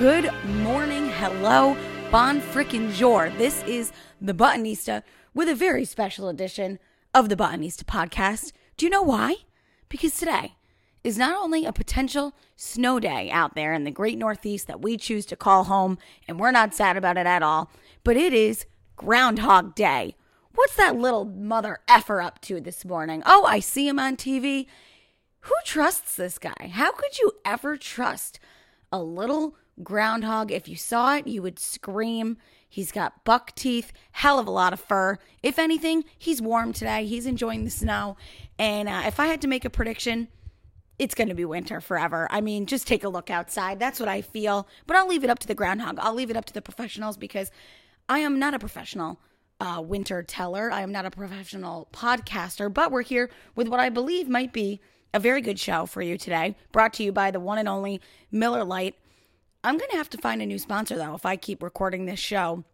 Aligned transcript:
Good 0.00 0.32
morning, 0.46 1.10
hello, 1.10 1.76
bon 2.10 2.40
frickin' 2.40 2.90
jour. 2.90 3.30
This 3.36 3.62
is 3.64 3.92
the 4.18 4.32
Buttonista 4.32 5.02
with 5.34 5.46
a 5.46 5.54
very 5.54 5.84
special 5.84 6.30
edition 6.30 6.78
of 7.12 7.28
the 7.28 7.36
Buttonista 7.36 7.84
podcast. 7.84 8.52
Do 8.78 8.86
you 8.86 8.90
know 8.90 9.02
why? 9.02 9.36
Because 9.90 10.16
today 10.16 10.54
is 11.04 11.18
not 11.18 11.36
only 11.36 11.66
a 11.66 11.72
potential 11.74 12.32
snow 12.56 12.98
day 12.98 13.30
out 13.30 13.54
there 13.54 13.74
in 13.74 13.84
the 13.84 13.90
great 13.90 14.16
Northeast 14.16 14.68
that 14.68 14.80
we 14.80 14.96
choose 14.96 15.26
to 15.26 15.36
call 15.36 15.64
home, 15.64 15.98
and 16.26 16.40
we're 16.40 16.50
not 16.50 16.72
sad 16.72 16.96
about 16.96 17.18
it 17.18 17.26
at 17.26 17.42
all, 17.42 17.70
but 18.02 18.16
it 18.16 18.32
is 18.32 18.64
Groundhog 18.96 19.74
Day. 19.74 20.16
What's 20.54 20.76
that 20.76 20.96
little 20.96 21.26
mother 21.26 21.80
effer 21.88 22.22
up 22.22 22.40
to 22.44 22.58
this 22.58 22.86
morning? 22.86 23.22
Oh, 23.26 23.44
I 23.44 23.60
see 23.60 23.86
him 23.86 23.98
on 23.98 24.16
TV. 24.16 24.64
Who 25.40 25.54
trusts 25.66 26.16
this 26.16 26.38
guy? 26.38 26.70
How 26.72 26.90
could 26.90 27.18
you 27.18 27.32
ever 27.44 27.76
trust 27.76 28.40
a 28.90 29.02
little 29.02 29.56
groundhog? 29.80 30.50
If 30.50 30.68
you 30.68 30.76
saw 30.76 31.16
it, 31.16 31.26
you 31.26 31.42
would 31.42 31.58
scream. 31.58 32.36
He's 32.68 32.92
got 32.92 33.24
buck 33.24 33.54
teeth, 33.54 33.92
hell 34.12 34.38
of 34.38 34.46
a 34.46 34.50
lot 34.50 34.72
of 34.72 34.80
fur. 34.80 35.18
If 35.42 35.58
anything, 35.58 36.04
he's 36.16 36.40
warm 36.40 36.72
today. 36.72 37.04
He's 37.06 37.26
enjoying 37.26 37.64
the 37.64 37.70
snow. 37.70 38.16
And 38.58 38.88
uh, 38.88 39.02
if 39.06 39.18
I 39.18 39.26
had 39.26 39.40
to 39.42 39.48
make 39.48 39.64
a 39.64 39.70
prediction, 39.70 40.28
it's 40.98 41.14
going 41.14 41.28
to 41.28 41.34
be 41.34 41.44
winter 41.44 41.80
forever. 41.80 42.28
I 42.30 42.40
mean, 42.40 42.66
just 42.66 42.86
take 42.86 43.02
a 43.04 43.08
look 43.08 43.30
outside. 43.30 43.80
That's 43.80 43.98
what 43.98 44.08
I 44.08 44.20
feel. 44.20 44.68
But 44.86 44.96
I'll 44.96 45.08
leave 45.08 45.24
it 45.24 45.30
up 45.30 45.38
to 45.40 45.48
the 45.48 45.54
groundhog. 45.54 45.98
I'll 45.98 46.14
leave 46.14 46.30
it 46.30 46.36
up 46.36 46.44
to 46.44 46.52
the 46.52 46.62
professionals 46.62 47.16
because 47.16 47.50
I 48.08 48.20
am 48.20 48.38
not 48.38 48.54
a 48.54 48.58
professional 48.58 49.18
uh, 49.60 49.82
winter 49.84 50.22
teller. 50.22 50.70
I 50.70 50.82
am 50.82 50.92
not 50.92 51.06
a 51.06 51.10
professional 51.10 51.88
podcaster, 51.92 52.72
but 52.72 52.92
we're 52.92 53.02
here 53.02 53.30
with 53.54 53.68
what 53.68 53.80
I 53.80 53.88
believe 53.88 54.28
might 54.28 54.52
be 54.52 54.80
a 55.12 55.20
very 55.20 55.40
good 55.40 55.58
show 55.58 55.86
for 55.86 56.02
you 56.02 56.16
today, 56.16 56.56
brought 56.72 56.92
to 56.94 57.02
you 57.02 57.12
by 57.12 57.30
the 57.30 57.40
one 57.40 57.58
and 57.58 57.68
only 57.68 58.00
Miller 58.30 58.64
Lite. 58.64 58.94
I'm 59.62 59.76
going 59.76 59.90
to 59.90 59.96
have 59.98 60.10
to 60.10 60.18
find 60.18 60.40
a 60.40 60.46
new 60.46 60.58
sponsor 60.58 60.96
though 60.96 61.14
if 61.14 61.26
I 61.26 61.36
keep 61.36 61.62
recording 61.62 62.06
this 62.06 62.18
show 62.18 62.64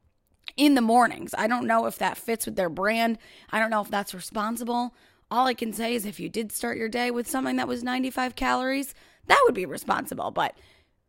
in 0.57 0.75
the 0.75 0.81
mornings. 0.81 1.35
I 1.37 1.49
don't 1.49 1.67
know 1.67 1.87
if 1.87 1.99
that 1.99 2.17
fits 2.17 2.47
with 2.47 2.57
their 2.57 2.69
brand. 2.69 3.19
I 3.51 3.59
don't 3.59 3.71
know 3.71 3.81
if 3.81 3.91
that's 3.91 4.15
responsible. 4.15 4.95
All 5.29 5.47
I 5.47 5.55
can 5.55 5.73
say 5.73 5.95
is 5.95 6.07
if 6.07 6.21
you 6.21 6.29
did 6.29 6.53
start 6.53 6.79
your 6.79 6.89
day 6.89 7.11
with 7.11 7.29
something 7.29 7.57
that 7.57 7.67
was 7.67 7.83
95 7.83 8.37
calories, 8.37 8.95
that 9.27 9.43
would 9.45 9.55
be 9.55 9.67
responsible, 9.67 10.31
but 10.31 10.57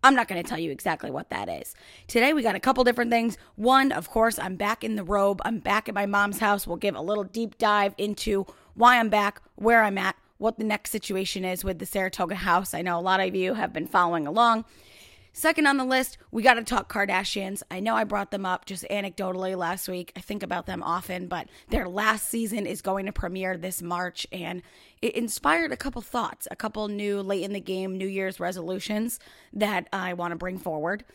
I'm 0.03 0.15
not 0.15 0.27
going 0.27 0.41
to 0.41 0.47
tell 0.47 0.59
you 0.59 0.71
exactly 0.71 1.11
what 1.11 1.29
that 1.29 1.49
is. 1.49 1.75
Today, 2.07 2.33
we 2.33 2.41
got 2.41 2.55
a 2.55 2.59
couple 2.59 2.83
different 2.83 3.11
things. 3.11 3.37
One, 3.55 3.91
of 3.91 4.09
course, 4.09 4.39
I'm 4.39 4.55
back 4.55 4.83
in 4.83 4.95
the 4.95 5.03
robe. 5.03 5.41
I'm 5.43 5.59
back 5.59 5.89
at 5.89 5.95
my 5.95 6.05
mom's 6.05 6.39
house. 6.39 6.65
We'll 6.65 6.77
give 6.77 6.95
a 6.95 7.01
little 7.01 7.23
deep 7.23 7.57
dive 7.57 7.93
into 7.97 8.45
why 8.73 8.99
I'm 8.99 9.09
back, 9.09 9.41
where 9.55 9.83
I'm 9.83 9.97
at, 9.97 10.15
what 10.37 10.57
the 10.57 10.63
next 10.63 10.91
situation 10.91 11.43
is 11.43 11.63
with 11.63 11.79
the 11.79 11.85
Saratoga 11.85 12.35
house. 12.35 12.73
I 12.73 12.83
know 12.83 12.99
a 12.99 13.01
lot 13.01 13.19
of 13.19 13.35
you 13.35 13.55
have 13.55 13.73
been 13.73 13.87
following 13.87 14.27
along. 14.27 14.65
Second 15.37 15.67
on 15.67 15.77
the 15.77 15.85
list, 15.85 16.17
we 16.31 16.41
got 16.41 16.55
to 16.55 16.63
talk 16.63 16.91
Kardashians. 16.91 17.61
I 17.69 17.79
know 17.79 17.95
I 17.95 18.05
brought 18.05 18.31
them 18.31 18.43
up 18.43 18.65
just 18.65 18.83
anecdotally 18.89 19.55
last 19.55 19.87
week. 19.87 20.11
I 20.15 20.19
think 20.19 20.41
about 20.41 20.65
them 20.65 20.81
often, 20.81 21.27
but 21.27 21.47
their 21.69 21.87
last 21.87 22.27
season 22.27 22.65
is 22.65 22.81
going 22.81 23.05
to 23.05 23.11
premiere 23.11 23.55
this 23.55 23.83
March 23.83 24.25
and 24.31 24.63
it 24.99 25.13
inspired 25.13 25.71
a 25.71 25.77
couple 25.77 26.01
thoughts, 26.01 26.47
a 26.49 26.55
couple 26.55 26.87
new 26.87 27.21
late 27.21 27.43
in 27.43 27.53
the 27.53 27.59
game 27.59 27.99
New 27.99 28.07
Year's 28.07 28.39
resolutions 28.39 29.19
that 29.53 29.87
I 29.93 30.13
want 30.13 30.31
to 30.31 30.37
bring 30.37 30.57
forward. 30.57 31.05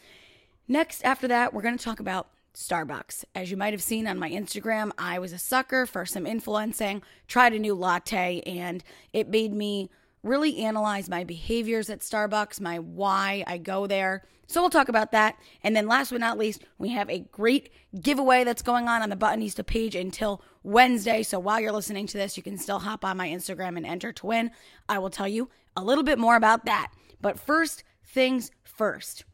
Next, 0.68 1.04
after 1.04 1.26
that, 1.26 1.52
we're 1.52 1.62
going 1.62 1.76
to 1.76 1.84
talk 1.84 1.98
about 1.98 2.28
Starbucks. 2.54 3.24
As 3.34 3.50
you 3.50 3.56
might 3.56 3.72
have 3.72 3.82
seen 3.82 4.06
on 4.06 4.20
my 4.20 4.30
Instagram, 4.30 4.92
I 4.96 5.18
was 5.18 5.32
a 5.32 5.38
sucker 5.38 5.84
for 5.84 6.06
some 6.06 6.28
influencing, 6.28 7.02
tried 7.26 7.54
a 7.54 7.58
new 7.58 7.74
latte, 7.74 8.40
and 8.42 8.84
it 9.12 9.28
made 9.28 9.52
me 9.52 9.90
really 10.22 10.58
analyze 10.58 11.08
my 11.08 11.24
behaviors 11.24 11.90
at 11.90 12.00
Starbucks, 12.00 12.60
my 12.60 12.78
why 12.78 13.44
I 13.46 13.58
go 13.58 13.86
there. 13.86 14.22
So 14.46 14.60
we'll 14.60 14.70
talk 14.70 14.88
about 14.88 15.12
that. 15.12 15.36
And 15.62 15.74
then 15.74 15.88
last 15.88 16.10
but 16.10 16.20
not 16.20 16.38
least, 16.38 16.64
we 16.78 16.90
have 16.90 17.08
a 17.08 17.20
great 17.32 17.72
giveaway 18.00 18.44
that's 18.44 18.62
going 18.62 18.86
on 18.86 19.02
on 19.02 19.08
the 19.08 19.16
Buttonista 19.16 19.64
page 19.64 19.94
until 19.94 20.42
Wednesday. 20.62 21.22
So 21.22 21.38
while 21.38 21.60
you're 21.60 21.72
listening 21.72 22.06
to 22.08 22.18
this, 22.18 22.36
you 22.36 22.42
can 22.42 22.58
still 22.58 22.80
hop 22.80 23.04
on 23.04 23.16
my 23.16 23.28
Instagram 23.28 23.76
and 23.76 23.86
enter 23.86 24.12
to 24.12 24.26
win. 24.26 24.50
I 24.88 24.98
will 24.98 25.10
tell 25.10 25.28
you 25.28 25.48
a 25.76 25.82
little 25.82 26.04
bit 26.04 26.18
more 26.18 26.36
about 26.36 26.66
that. 26.66 26.92
But 27.20 27.40
first 27.40 27.82
things 28.04 28.50
first. 28.62 29.24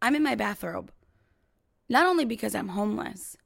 I'm 0.00 0.14
in 0.14 0.22
my 0.22 0.36
bathrobe. 0.36 0.92
Not 1.88 2.06
only 2.06 2.24
because 2.24 2.54
I'm 2.54 2.68
homeless, 2.68 3.36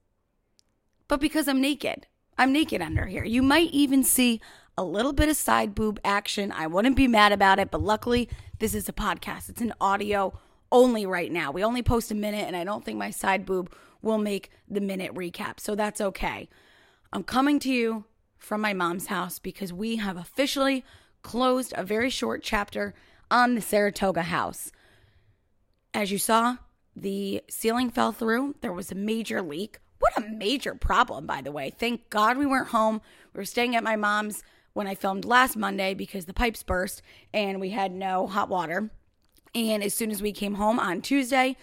but 1.08 1.20
because 1.20 1.48
I'm 1.48 1.60
naked. 1.60 2.06
I'm 2.36 2.52
naked 2.52 2.82
under 2.82 3.06
here. 3.06 3.24
You 3.24 3.42
might 3.42 3.70
even 3.70 4.02
see 4.02 4.40
a 4.76 4.84
little 4.84 5.12
bit 5.12 5.28
of 5.28 5.36
side 5.36 5.74
boob 5.74 6.00
action. 6.04 6.52
I 6.52 6.66
wouldn't 6.66 6.96
be 6.96 7.08
mad 7.08 7.32
about 7.32 7.58
it, 7.58 7.70
but 7.70 7.82
luckily, 7.82 8.28
this 8.58 8.74
is 8.74 8.88
a 8.88 8.92
podcast. 8.92 9.48
It's 9.48 9.60
an 9.60 9.74
audio 9.80 10.38
only 10.70 11.04
right 11.04 11.30
now. 11.30 11.50
We 11.50 11.62
only 11.62 11.82
post 11.82 12.10
a 12.10 12.14
minute, 12.14 12.46
and 12.46 12.56
I 12.56 12.64
don't 12.64 12.84
think 12.84 12.98
my 12.98 13.10
side 13.10 13.44
boob 13.44 13.72
will 14.00 14.18
make 14.18 14.50
the 14.68 14.80
minute 14.80 15.14
recap. 15.14 15.60
So 15.60 15.74
that's 15.74 16.00
okay. 16.00 16.48
I'm 17.12 17.22
coming 17.22 17.58
to 17.60 17.70
you 17.70 18.04
from 18.38 18.60
my 18.60 18.72
mom's 18.72 19.06
house 19.06 19.38
because 19.38 19.72
we 19.72 19.96
have 19.96 20.16
officially 20.16 20.84
closed 21.22 21.72
a 21.76 21.84
very 21.84 22.10
short 22.10 22.42
chapter 22.42 22.94
on 23.30 23.54
the 23.54 23.60
Saratoga 23.60 24.22
house. 24.22 24.72
As 25.94 26.10
you 26.10 26.18
saw, 26.18 26.56
the 26.96 27.42
ceiling 27.48 27.90
fell 27.90 28.12
through. 28.12 28.56
There 28.60 28.72
was 28.72 28.90
a 28.90 28.96
major 28.96 29.40
leak. 29.42 29.78
What 29.98 30.16
a 30.16 30.28
major 30.28 30.74
problem, 30.74 31.26
by 31.26 31.42
the 31.42 31.52
way. 31.52 31.70
Thank 31.70 32.10
God 32.10 32.36
we 32.36 32.46
weren't 32.46 32.68
home. 32.68 33.00
We 33.32 33.38
were 33.38 33.44
staying 33.44 33.76
at 33.76 33.84
my 33.84 33.94
mom's 33.94 34.42
when 34.72 34.86
I 34.86 34.94
filmed 34.94 35.24
last 35.24 35.56
Monday 35.56 35.94
because 35.94 36.24
the 36.24 36.34
pipes 36.34 36.62
burst 36.62 37.02
and 37.32 37.60
we 37.60 37.70
had 37.70 37.92
no 37.92 38.26
hot 38.26 38.48
water. 38.48 38.90
And 39.54 39.82
as 39.82 39.94
soon 39.94 40.10
as 40.10 40.22
we 40.22 40.32
came 40.32 40.54
home 40.54 40.78
on 40.78 41.02
Tuesday, 41.02 41.56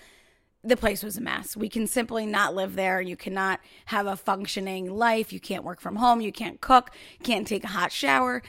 the 0.63 0.77
place 0.77 1.03
was 1.03 1.17
a 1.17 1.21
mess. 1.21 1.55
We 1.55 1.69
can 1.69 1.87
simply 1.87 2.25
not 2.25 2.53
live 2.53 2.75
there. 2.75 3.01
You 3.01 3.15
cannot 3.15 3.59
have 3.85 4.05
a 4.05 4.17
functioning 4.17 4.91
life. 4.91 5.31
You 5.31 5.39
can't 5.39 5.63
work 5.63 5.79
from 5.79 5.95
home. 5.95 6.21
You 6.21 6.31
can't 6.31 6.61
cook. 6.61 6.91
Can't 7.23 7.47
take 7.47 7.63
a 7.63 7.67
hot 7.67 7.91
shower. 7.91 8.43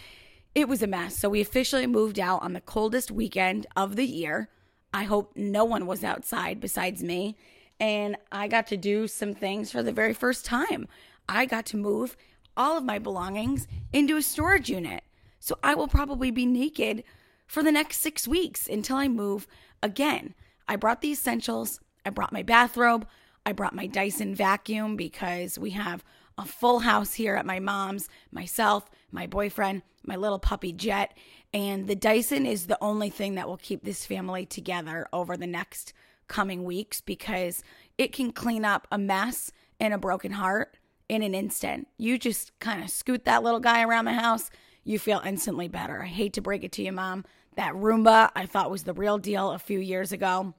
It 0.54 0.68
was 0.68 0.82
a 0.82 0.88
mess. 0.88 1.16
So 1.16 1.28
we 1.28 1.40
officially 1.40 1.86
moved 1.86 2.18
out 2.18 2.42
on 2.42 2.52
the 2.52 2.60
coldest 2.60 3.10
weekend 3.10 3.66
of 3.76 3.96
the 3.96 4.06
year. 4.06 4.48
I 4.92 5.04
hope 5.04 5.32
no 5.36 5.64
one 5.64 5.86
was 5.86 6.02
outside 6.02 6.60
besides 6.60 7.02
me. 7.02 7.36
And 7.78 8.16
I 8.32 8.48
got 8.48 8.66
to 8.68 8.76
do 8.76 9.06
some 9.06 9.34
things 9.34 9.70
for 9.70 9.82
the 9.82 9.92
very 9.92 10.12
first 10.12 10.44
time. 10.44 10.88
I 11.28 11.46
got 11.46 11.64
to 11.66 11.76
move 11.76 12.16
all 12.56 12.76
of 12.76 12.84
my 12.84 12.98
belongings 12.98 13.66
into 13.92 14.16
a 14.16 14.22
storage 14.22 14.68
unit. 14.68 15.02
So 15.38 15.58
I 15.62 15.74
will 15.74 15.88
probably 15.88 16.30
be 16.30 16.46
naked 16.46 17.02
for 17.46 17.62
the 17.62 17.72
next 17.72 17.98
six 17.98 18.28
weeks 18.28 18.68
until 18.68 18.96
I 18.96 19.08
move 19.08 19.46
again. 19.82 20.34
I 20.68 20.76
brought 20.76 21.00
the 21.00 21.12
essentials, 21.12 21.80
I 22.04 22.10
brought 22.10 22.32
my 22.32 22.42
bathrobe, 22.42 23.06
I 23.44 23.52
brought 23.52 23.74
my 23.74 23.86
Dyson 23.86 24.34
vacuum 24.34 24.96
because 24.96 25.58
we 25.58 25.70
have 25.70 26.04
a 26.38 26.44
full 26.44 26.80
house 26.80 27.14
here 27.14 27.34
at 27.34 27.46
my 27.46 27.58
mom's, 27.58 28.08
myself, 28.30 28.88
my 29.10 29.26
boyfriend, 29.26 29.82
my 30.04 30.16
little 30.16 30.38
puppy 30.38 30.72
Jet. 30.72 31.16
And 31.52 31.86
the 31.86 31.96
Dyson 31.96 32.46
is 32.46 32.66
the 32.66 32.78
only 32.80 33.10
thing 33.10 33.34
that 33.34 33.48
will 33.48 33.56
keep 33.56 33.82
this 33.82 34.06
family 34.06 34.46
together 34.46 35.08
over 35.12 35.36
the 35.36 35.46
next 35.46 35.92
coming 36.28 36.64
weeks 36.64 37.00
because 37.00 37.64
it 37.98 38.12
can 38.12 38.32
clean 38.32 38.64
up 38.64 38.86
a 38.92 38.98
mess 38.98 39.50
and 39.80 39.92
a 39.92 39.98
broken 39.98 40.32
heart 40.32 40.76
in 41.10 41.22
an 41.22 41.34
instant. 41.34 41.88
You 41.98 42.18
just 42.18 42.56
kind 42.60 42.84
of 42.84 42.88
scoot 42.88 43.24
that 43.24 43.42
little 43.42 43.58
guy 43.58 43.82
around 43.82 44.04
the 44.04 44.12
house, 44.12 44.48
you 44.84 44.96
feel 44.96 45.20
instantly 45.24 45.66
better. 45.66 46.04
I 46.04 46.06
hate 46.06 46.34
to 46.34 46.40
break 46.40 46.62
it 46.62 46.70
to 46.72 46.82
you, 46.82 46.92
mom. 46.92 47.24
That 47.56 47.74
Roomba 47.74 48.30
I 48.36 48.46
thought 48.46 48.70
was 48.70 48.84
the 48.84 48.94
real 48.94 49.18
deal 49.18 49.50
a 49.50 49.58
few 49.58 49.80
years 49.80 50.12
ago. 50.12 50.54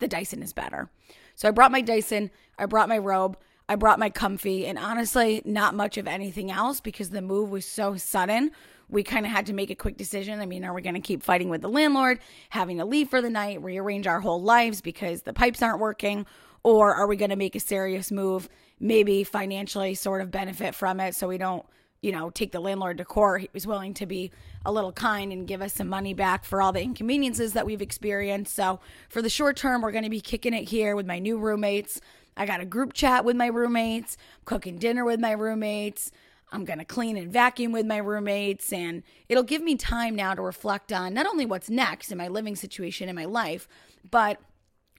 The 0.00 0.08
Dyson 0.08 0.42
is 0.42 0.52
better. 0.52 0.90
So 1.36 1.46
I 1.46 1.52
brought 1.52 1.70
my 1.70 1.82
Dyson, 1.82 2.32
I 2.58 2.66
brought 2.66 2.88
my 2.88 2.98
robe, 2.98 3.38
I 3.68 3.76
brought 3.76 4.00
my 4.00 4.10
comfy, 4.10 4.66
and 4.66 4.76
honestly, 4.76 5.40
not 5.44 5.74
much 5.74 5.98
of 5.98 6.08
anything 6.08 6.50
else 6.50 6.80
because 6.80 7.10
the 7.10 7.22
move 7.22 7.50
was 7.50 7.64
so 7.64 7.96
sudden. 7.96 8.50
We 8.88 9.04
kind 9.04 9.24
of 9.24 9.30
had 9.30 9.46
to 9.46 9.52
make 9.52 9.70
a 9.70 9.76
quick 9.76 9.96
decision. 9.96 10.40
I 10.40 10.46
mean, 10.46 10.64
are 10.64 10.74
we 10.74 10.82
going 10.82 10.94
to 10.94 11.00
keep 11.00 11.22
fighting 11.22 11.48
with 11.48 11.62
the 11.62 11.68
landlord, 11.68 12.18
having 12.50 12.78
to 12.78 12.84
leave 12.84 13.08
for 13.08 13.22
the 13.22 13.30
night, 13.30 13.62
rearrange 13.62 14.08
our 14.08 14.20
whole 14.20 14.42
lives 14.42 14.80
because 14.80 15.22
the 15.22 15.32
pipes 15.32 15.62
aren't 15.62 15.78
working? 15.78 16.26
Or 16.64 16.92
are 16.92 17.06
we 17.06 17.16
going 17.16 17.30
to 17.30 17.36
make 17.36 17.54
a 17.54 17.60
serious 17.60 18.10
move 18.10 18.48
maybe 18.80 19.24
financially 19.24 19.94
sort 19.94 20.20
of 20.20 20.30
benefit 20.30 20.74
from 20.74 21.00
it. 21.00 21.14
So 21.14 21.28
we 21.28 21.38
don't 21.38 21.64
you 22.00 22.12
know 22.12 22.28
take 22.30 22.52
the 22.52 22.60
landlord 22.60 22.98
to 22.98 23.04
court. 23.04 23.42
He 23.42 23.50
was 23.52 23.66
willing 23.66 23.94
to 23.94 24.06
be 24.06 24.30
a 24.64 24.72
little 24.72 24.92
kind 24.92 25.32
and 25.32 25.46
give 25.48 25.62
us 25.62 25.72
some 25.72 25.88
money 25.88 26.12
back 26.12 26.44
for 26.44 26.60
all 26.60 26.72
the 26.72 26.82
inconveniences 26.82 27.54
that 27.54 27.66
we've 27.66 27.82
experienced. 27.82 28.54
So 28.54 28.80
for 29.08 29.22
the 29.22 29.30
short 29.30 29.56
term 29.56 29.80
we're 29.80 29.92
going 29.92 30.04
to 30.04 30.10
be 30.10 30.20
kicking 30.20 30.54
it 30.54 30.68
here 30.68 30.96
with 30.96 31.06
my 31.06 31.18
new 31.18 31.38
roommates. 31.38 32.00
I 32.36 32.46
got 32.46 32.60
a 32.60 32.66
group 32.66 32.92
chat 32.92 33.24
with 33.24 33.36
my 33.36 33.46
roommates 33.46 34.16
cooking 34.44 34.76
dinner 34.76 35.04
with 35.04 35.20
my 35.20 35.32
roommates. 35.32 36.10
I'm 36.52 36.64
going 36.64 36.78
to 36.78 36.84
clean 36.84 37.16
and 37.16 37.32
vacuum 37.32 37.72
with 37.72 37.86
my 37.86 37.96
roommates. 37.96 38.72
And 38.72 39.02
it'll 39.28 39.42
give 39.42 39.62
me 39.62 39.74
time 39.74 40.14
now 40.14 40.34
to 40.34 40.42
reflect 40.42 40.92
on 40.92 41.14
not 41.14 41.26
only 41.26 41.46
what's 41.46 41.70
next 41.70 42.12
in 42.12 42.18
my 42.18 42.28
living 42.28 42.54
situation 42.54 43.08
in 43.08 43.16
my 43.16 43.24
life 43.24 43.66
but 44.10 44.40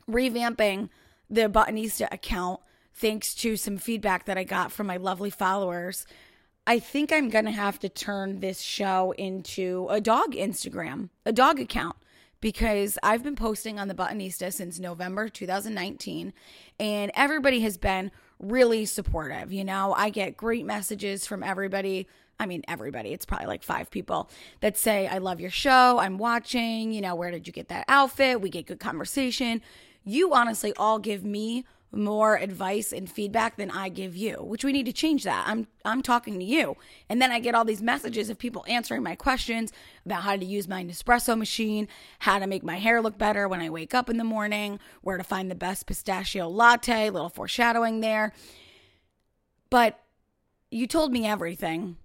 revamping 0.10 0.90
the 1.30 1.50
Buttonista 1.50 2.08
account 2.12 2.60
thanks 2.96 3.36
to 3.36 3.58
some 3.58 3.78
feedback 3.78 4.26
that 4.26 4.38
I 4.38 4.44
got 4.44 4.72
from 4.72 4.88
my 4.88 4.98
lovely 4.98 5.30
followers. 5.30 6.06
I 6.66 6.80
think 6.80 7.12
I'm 7.12 7.30
going 7.30 7.46
to 7.46 7.52
have 7.52 7.78
to 7.80 7.90
turn 7.90 8.40
this 8.40 8.62
show 8.62 9.14
into 9.18 9.88
a 9.90 10.02
dog 10.02 10.34
Instagram, 10.34 11.10
a 11.26 11.34
dog 11.34 11.60
account, 11.60 11.98
because 12.40 12.98
I've 13.04 13.22
been 13.22 13.36
posting 13.36 13.80
on 13.80 13.88
the 13.88 13.94
Buttonista 13.94 14.52
since 14.52 14.80
November 14.80 15.30
2019 15.30 16.34
and 16.80 17.12
everybody 17.16 17.60
has 17.62 17.78
been 17.78 18.12
really 18.40 18.86
supportive. 18.86 19.52
You 19.52 19.64
know, 19.64 19.94
I 19.94 20.10
get 20.10 20.38
great 20.38 20.66
messages 20.66 21.28
from 21.28 21.44
everybody. 21.44 22.08
I 22.40 22.46
mean, 22.46 22.64
everybody, 22.68 23.14
it's 23.14 23.26
probably 23.26 23.48
like 23.48 23.64
five 23.64 23.92
people 23.92 24.30
that 24.62 24.78
say, 24.78 25.08
I 25.08 25.20
love 25.20 25.40
your 25.40 25.52
show. 25.52 26.00
I'm 26.00 26.18
watching. 26.18 26.92
You 26.92 27.02
know, 27.02 27.16
where 27.16 27.32
did 27.32 27.46
you 27.46 27.54
get 27.54 27.70
that 27.70 27.86
outfit? 27.88 28.42
We 28.42 28.50
get 28.50 28.66
good 28.66 28.80
conversation. 28.80 29.62
You 30.04 30.34
honestly 30.34 30.74
all 30.78 31.00
give 31.00 31.24
me 31.24 31.66
more 31.96 32.38
advice 32.38 32.92
and 32.92 33.10
feedback 33.10 33.58
than 33.58 33.72
I 33.72 33.90
give 33.90 34.16
you, 34.16 34.36
which 34.36 34.64
we 34.64 34.72
need 34.72 34.86
to 34.86 34.94
change 34.94 35.24
that. 35.24 35.46
I'm 35.48 35.68
I'm 35.84 36.02
talking 36.02 36.38
to 36.40 36.46
you. 36.46 36.76
And 37.10 37.22
then 37.22 37.32
I 37.32 37.40
get 37.40 37.56
all 37.56 37.66
these 37.66 37.82
messages 37.82 38.30
of 38.30 38.38
people 38.38 38.66
answering 38.68 39.04
my 39.04 39.16
questions 39.16 39.72
about 40.06 40.24
how 40.24 40.36
to 40.36 40.46
use 40.46 40.68
my 40.68 40.84
Nespresso 40.84 41.38
machine, 41.38 41.88
how 42.20 42.40
to 42.40 42.48
make 42.48 42.64
my 42.64 42.78
hair 42.78 43.02
look 43.02 43.18
better 43.18 43.48
when 43.48 43.62
I 43.62 43.70
wake 43.70 43.94
up 43.94 44.10
in 44.10 44.18
the 44.18 44.24
morning, 44.24 44.80
where 45.02 45.18
to 45.18 45.24
find 45.24 45.50
the 45.50 45.56
best 45.56 45.86
pistachio 45.88 46.48
latte, 46.48 47.10
little 47.10 47.30
foreshadowing 47.30 48.02
there. 48.02 48.34
But 49.70 50.00
you 50.72 50.88
told 50.88 51.12
me 51.12 51.26
everything 51.26 51.98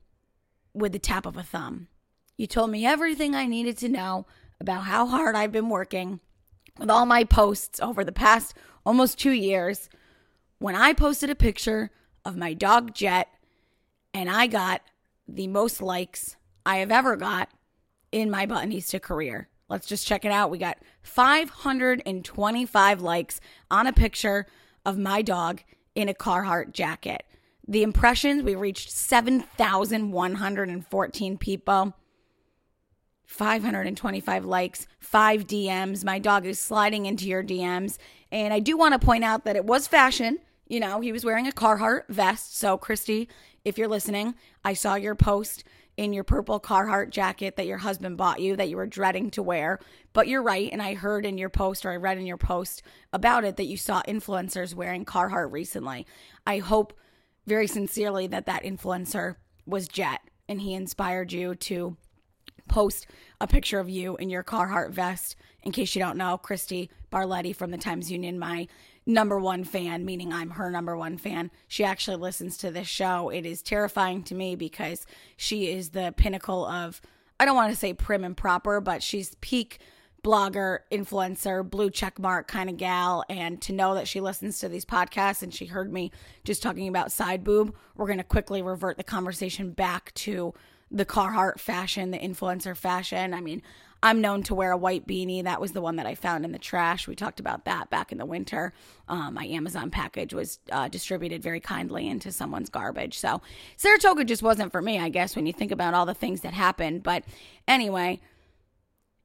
with 0.73 0.93
the 0.93 0.99
tap 0.99 1.27
of 1.27 1.37
a 1.37 1.43
thumb. 1.43 1.89
You 2.37 2.47
told 2.47 2.71
me 2.71 2.87
everything 2.87 3.35
I 3.35 3.47
needed 3.47 3.77
to 3.79 3.89
know 3.89 4.27
about 4.61 4.85
how 4.85 5.07
hard 5.07 5.35
I've 5.35 5.53
been 5.53 5.69
working 5.69 6.21
with 6.79 6.91
all 6.91 7.07
my 7.07 7.25
posts 7.25 7.81
over 7.81 8.05
the 8.05 8.13
past 8.13 8.55
almost 8.85 9.19
two 9.19 9.33
years 9.33 9.89
when 10.59 10.75
I 10.75 10.93
posted 10.93 11.31
a 11.31 11.35
picture 11.35 11.91
of 12.25 12.37
my 12.37 12.55
dog 12.55 12.95
Jet 12.95 13.29
and 14.13 14.31
I 14.31 14.47
got 14.47 14.83
the 15.27 15.47
most 15.47 15.81
likes 15.81 16.37
I 16.67 16.77
have 16.77 16.91
ever 16.91 17.17
got 17.17 17.49
in 18.13 18.31
my 18.31 18.47
Buttonista 18.47 19.01
career. 19.01 19.49
Let's 19.69 19.87
just 19.87 20.07
check 20.07 20.25
it 20.25 20.33
out. 20.33 20.51
We 20.51 20.59
got 20.59 20.79
525 21.03 23.01
likes 23.01 23.41
on 23.71 23.87
a 23.87 23.93
picture 23.93 24.47
of 24.85 24.99
my 24.99 25.23
dog 25.23 25.63
in 25.95 26.09
a 26.09 26.15
Carhartt 26.15 26.73
jacket. 26.73 27.23
The 27.69 27.85
impressions, 27.85 28.43
we 28.43 28.57
reached 28.57 28.91
7,114 28.91 31.39
people. 31.39 31.95
525 33.31 34.45
likes, 34.45 34.89
five 34.99 35.47
DMs. 35.47 36.05
My 36.05 36.19
dog 36.19 36.47
is 36.47 36.59
sliding 36.59 37.07
into 37.07 37.29
your 37.29 37.45
DMs. 37.45 37.97
And 38.33 38.53
I 38.53 38.59
do 38.59 38.77
want 38.77 38.93
to 38.93 39.07
point 39.07 39.23
out 39.23 39.45
that 39.45 39.55
it 39.55 39.65
was 39.65 39.87
fashion. 39.87 40.41
You 40.67 40.81
know, 40.81 41.01
he 41.01 41.13
was 41.13 41.25
wearing 41.25 41.47
a 41.47 41.53
Carhartt 41.53 42.09
vest. 42.09 42.59
So, 42.59 42.77
Christy, 42.77 43.29
if 43.65 43.79
you're 43.79 43.89
listening, 43.89 44.35
I 44.65 44.75
saw 44.75 44.97
your 44.97 45.15
post 45.15 45.63
in 45.97 46.13
your 46.13 46.25
purple 46.25 46.59
Carhartt 46.59 47.11
jacket 47.11 47.55
that 47.55 47.69
your 47.69 47.79
husband 47.79 48.17
bought 48.17 48.41
you 48.41 48.57
that 48.57 48.69
you 48.69 48.77
were 48.77 48.87
dreading 48.87 49.31
to 49.31 49.45
wear. 49.45 49.79
But 50.13 50.27
you're 50.27 50.43
right. 50.43 50.69
And 50.71 50.83
I 50.83 50.95
heard 50.95 51.25
in 51.25 51.39
your 51.39 51.51
post 51.51 51.87
or 51.87 51.93
I 51.93 51.97
read 51.97 52.19
in 52.19 52.27
your 52.27 52.37
post 52.37 52.83
about 53.13 53.45
it 53.45 53.57
that 53.57 53.67
you 53.67 53.77
saw 53.77 54.03
influencers 54.09 54.75
wearing 54.75 55.05
Carhartt 55.05 55.53
recently. 55.53 56.05
I 56.47 56.59
hope 56.59 56.99
very 57.47 57.69
sincerely 57.69 58.27
that 58.27 58.47
that 58.47 58.65
influencer 58.65 59.37
was 59.67 59.87
Jet 59.87 60.21
and 60.49 60.61
he 60.61 60.75
inspired 60.75 61.33
you 61.33 61.55
to 61.55 61.97
post 62.71 63.07
a 63.41 63.47
picture 63.47 63.79
of 63.79 63.91
you 63.91 64.17
in 64.17 64.31
your 64.31 64.43
Carhartt 64.43 64.93
vest. 64.93 65.37
In 65.63 65.73
case 65.73 65.95
you 65.95 66.01
don't 66.01 66.17
know, 66.17 66.39
Christy 66.39 66.89
Barletti 67.13 67.55
from 67.55 67.71
the 67.71 67.79
Times 67.79 68.11
Union, 68.11 68.39
my 68.39 68.67
number 69.05 69.39
one 69.39 69.65
fan, 69.65 70.05
meaning 70.05 70.33
I'm 70.33 70.51
her 70.51 70.71
number 70.71 70.97
one 70.97 71.19
fan. 71.19 71.51
She 71.69 71.85
actually 71.85 72.17
listens 72.17 72.57
to 72.59 72.71
this 72.71 72.89
show. 72.89 73.29
It 73.29 73.45
is 73.45 73.63
terrifying 73.63 74.23
to 74.25 74.35
me 74.35 74.57
because 74.57 75.07
she 75.37 75.71
is 75.71 75.91
the 75.91 76.15
pinnacle 76.17 76.65
of, 76.65 77.03
I 77.39 77.45
don't 77.45 77.57
want 77.57 77.73
to 77.73 77.79
say 77.79 77.93
prim 77.93 78.25
and 78.25 78.37
proper, 78.37 78.81
but 78.81 79.03
she's 79.03 79.35
peak 79.41 79.81
blogger, 80.23 80.81
influencer, 80.93 81.69
blue 81.69 81.91
check 81.91 82.19
mark 82.19 82.47
kind 82.47 82.71
of 82.71 82.77
gal. 82.77 83.25
And 83.29 83.61
to 83.63 83.73
know 83.73 83.95
that 83.95 84.09
she 84.09 84.21
listens 84.21 84.59
to 84.61 84.69
these 84.69 84.85
podcasts 84.85 85.43
and 85.43 85.53
she 85.53 85.67
heard 85.67 85.93
me 85.93 86.13
just 86.45 86.63
talking 86.63 86.89
about 86.89 87.13
side 87.13 87.43
boob, 87.43 87.75
we're 87.97 88.07
going 88.07 88.19
to 88.19 88.25
quickly 88.25 88.63
revert 88.63 88.97
the 88.97 89.05
conversation 89.05 89.71
back 89.73 90.13
to 90.15 90.55
the 90.91 91.05
Carhartt 91.05 91.61
fashion, 91.61 92.11
the 92.11 92.19
influencer 92.19 92.77
fashion. 92.77 93.33
I 93.33 93.41
mean, 93.41 93.63
I'm 94.03 94.21
known 94.21 94.43
to 94.45 94.55
wear 94.55 94.73
a 94.73 94.79
white 94.79 95.07
beanie. 95.07 95.45
That 95.45 95.61
was 95.61 95.73
the 95.73 95.83
one 95.83 95.97
that 95.97 96.07
I 96.07 96.15
found 96.15 96.45
in 96.45 96.53
the 96.53 96.59
trash. 96.59 97.07
We 97.07 97.15
talked 97.15 97.39
about 97.39 97.67
that 97.67 97.91
back 97.91 98.13
in 98.13 98.19
the 98.19 98.25
winter. 98.25 98.73
Um, 99.09 99.35
my 99.35 99.45
Amazon 99.45 99.91
package 99.91 100.33
was 100.33 100.59
uh, 100.73 100.89
distributed 100.89 101.43
very 101.43 101.61
kindly 101.61 102.09
into 102.09 102.33
someone's 102.33 102.71
garbage. 102.71 103.19
So 103.19 103.43
Saratoga 103.77 104.25
just 104.25 104.43
wasn't 104.43 104.73
for 104.73 104.81
me, 104.81 104.99
I 104.99 105.11
guess, 105.11 105.37
when 105.37 105.47
you 105.47 105.53
think 105.53 105.71
about 105.71 105.93
all 105.93 106.07
the 106.07 106.15
things 106.15 106.41
that 106.41 106.55
happened. 106.55 107.03
But 107.03 107.25
anyway, 107.69 108.21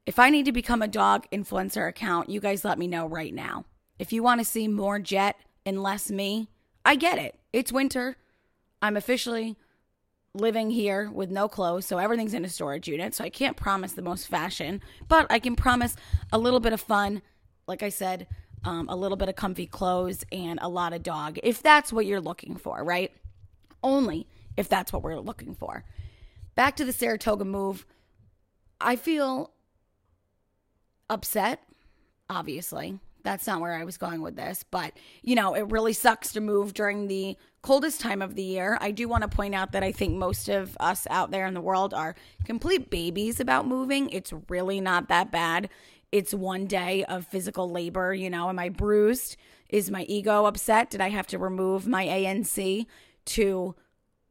if 0.06 0.20
I 0.20 0.30
need 0.30 0.46
to 0.46 0.52
become 0.52 0.82
a 0.82 0.88
dog 0.90 1.26
influencer 1.32 1.88
account, 1.88 2.30
you 2.30 2.42
guys 2.42 2.66
let 2.66 2.78
me 2.78 2.88
know 2.88 3.08
right 3.08 3.34
now. 3.34 3.64
If 3.98 4.12
you 4.12 4.24
want 4.24 4.42
to 4.42 4.46
see 4.46 4.68
more 4.68 5.00
Jet 5.00 5.38
and 5.66 5.82
less 5.82 6.12
me, 6.12 6.50
I 6.84 6.96
get 6.96 7.18
it. 7.18 7.40
It's 7.54 7.72
winter. 7.72 8.18
I'm 8.82 8.98
officially 8.98 9.56
living 10.36 10.70
here 10.70 11.10
with 11.12 11.32
no 11.32 11.48
clothes, 11.48 11.86
so 11.86 11.98
everything's 11.98 12.34
in 12.34 12.46
a 12.46 12.50
storage 12.50 12.88
unit. 12.88 13.16
So 13.16 13.24
I 13.24 13.30
can't 13.30 13.58
promise 13.58 13.94
the 13.94 14.02
most 14.02 14.28
fashion, 14.28 14.82
but 15.08 15.28
I 15.30 15.40
can 15.40 15.56
promise 15.56 15.96
a 16.32 16.38
little 16.38 16.60
bit 16.60 16.74
of 16.74 16.82
fun. 16.82 17.22
Like 17.68 17.84
I 17.84 17.90
said, 17.90 18.28
um, 18.64 18.88
a 18.90 18.96
little 18.96 19.18
bit 19.18 19.30
of 19.30 19.36
comfy 19.36 19.66
clothes 19.66 20.24
and 20.32 20.60
a 20.62 20.70
lot 20.70 20.94
of 20.94 21.04
dog, 21.04 21.40
if 21.44 21.62
that's 21.62 21.94
what 21.94 22.06
you're 22.06 22.22
looking 22.22 22.56
for, 22.56 22.84
right? 22.84 23.12
Only 23.82 24.28
if 24.58 24.68
that's 24.70 24.92
what 24.92 25.04
we're 25.04 25.20
looking 25.20 25.56
for. 25.56 25.84
Back 26.56 26.76
to 26.78 26.86
the 26.86 26.94
Saratoga 26.94 27.46
move. 27.46 27.86
I 28.82 28.96
feel 28.96 29.52
upset, 31.10 31.62
obviously 32.30 33.00
that's 33.26 33.46
not 33.48 33.60
where 33.60 33.74
I 33.74 33.84
was 33.84 33.98
going 33.98 34.22
with 34.22 34.38
this, 34.38 34.64
but 34.72 34.94
you 35.22 35.36
know, 35.36 35.54
it 35.54 35.70
really 35.70 35.92
sucks 35.92 36.32
to 36.34 36.40
move 36.40 36.74
during 36.74 37.08
the 37.08 37.36
coldest 37.62 38.00
time 38.00 38.22
of 38.22 38.36
the 38.36 38.44
year. 38.44 38.78
I 38.80 38.92
do 38.92 39.10
want 39.10 39.24
to 39.24 39.28
point 39.28 39.56
out 39.56 39.74
that 39.74 39.84
I 39.84 39.92
think 39.92 40.16
most 40.16 40.48
of 40.48 40.78
us 40.80 41.08
out 41.10 41.32
there 41.32 41.48
in 41.48 41.56
the 41.56 41.62
world 41.62 41.94
are 41.94 42.16
complete 42.46 42.90
babies 42.90 43.40
about 43.40 43.68
moving. 43.68 44.10
It's 44.12 44.32
really 44.48 44.80
not 44.80 45.10
that 45.10 45.32
bad. 45.32 45.70
It's 46.12 46.34
one 46.34 46.68
day 46.68 47.04
of 47.06 47.26
physical 47.26 47.70
labor, 47.70 48.14
you 48.14 48.30
know. 48.30 48.48
Am 48.48 48.60
I 48.60 48.70
bruised? 48.70 49.36
Is 49.68 49.90
my 49.90 50.04
ego 50.04 50.46
upset? 50.46 50.92
Did 50.92 51.02
I 51.02 51.10
have 51.10 51.28
to 51.28 51.40
remove 51.40 51.88
my 51.88 52.06
ANC 52.06 52.86
to, 53.26 53.76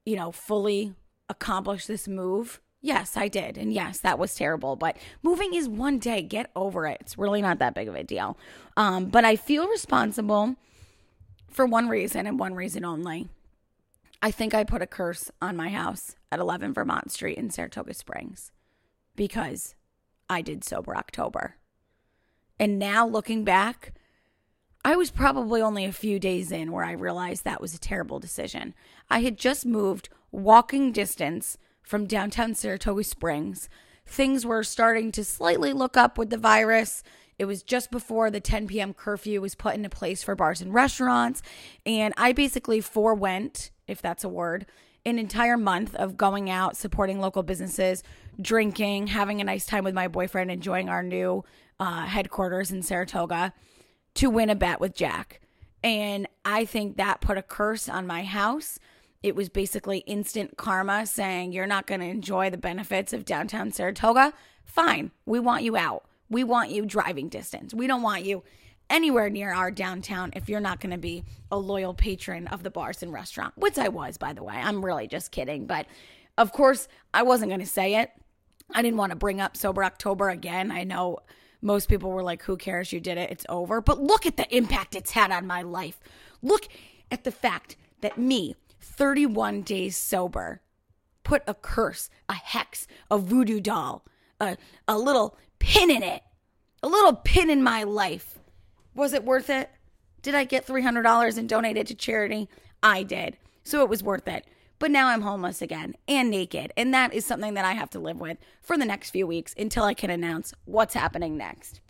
you 0.06 0.17
know, 0.17 0.31
fully 0.31 0.94
accomplish 1.29 1.87
this 1.87 2.06
move? 2.06 2.61
Yes, 2.84 3.16
I 3.16 3.28
did. 3.28 3.56
And 3.56 3.72
yes, 3.72 3.98
that 4.00 4.19
was 4.19 4.34
terrible. 4.34 4.76
But 4.76 4.98
moving 5.22 5.54
is 5.54 5.70
one 5.70 5.98
day. 5.98 6.20
Get 6.20 6.50
over 6.54 6.86
it. 6.86 6.98
It's 7.00 7.16
really 7.16 7.40
not 7.40 7.59
that 7.59 7.75
big 7.75 7.88
of 7.88 7.94
a 7.94 8.04
deal. 8.04 8.37
Um, 8.76 9.06
but 9.06 9.25
I 9.25 9.37
feel 9.37 9.66
responsible 9.68 10.56
for 11.49 11.64
one 11.64 11.88
reason 11.88 12.26
and 12.26 12.38
one 12.38 12.52
reason 12.52 12.85
only. 12.85 13.30
I 14.20 14.30
think 14.30 14.52
I 14.52 14.64
put 14.64 14.82
a 14.82 14.87
curse 14.87 15.30
on 15.40 15.56
my 15.56 15.70
house 15.70 16.14
at 16.30 16.40
11 16.40 16.75
Vermont 16.75 17.11
Street 17.11 17.38
in 17.38 17.49
Saratoga 17.49 17.94
Springs 17.94 18.52
because 19.16 19.75
I 20.28 20.42
did 20.42 20.62
Sober 20.62 20.94
October. 20.94 21.56
And 22.61 22.78
now 22.78 23.06
looking 23.06 23.44
back, 23.44 23.94
I 24.85 24.94
was 24.94 25.11
probably 25.11 25.62
only 25.62 25.87
a 25.87 25.92
few 25.92 26.18
days 26.18 26.52
in 26.52 26.70
where 26.70 26.85
I 26.85 26.92
realized 26.92 27.44
that 27.44 27.62
was 27.62 27.75
a 27.75 27.80
terrible 27.80 28.18
decision. 28.18 28.75
I 29.09 29.20
had 29.20 29.38
just 29.38 29.64
moved 29.64 30.11
walking 30.30 30.92
distance 30.92 31.56
from 31.85 32.07
downtown 32.07 32.55
Saratoga 32.55 33.05
Springs. 33.05 33.69
Things 34.07 34.45
were 34.45 34.64
starting 34.64 35.12
to 35.12 35.25
slightly 35.25 35.73
look 35.73 35.97
up 35.97 36.19
with 36.19 36.31
the 36.31 36.38
virus. 36.38 37.03
It 37.38 37.45
was 37.47 37.62
just 37.62 37.91
before 37.91 38.31
the 38.31 38.41
10 38.41 38.67
p.m. 38.67 38.95
curfew 38.95 39.41
was 39.41 39.55
put 39.55 39.75
into 39.75 39.88
place 39.88 40.23
for 40.23 40.35
bars 40.35 40.61
and 40.61 40.73
restaurants. 40.73 41.43
And 41.85 42.14
I 42.17 42.33
basically 42.33 42.81
forewent, 42.81 43.71
if 43.87 44.00
that's 44.00 44.25
a 44.25 44.29
word, 44.29 44.67
an 45.07 45.19
entire 45.19 45.59
month 45.59 45.95
of 45.97 46.17
going 46.17 46.49
out, 46.49 46.76
supporting 46.76 47.21
local 47.21 47.43
businesses, 47.43 48.03
drinking, 48.41 49.09
having 49.09 49.41
a 49.41 49.45
nice 49.45 49.67
time 49.67 49.85
with 49.85 49.95
my 49.95 50.09
boyfriend, 50.09 50.50
enjoying 50.50 50.88
our 50.88 51.03
new 51.03 51.45
uh, 51.79 52.07
headquarters 52.07 52.71
in 52.71 52.83
Saratoga 52.83 53.53
to 54.14 54.31
win 54.31 54.49
a 54.49 54.55
bet 54.55 54.81
with 54.81 54.95
Jack. 54.95 55.41
And 55.83 56.26
I 56.45 56.64
think 56.64 56.97
that 56.97 57.21
put 57.21 57.37
a 57.37 57.43
curse 57.43 57.88
on 57.88 58.07
my 58.07 58.25
house 58.25 58.79
it 59.25 59.35
was 59.35 59.49
basically 59.49 60.00
instant 60.00 60.59
karma 60.59 61.07
saying 61.07 61.50
you're 61.50 61.66
not 61.66 61.87
going 61.87 62.02
to 62.02 62.07
enjoy 62.07 62.50
the 62.50 62.59
benefits 62.59 63.14
of 63.14 63.25
downtown 63.25 63.73
Saratoga. 63.73 64.35
Fine, 64.66 65.12
we 65.25 65.40
want 65.40 65.62
you 65.62 65.78
out. 65.78 66.04
We 66.28 66.45
want 66.45 66.69
you 66.69 66.85
driving 66.85 67.31
distance. 67.31 67.73
We 67.73 67.87
don't 67.87 68.02
want 68.02 68.25
you 68.25 68.43
anywhere 68.90 69.31
near 69.31 69.50
our 69.50 69.71
downtown 69.71 70.31
if 70.37 70.50
you're 70.50 70.61
not 70.61 70.78
going 70.78 70.90
to 70.90 70.99
be 70.99 71.25
a 71.50 71.57
loyal 71.57 71.95
patron 71.95 72.47
of 72.49 72.62
the 72.62 72.71
bars 72.71 73.02
and 73.02 73.14
restaurant, 73.14 73.54
which 73.57 73.78
I 73.78 73.88
was, 73.88 74.19
by 74.19 74.35
the 74.35 74.45
way. 74.45 74.57
I'm 74.57 74.85
really 74.85 75.07
just 75.07 75.31
kidding. 75.31 75.64
But 75.64 75.87
of 76.37 76.52
course, 76.52 76.87
I 77.14 77.23
wasn't 77.23 77.49
going 77.49 77.62
to 77.62 77.66
say 77.66 77.95
it. 77.95 78.11
I 78.75 78.83
didn't 78.83 78.99
want 78.99 79.11
to 79.11 79.16
bring 79.16 79.40
up 79.40 79.57
Sober 79.57 79.85
October 79.85 80.28
again. 80.28 80.71
I 80.71 80.85
know 80.85 81.21
most 81.62 81.88
people 81.88 82.11
were 82.11 82.23
like, 82.23 82.43
who 82.43 82.59
cares? 82.59 82.93
You 82.93 83.00
did 83.00 83.16
it. 83.16 83.31
It's 83.31 83.47
over. 83.49 83.81
But 83.81 84.02
look 84.02 84.26
at 84.26 84.37
the 84.37 84.54
impact 84.54 84.95
it's 84.95 85.12
had 85.12 85.31
on 85.31 85.47
my 85.47 85.62
life. 85.62 85.99
Look 86.43 86.69
at 87.11 87.25
the 87.25 87.33
fact 87.33 87.76
that 88.02 88.19
me, 88.19 88.54
31 88.96 89.62
days 89.62 89.96
sober, 89.96 90.60
put 91.22 91.42
a 91.46 91.54
curse, 91.54 92.10
a 92.28 92.34
hex, 92.34 92.86
a 93.10 93.18
voodoo 93.18 93.60
doll, 93.60 94.04
a, 94.40 94.56
a 94.88 94.98
little 94.98 95.36
pin 95.58 95.90
in 95.90 96.02
it 96.02 96.22
a 96.84 96.88
little 96.88 97.14
pin 97.14 97.48
in 97.48 97.62
my 97.62 97.82
life. 97.82 98.38
Was 98.94 99.14
it 99.14 99.24
worth 99.24 99.48
it? 99.48 99.70
Did 100.20 100.34
I 100.34 100.44
get 100.44 100.66
$300 100.66 101.38
and 101.38 101.48
donate 101.48 101.78
it 101.78 101.86
to 101.86 101.94
charity? 101.94 102.46
I 102.82 103.02
did. 103.02 103.38
So 103.64 103.82
it 103.82 103.88
was 103.88 104.02
worth 104.02 104.28
it. 104.28 104.44
But 104.78 104.90
now 104.90 105.08
I'm 105.08 105.22
homeless 105.22 105.62
again 105.62 105.94
and 106.06 106.30
naked. 106.30 106.74
And 106.76 106.92
that 106.92 107.14
is 107.14 107.24
something 107.24 107.54
that 107.54 107.64
I 107.64 107.72
have 107.72 107.88
to 107.90 107.98
live 107.98 108.20
with 108.20 108.36
for 108.60 108.76
the 108.76 108.84
next 108.84 109.10
few 109.10 109.26
weeks 109.26 109.54
until 109.56 109.84
I 109.84 109.94
can 109.94 110.10
announce 110.10 110.52
what's 110.66 110.92
happening 110.92 111.38
next. 111.38 111.80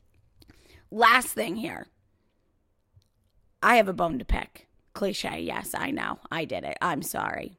Last 0.93 1.29
thing 1.29 1.57
here 1.57 1.89
I 3.61 3.77
have 3.77 3.89
a 3.89 3.93
bone 3.93 4.21
to 4.21 4.25
pick. 4.25 4.69
Cliche, 4.95 5.41
yes, 5.41 5.75
I 5.75 5.91
know. 5.91 6.21
I 6.31 6.45
did 6.45 6.65
it. 6.65 6.79
I'm 6.81 7.03
sorry. 7.03 7.59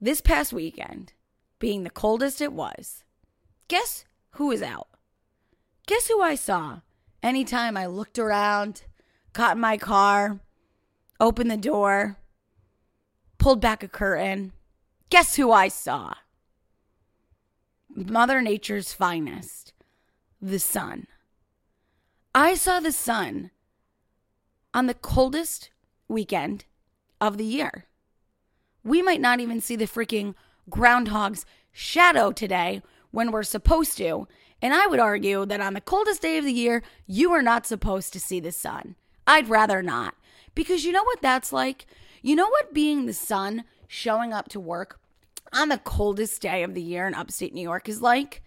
This 0.00 0.20
past 0.20 0.52
weekend, 0.52 1.12
being 1.58 1.84
the 1.84 1.90
coldest 1.90 2.40
it 2.40 2.52
was, 2.52 3.04
guess 3.68 4.04
who 4.32 4.48
was 4.48 4.60
out? 4.60 4.88
Guess 5.86 6.08
who 6.08 6.20
I 6.20 6.34
saw 6.34 6.80
anytime 7.22 7.76
I 7.76 7.86
looked 7.86 8.18
around, 8.18 8.82
got 9.32 9.56
in 9.56 9.60
my 9.60 9.78
car, 9.78 10.40
opened 11.20 11.50
the 11.50 11.56
door, 11.56 12.18
pulled 13.38 13.60
back 13.60 13.82
a 13.82 13.88
curtain? 13.88 14.52
Guess 15.10 15.36
who 15.36 15.52
I 15.52 15.68
saw? 15.68 16.14
Mother 17.88 18.42
Nature's 18.42 18.92
finest, 18.92 19.72
the 20.42 20.58
sun. 20.58 21.06
I 22.34 22.54
saw 22.54 22.80
the 22.80 22.90
sun 22.90 23.52
on 24.74 24.86
the 24.86 24.94
coldest 24.94 25.70
weekend 26.08 26.64
of 27.20 27.38
the 27.38 27.44
year. 27.44 27.86
We 28.82 29.02
might 29.02 29.20
not 29.20 29.40
even 29.40 29.60
see 29.60 29.76
the 29.76 29.86
freaking 29.86 30.34
groundhog's 30.68 31.46
shadow 31.72 32.32
today 32.32 32.82
when 33.10 33.30
we're 33.30 33.42
supposed 33.42 33.96
to. 33.98 34.28
And 34.60 34.74
I 34.74 34.86
would 34.86 35.00
argue 35.00 35.46
that 35.46 35.60
on 35.60 35.74
the 35.74 35.80
coldest 35.80 36.22
day 36.22 36.38
of 36.38 36.44
the 36.44 36.52
year, 36.52 36.82
you 37.06 37.32
are 37.32 37.42
not 37.42 37.66
supposed 37.66 38.12
to 38.12 38.20
see 38.20 38.40
the 38.40 38.52
sun. 38.52 38.96
I'd 39.26 39.48
rather 39.48 39.82
not. 39.82 40.14
Because 40.54 40.84
you 40.84 40.92
know 40.92 41.04
what 41.04 41.22
that's 41.22 41.52
like? 41.52 41.86
You 42.22 42.36
know 42.36 42.48
what 42.48 42.74
being 42.74 43.06
the 43.06 43.12
sun 43.12 43.64
showing 43.86 44.32
up 44.32 44.48
to 44.50 44.60
work 44.60 45.00
on 45.52 45.68
the 45.68 45.78
coldest 45.78 46.42
day 46.42 46.62
of 46.62 46.74
the 46.74 46.82
year 46.82 47.06
in 47.06 47.14
upstate 47.14 47.54
New 47.54 47.62
York 47.62 47.88
is 47.88 48.02
like? 48.02 48.42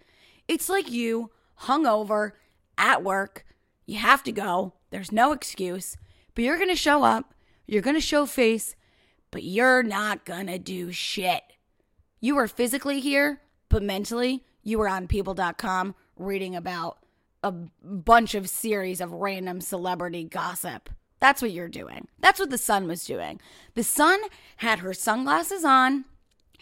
It's 0.46 0.68
like 0.68 0.90
you 0.90 1.30
hungover 1.62 2.32
at 2.76 3.02
work 3.02 3.44
you 3.88 3.98
have 3.98 4.22
to 4.24 4.32
go. 4.32 4.74
There's 4.90 5.10
no 5.10 5.32
excuse. 5.32 5.96
But 6.34 6.44
you're 6.44 6.58
going 6.58 6.68
to 6.68 6.76
show 6.76 7.04
up. 7.04 7.32
You're 7.68 7.82
going 7.82 7.96
to 7.96 8.00
show 8.00 8.24
face, 8.24 8.74
but 9.30 9.44
you're 9.44 9.82
not 9.82 10.24
going 10.24 10.46
to 10.46 10.58
do 10.58 10.90
shit. 10.90 11.42
You 12.18 12.34
were 12.34 12.48
physically 12.48 12.98
here, 12.98 13.42
but 13.68 13.82
mentally, 13.82 14.42
you 14.62 14.78
were 14.78 14.88
on 14.88 15.06
people.com 15.06 15.94
reading 16.16 16.56
about 16.56 16.96
a 17.42 17.52
bunch 17.52 18.34
of 18.34 18.48
series 18.48 19.02
of 19.02 19.12
random 19.12 19.60
celebrity 19.60 20.24
gossip. 20.24 20.88
That's 21.20 21.42
what 21.42 21.50
you're 21.50 21.68
doing. 21.68 22.08
That's 22.20 22.40
what 22.40 22.48
the 22.48 22.56
sun 22.56 22.88
was 22.88 23.04
doing. 23.04 23.38
The 23.74 23.84
sun 23.84 24.18
had 24.56 24.78
her 24.78 24.94
sunglasses 24.94 25.62
on. 25.62 26.06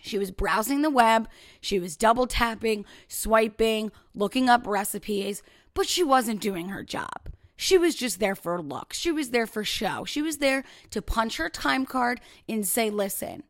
She 0.02 0.18
was 0.18 0.32
browsing 0.32 0.82
the 0.82 0.90
web. 0.90 1.28
She 1.60 1.78
was 1.78 1.96
double 1.96 2.26
tapping, 2.26 2.84
swiping, 3.06 3.92
looking 4.12 4.48
up 4.48 4.66
recipes, 4.66 5.40
but 5.72 5.86
she 5.86 6.02
wasn't 6.02 6.40
doing 6.40 6.70
her 6.70 6.82
job. 6.82 7.30
She 7.56 7.78
was 7.78 7.94
just 7.94 8.20
there 8.20 8.34
for 8.34 8.60
looks. 8.60 8.98
She 8.98 9.10
was 9.10 9.30
there 9.30 9.46
for 9.46 9.64
show. 9.64 10.04
She 10.04 10.20
was 10.22 10.38
there 10.38 10.62
to 10.90 11.00
punch 11.00 11.38
her 11.38 11.48
time 11.48 11.86
card 11.86 12.20
and 12.48 12.66
say, 12.66 12.90
listen, 12.90 13.44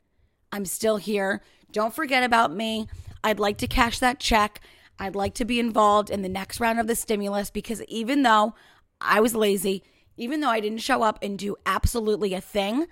I'm 0.52 0.64
still 0.64 0.96
here. 0.96 1.42
Don't 1.72 1.94
forget 1.94 2.22
about 2.22 2.54
me. 2.54 2.88
I'd 3.24 3.40
like 3.40 3.58
to 3.58 3.66
cash 3.66 3.98
that 3.98 4.20
check. 4.20 4.60
I'd 4.98 5.16
like 5.16 5.34
to 5.34 5.44
be 5.44 5.60
involved 5.60 6.08
in 6.08 6.22
the 6.22 6.28
next 6.28 6.60
round 6.60 6.78
of 6.78 6.86
the 6.86 6.94
stimulus 6.94 7.50
because 7.50 7.82
even 7.84 8.22
though 8.22 8.54
I 9.00 9.20
was 9.20 9.34
lazy, 9.34 9.82
even 10.16 10.40
though 10.40 10.48
I 10.48 10.60
didn't 10.60 10.78
show 10.78 11.02
up 11.02 11.18
and 11.22 11.38
do 11.38 11.56
absolutely 11.66 12.32
a 12.32 12.40
thing, 12.40 12.86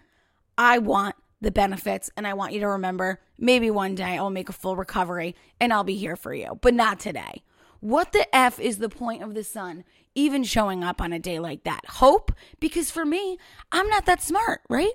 I 0.59 0.79
want 0.79 1.15
the 1.41 1.51
benefits 1.51 2.11
and 2.17 2.27
I 2.27 2.35
want 2.35 2.53
you 2.53 2.61
to 2.61 2.69
remember 2.69 3.21
maybe 3.39 3.71
one 3.71 3.95
day 3.95 4.19
I'll 4.19 4.31
make 4.31 4.49
a 4.49 4.53
full 4.53 4.77
recovery 4.77 5.35
and 5.61 5.73
I'll 5.73 5.85
be 5.85 5.97
here 5.97 6.17
for 6.17 6.35
you, 6.35 6.59
but 6.61 6.75
not 6.75 6.99
today. 6.99 7.43
What 7.81 8.13
the 8.13 8.35
F 8.35 8.59
is 8.59 8.79
the 8.79 8.89
point 8.89 9.23
of 9.23 9.35
the 9.35 9.45
sun 9.45 9.85
even 10.15 10.45
showing 10.45 10.85
up 10.85 11.01
on 11.01 11.13
a 11.13 11.19
day 11.19 11.39
like 11.39 11.65
that? 11.65 11.85
Hope? 11.87 12.33
Because 12.61 12.91
for 12.91 13.05
me, 13.05 13.39
I'm 13.73 13.89
not 13.89 14.07
that 14.07 14.23
smart, 14.23 14.61
right? 14.69 14.93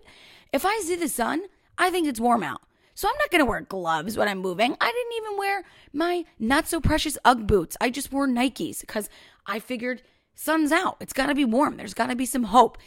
If 0.51 0.65
I 0.65 0.79
see 0.79 0.95
the 0.95 1.09
sun, 1.09 1.43
I 1.77 1.89
think 1.89 2.07
it's 2.07 2.19
warm 2.19 2.43
out. 2.43 2.61
So 2.93 3.07
I'm 3.07 3.17
not 3.17 3.31
going 3.31 3.39
to 3.39 3.49
wear 3.49 3.61
gloves 3.61 4.17
when 4.17 4.27
I'm 4.27 4.39
moving. 4.39 4.75
I 4.81 4.91
didn't 4.91 5.25
even 5.25 5.37
wear 5.37 5.63
my 5.93 6.25
not 6.37 6.67
so 6.67 6.81
precious 6.81 7.17
Ugg 7.23 7.47
boots. 7.47 7.77
I 7.79 7.89
just 7.89 8.11
wore 8.11 8.27
Nikes 8.27 8.81
because 8.81 9.09
I 9.45 9.59
figured 9.59 10.01
sun's 10.35 10.71
out. 10.71 10.97
It's 10.99 11.13
got 11.13 11.27
to 11.27 11.35
be 11.35 11.45
warm. 11.45 11.77
There's 11.77 11.93
got 11.93 12.07
to 12.07 12.15
be 12.17 12.25
some 12.25 12.43
hope. 12.43 12.77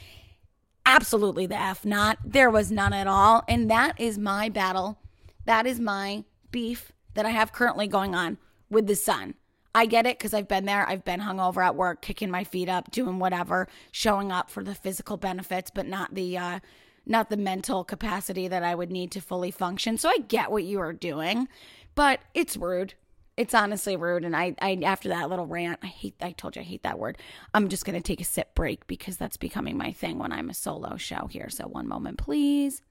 Absolutely 0.84 1.46
the 1.46 1.58
F 1.58 1.86
not. 1.86 2.18
There 2.24 2.50
was 2.50 2.70
none 2.70 2.92
at 2.92 3.06
all. 3.06 3.42
And 3.48 3.70
that 3.70 3.98
is 3.98 4.18
my 4.18 4.50
battle. 4.50 4.98
That 5.46 5.66
is 5.66 5.80
my 5.80 6.24
beef 6.50 6.92
that 7.14 7.24
I 7.24 7.30
have 7.30 7.52
currently 7.52 7.86
going 7.86 8.14
on 8.14 8.36
with 8.68 8.86
the 8.86 8.96
sun. 8.96 9.34
I 9.74 9.86
get 9.86 10.06
it 10.06 10.18
because 10.18 10.34
I've 10.34 10.48
been 10.48 10.66
there. 10.66 10.88
I've 10.88 11.04
been 11.04 11.20
hungover 11.20 11.64
at 11.64 11.74
work, 11.74 12.02
kicking 12.02 12.30
my 12.30 12.44
feet 12.44 12.68
up, 12.68 12.90
doing 12.90 13.18
whatever, 13.18 13.68
showing 13.90 14.30
up 14.30 14.50
for 14.50 14.62
the 14.62 14.74
physical 14.74 15.16
benefits, 15.16 15.70
but 15.70 15.86
not 15.86 16.14
the 16.14 16.36
uh, 16.36 16.60
not 17.06 17.30
the 17.30 17.36
mental 17.36 17.82
capacity 17.82 18.48
that 18.48 18.62
I 18.62 18.74
would 18.74 18.90
need 18.90 19.10
to 19.12 19.20
fully 19.20 19.50
function. 19.50 19.96
So 19.96 20.08
I 20.08 20.18
get 20.18 20.50
what 20.50 20.64
you 20.64 20.78
are 20.80 20.92
doing, 20.92 21.48
but 21.94 22.20
it's 22.34 22.56
rude. 22.56 22.94
It's 23.36 23.54
honestly 23.54 23.96
rude. 23.96 24.24
And 24.24 24.36
I, 24.36 24.54
I 24.60 24.78
after 24.84 25.08
that 25.08 25.30
little 25.30 25.46
rant, 25.46 25.78
I 25.82 25.86
hate. 25.86 26.16
I 26.20 26.32
told 26.32 26.56
you 26.56 26.62
I 26.62 26.66
hate 26.66 26.82
that 26.82 26.98
word. 26.98 27.16
I'm 27.54 27.68
just 27.68 27.86
gonna 27.86 28.02
take 28.02 28.20
a 28.20 28.24
sip 28.24 28.54
break 28.54 28.86
because 28.86 29.16
that's 29.16 29.38
becoming 29.38 29.78
my 29.78 29.90
thing 29.92 30.18
when 30.18 30.32
I'm 30.32 30.50
a 30.50 30.54
solo 30.54 30.96
show 30.98 31.28
here. 31.28 31.48
So 31.48 31.64
one 31.64 31.88
moment, 31.88 32.18
please. 32.18 32.82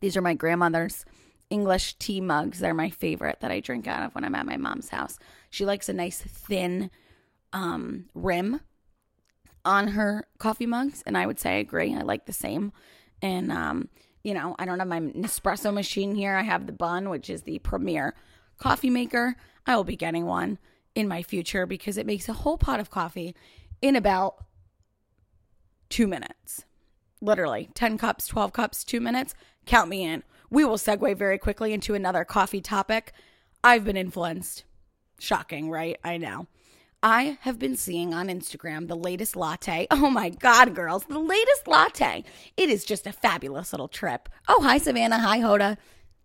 These 0.00 0.16
are 0.16 0.22
my 0.22 0.34
grandmother's 0.34 1.04
English 1.50 1.94
tea 1.94 2.20
mugs. 2.20 2.58
They're 2.58 2.74
my 2.74 2.90
favorite 2.90 3.40
that 3.40 3.50
I 3.50 3.60
drink 3.60 3.86
out 3.86 4.02
of 4.02 4.14
when 4.14 4.24
I'm 4.24 4.34
at 4.34 4.46
my 4.46 4.56
mom's 4.56 4.88
house. 4.88 5.18
She 5.50 5.64
likes 5.64 5.88
a 5.88 5.92
nice 5.92 6.20
thin 6.20 6.90
um, 7.52 8.06
rim 8.14 8.60
on 9.64 9.88
her 9.88 10.24
coffee 10.38 10.66
mugs, 10.66 11.02
and 11.06 11.16
I 11.16 11.26
would 11.26 11.38
say 11.38 11.54
I 11.54 11.58
agree. 11.58 11.94
I 11.94 12.02
like 12.02 12.26
the 12.26 12.32
same. 12.32 12.72
And 13.22 13.50
um, 13.50 13.88
you 14.22 14.34
know, 14.34 14.56
I 14.58 14.64
don't 14.64 14.78
have 14.80 14.88
my 14.88 15.00
Nespresso 15.00 15.72
machine 15.72 16.14
here. 16.14 16.34
I 16.34 16.42
have 16.42 16.66
the 16.66 16.72
Bunn, 16.72 17.10
which 17.10 17.30
is 17.30 17.42
the 17.42 17.58
premier 17.60 18.14
coffee 18.58 18.90
maker. 18.90 19.36
I 19.66 19.76
will 19.76 19.84
be 19.84 19.96
getting 19.96 20.26
one 20.26 20.58
in 20.94 21.06
my 21.06 21.22
future 21.22 21.66
because 21.66 21.96
it 21.96 22.06
makes 22.06 22.28
a 22.28 22.32
whole 22.32 22.58
pot 22.58 22.80
of 22.80 22.90
coffee 22.90 23.36
in 23.80 23.94
about 23.94 24.44
two 25.88 26.06
minutes. 26.06 26.64
Literally, 27.20 27.68
10 27.74 27.98
cups, 27.98 28.26
12 28.26 28.52
cups, 28.52 28.84
two 28.84 29.00
minutes. 29.00 29.34
Count 29.64 29.88
me 29.88 30.04
in 30.04 30.22
we 30.50 30.64
will 30.64 30.76
segue 30.76 31.16
very 31.16 31.38
quickly 31.38 31.72
into 31.72 31.94
another 31.94 32.24
coffee 32.24 32.60
topic. 32.60 33.12
I've 33.64 33.84
been 33.84 33.96
influenced. 33.96 34.64
Shocking, 35.18 35.70
right? 35.70 35.98
I 36.04 36.16
know. 36.18 36.46
I 37.02 37.38
have 37.42 37.58
been 37.58 37.76
seeing 37.76 38.14
on 38.14 38.28
Instagram 38.28 38.88
the 38.88 38.96
latest 38.96 39.36
latte. 39.36 39.86
Oh 39.96 40.10
my 40.10 40.30
God, 40.30 40.74
girls, 40.74 41.04
the 41.04 41.18
latest 41.18 41.66
latte. 41.66 42.24
It 42.56 42.68
is 42.68 42.84
just 42.84 43.06
a 43.06 43.12
fabulous 43.12 43.72
little 43.72 43.88
trip. 43.88 44.28
Oh, 44.48 44.62
hi, 44.62 44.78
Savannah. 44.78 45.18
Hi, 45.18 45.38
Hoda. 45.38 45.76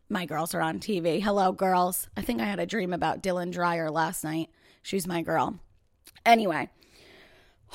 My 0.10 0.26
girls 0.26 0.54
are 0.54 0.62
on 0.62 0.80
TV. 0.80 1.22
Hello, 1.22 1.52
girls. 1.52 2.08
I 2.18 2.22
think 2.22 2.42
I 2.42 2.46
had 2.46 2.60
a 2.60 2.66
dream 2.66 2.94
about 2.94 3.24
Dylan 3.24 3.52
Dreyer 3.52 3.90
last 3.90 4.24
night. 4.24 4.50
She's 4.82 5.08
my 5.08 5.22
girl. 5.22 5.60
Anyway, 6.26 6.70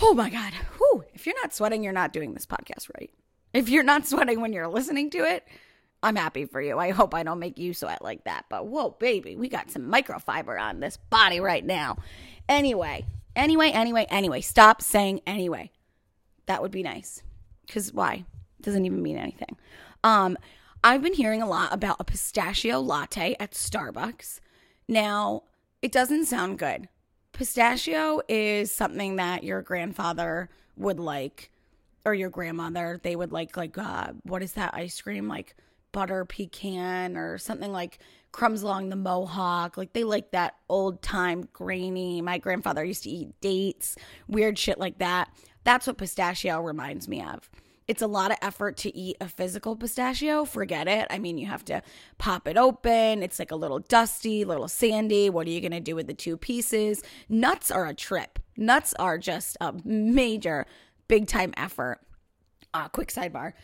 oh 0.03 0.13
my 0.13 0.29
God. 0.29 0.53
Whew. 0.77 1.05
If 1.15 1.27
you're 1.27 1.41
not 1.41 1.55
sweating, 1.55 1.83
you're 1.83 1.93
not 1.93 2.13
doing 2.13 2.35
this 2.35 2.47
podcast 2.47 2.91
right. 2.99 3.11
If 3.53 3.69
you're 3.69 3.83
not 3.83 4.07
sweating 4.09 4.41
when 4.41 4.53
you're 4.53 4.69
listening 4.69 5.11
to 5.11 5.19
it, 5.19 5.47
I'm 6.03 6.17
happy 6.17 6.45
for 6.45 6.61
you. 6.61 6.79
I 6.79 6.91
hope 6.91 7.15
I 7.15 7.23
don't 7.23 7.39
make 7.39 7.59
you 7.59 7.75
sweat 7.75 8.03
like 8.03 8.25
that. 8.25 8.47
But 8.49 8.67
whoa, 8.67 8.91
baby, 8.91 9.37
we 9.37 9.49
got 9.49 9.71
some 9.71 9.91
microfiber 9.91 10.61
on 10.61 10.81
this 10.81 10.97
body 10.97 11.41
right 11.41 11.65
now. 11.65 11.99
Anyway, 12.49 13.07
anyway, 13.35 13.71
anyway, 13.71 14.07
anyway, 14.09 14.41
stop 14.41 14.83
saying 14.83 15.21
anyway. 15.27 15.71
That 16.47 16.63
would 16.63 16.71
be 16.71 16.83
nice. 16.83 17.23
Because 17.67 17.93
why? 17.93 18.25
Doesn't 18.61 18.85
even 18.85 19.03
mean 19.03 19.19
anything. 19.19 19.57
Um, 20.05 20.39
I've 20.85 21.03
been 21.03 21.15
hearing 21.15 21.43
a 21.43 21.49
lot 21.49 21.73
about 21.73 21.97
a 21.99 22.05
pistachio 22.05 22.81
latte 22.81 23.35
at 23.41 23.53
Starbucks. 23.53 24.41
Now, 24.87 25.43
it 25.83 25.91
doesn't 25.91 26.27
sound 26.27 26.59
good. 26.59 26.89
Pistachio 27.33 28.21
is 28.29 28.71
something 28.71 29.17
that 29.17 29.43
your 29.43 29.63
grandfather 29.63 30.49
would 30.77 31.01
like, 31.01 31.51
or 32.05 32.15
your 32.15 32.31
grandmother. 32.31 33.01
They 33.03 33.17
would 33.17 33.33
like, 33.33 33.57
like, 33.57 33.77
uh, 33.77 34.13
what 34.23 34.43
is 34.43 34.53
that 34.53 34.75
ice 34.75 35.01
cream? 35.01 35.27
Like 35.27 35.57
butter 35.97 36.27
pecan 36.27 37.17
or 37.17 37.39
something 37.39 37.73
like 37.73 37.99
crumbs 38.31 38.63
along 38.63 38.91
the 38.91 38.97
mohawk. 38.97 39.79
Like 39.79 39.95
they 39.95 40.05
like 40.05 40.31
that 40.33 40.57
old 40.69 41.01
time 41.01 41.49
grainy. 41.55 42.21
My 42.21 42.37
grandfather 42.37 42.85
used 42.85 43.05
to 43.05 43.09
eat 43.09 43.41
dates, 43.41 43.97
weird 44.29 44.59
shit 44.59 44.79
like 44.79 44.99
that. 44.99 45.31
That's 45.65 45.87
what 45.87 45.97
pistachio 45.97 46.61
reminds 46.61 47.09
me 47.09 47.23
of. 47.23 47.49
It's 47.89 48.03
a 48.03 48.07
lot 48.07 48.31
of 48.31 48.37
effort 48.43 48.77
to 48.79 48.95
eat 48.95 49.17
a 49.23 49.29
physical 49.29 49.75
pistachio. 49.75 50.45
Forget 50.45 50.87
it. 50.87 51.07
I 51.09 51.19
mean, 51.19 51.39
you 51.39 51.47
have 51.47 51.65
to 51.65 51.81
pop 52.19 52.47
it 52.47 52.59
open. 52.59 53.23
It's 53.23 53.39
like 53.39 53.51
a 53.51 53.57
little 53.57 53.79
dusty, 53.79 54.45
little 54.45 54.69
sandy. 54.69 55.31
What 55.31 55.47
are 55.47 55.51
you 55.51 55.63
going 55.63 55.73
to 55.73 55.81
do 55.81 55.97
with 55.97 56.09
the 56.09 56.15
two 56.15 56.37
pieces? 56.37 57.03
Nuts 57.31 57.71
are 57.71 57.87
a 57.87 57.95
trip. 57.95 58.39
Nuts 58.55 58.93
are 58.99 59.17
just 59.17 59.57
a 59.63 59.73
major, 59.83 60.67
big 61.09 61.27
time 61.27 61.55
effort. 61.57 62.01
Uh, 62.75 62.89
quick 62.89 63.09
sidebar. 63.09 63.55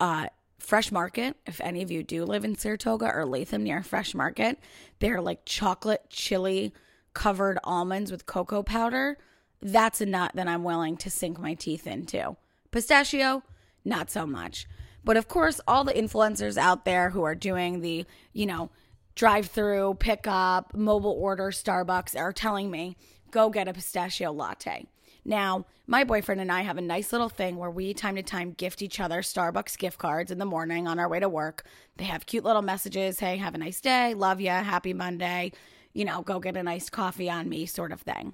Uh, 0.00 0.28
Fresh 0.62 0.92
Market, 0.92 1.36
if 1.44 1.60
any 1.60 1.82
of 1.82 1.90
you 1.90 2.02
do 2.02 2.24
live 2.24 2.44
in 2.44 2.56
Saratoga 2.56 3.10
or 3.12 3.26
Latham 3.26 3.64
near 3.64 3.82
Fresh 3.82 4.14
Market, 4.14 4.58
they're 5.00 5.20
like 5.20 5.44
chocolate 5.44 6.08
chili 6.08 6.72
covered 7.14 7.58
almonds 7.64 8.10
with 8.10 8.26
cocoa 8.26 8.62
powder. 8.62 9.18
That's 9.60 10.00
a 10.00 10.06
nut 10.06 10.32
that 10.34 10.48
I'm 10.48 10.64
willing 10.64 10.96
to 10.98 11.10
sink 11.10 11.38
my 11.38 11.54
teeth 11.54 11.86
into. 11.86 12.36
Pistachio, 12.70 13.42
not 13.84 14.10
so 14.10 14.24
much. 14.24 14.66
But 15.04 15.16
of 15.16 15.28
course, 15.28 15.60
all 15.66 15.84
the 15.84 15.92
influencers 15.92 16.56
out 16.56 16.84
there 16.84 17.10
who 17.10 17.24
are 17.24 17.34
doing 17.34 17.80
the, 17.80 18.06
you 18.32 18.46
know, 18.46 18.70
drive 19.14 19.46
through, 19.46 19.94
pick 19.98 20.26
up, 20.26 20.74
mobile 20.74 21.18
order 21.20 21.50
Starbucks 21.50 22.18
are 22.18 22.32
telling 22.32 22.70
me, 22.70 22.96
go 23.30 23.50
get 23.50 23.68
a 23.68 23.72
pistachio 23.72 24.30
latte. 24.32 24.86
Now, 25.24 25.66
my 25.86 26.04
boyfriend 26.04 26.40
and 26.40 26.50
I 26.50 26.62
have 26.62 26.78
a 26.78 26.82
nice 26.82 27.12
little 27.12 27.28
thing 27.28 27.56
where 27.56 27.70
we 27.70 27.94
time 27.94 28.16
to 28.16 28.22
time 28.22 28.52
gift 28.52 28.82
each 28.82 28.98
other 28.98 29.22
Starbucks 29.22 29.78
gift 29.78 29.98
cards 29.98 30.30
in 30.30 30.38
the 30.38 30.44
morning 30.44 30.88
on 30.88 30.98
our 30.98 31.08
way 31.08 31.20
to 31.20 31.28
work. 31.28 31.64
They 31.96 32.04
have 32.04 32.26
cute 32.26 32.44
little 32.44 32.62
messages 32.62 33.20
hey, 33.20 33.36
have 33.36 33.54
a 33.54 33.58
nice 33.58 33.80
day, 33.80 34.14
love 34.14 34.40
ya, 34.40 34.62
happy 34.62 34.92
Monday, 34.92 35.52
you 35.92 36.04
know, 36.04 36.22
go 36.22 36.40
get 36.40 36.56
a 36.56 36.62
nice 36.62 36.90
coffee 36.90 37.30
on 37.30 37.48
me, 37.48 37.66
sort 37.66 37.92
of 37.92 38.00
thing. 38.00 38.32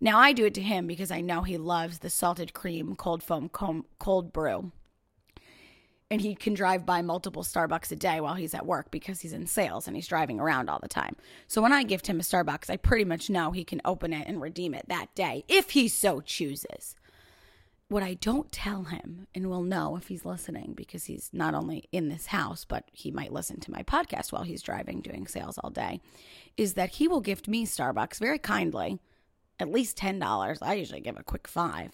Now, 0.00 0.18
I 0.18 0.32
do 0.32 0.46
it 0.46 0.54
to 0.54 0.62
him 0.62 0.86
because 0.86 1.10
I 1.10 1.20
know 1.20 1.42
he 1.42 1.56
loves 1.56 1.98
the 1.98 2.10
salted 2.10 2.52
cream 2.52 2.96
cold 2.96 3.22
foam 3.22 3.48
cold 3.48 4.32
brew 4.32 4.72
and 6.12 6.20
he 6.20 6.34
can 6.34 6.52
drive 6.52 6.84
by 6.84 7.00
multiple 7.00 7.42
Starbucks 7.42 7.90
a 7.90 7.96
day 7.96 8.20
while 8.20 8.34
he's 8.34 8.52
at 8.52 8.66
work 8.66 8.90
because 8.90 9.20
he's 9.20 9.32
in 9.32 9.46
sales 9.46 9.86
and 9.86 9.96
he's 9.96 10.06
driving 10.06 10.38
around 10.38 10.68
all 10.68 10.78
the 10.78 10.86
time. 10.86 11.16
So 11.48 11.62
when 11.62 11.72
I 11.72 11.84
gift 11.84 12.06
him 12.06 12.20
a 12.20 12.22
Starbucks, 12.22 12.68
I 12.68 12.76
pretty 12.76 13.06
much 13.06 13.30
know 13.30 13.50
he 13.50 13.64
can 13.64 13.80
open 13.86 14.12
it 14.12 14.28
and 14.28 14.38
redeem 14.38 14.74
it 14.74 14.84
that 14.88 15.14
day 15.14 15.42
if 15.48 15.70
he 15.70 15.88
so 15.88 16.20
chooses. 16.20 16.96
What 17.88 18.02
I 18.02 18.12
don't 18.12 18.52
tell 18.52 18.84
him, 18.84 19.26
and 19.34 19.48
we'll 19.48 19.62
know 19.62 19.96
if 19.96 20.08
he's 20.08 20.26
listening 20.26 20.74
because 20.76 21.06
he's 21.06 21.30
not 21.32 21.54
only 21.54 21.88
in 21.92 22.10
this 22.10 22.26
house, 22.26 22.66
but 22.66 22.84
he 22.92 23.10
might 23.10 23.32
listen 23.32 23.58
to 23.60 23.70
my 23.70 23.82
podcast 23.82 24.32
while 24.32 24.42
he's 24.42 24.60
driving 24.60 25.00
doing 25.00 25.26
sales 25.26 25.56
all 25.56 25.70
day, 25.70 26.02
is 26.58 26.74
that 26.74 26.90
he 26.90 27.08
will 27.08 27.22
gift 27.22 27.48
me 27.48 27.64
Starbucks 27.64 28.18
very 28.18 28.38
kindly, 28.38 28.98
at 29.58 29.72
least 29.72 29.96
$10. 29.96 30.58
I 30.60 30.74
usually 30.74 31.00
give 31.00 31.18
a 31.18 31.22
quick 31.22 31.48
five. 31.48 31.92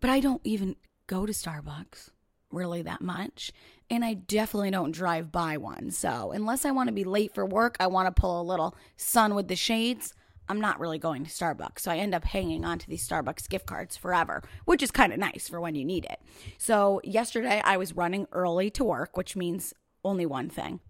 But 0.00 0.10
I 0.10 0.18
don't 0.18 0.42
even 0.42 0.74
go 1.06 1.26
to 1.26 1.32
Starbucks 1.32 2.10
really 2.54 2.82
that 2.82 3.00
much. 3.00 3.52
And 3.90 4.04
I 4.04 4.14
definitely 4.14 4.70
don't 4.70 4.92
drive 4.92 5.30
by 5.30 5.56
one. 5.56 5.90
So, 5.90 6.32
unless 6.32 6.64
I 6.64 6.70
want 6.70 6.88
to 6.88 6.94
be 6.94 7.04
late 7.04 7.34
for 7.34 7.44
work, 7.44 7.76
I 7.80 7.86
want 7.86 8.06
to 8.14 8.20
pull 8.20 8.40
a 8.40 8.42
little 8.42 8.74
sun 8.96 9.34
with 9.34 9.48
the 9.48 9.56
shades. 9.56 10.14
I'm 10.48 10.60
not 10.60 10.78
really 10.78 10.98
going 10.98 11.24
to 11.24 11.30
Starbucks. 11.30 11.80
So 11.80 11.90
I 11.90 11.96
end 11.96 12.14
up 12.14 12.24
hanging 12.24 12.64
on 12.64 12.78
to 12.78 12.88
these 12.88 13.06
Starbucks 13.06 13.48
gift 13.48 13.66
cards 13.66 13.96
forever, 13.96 14.42
which 14.66 14.82
is 14.82 14.90
kind 14.90 15.12
of 15.12 15.18
nice 15.18 15.48
for 15.48 15.60
when 15.60 15.74
you 15.74 15.84
need 15.84 16.04
it. 16.04 16.20
So 16.58 17.00
yesterday 17.02 17.62
I 17.64 17.76
was 17.76 17.96
running 17.96 18.26
early 18.32 18.70
to 18.70 18.84
work, 18.84 19.16
which 19.16 19.36
means 19.36 19.72
only 20.04 20.26
one 20.26 20.50
thing 20.50 20.80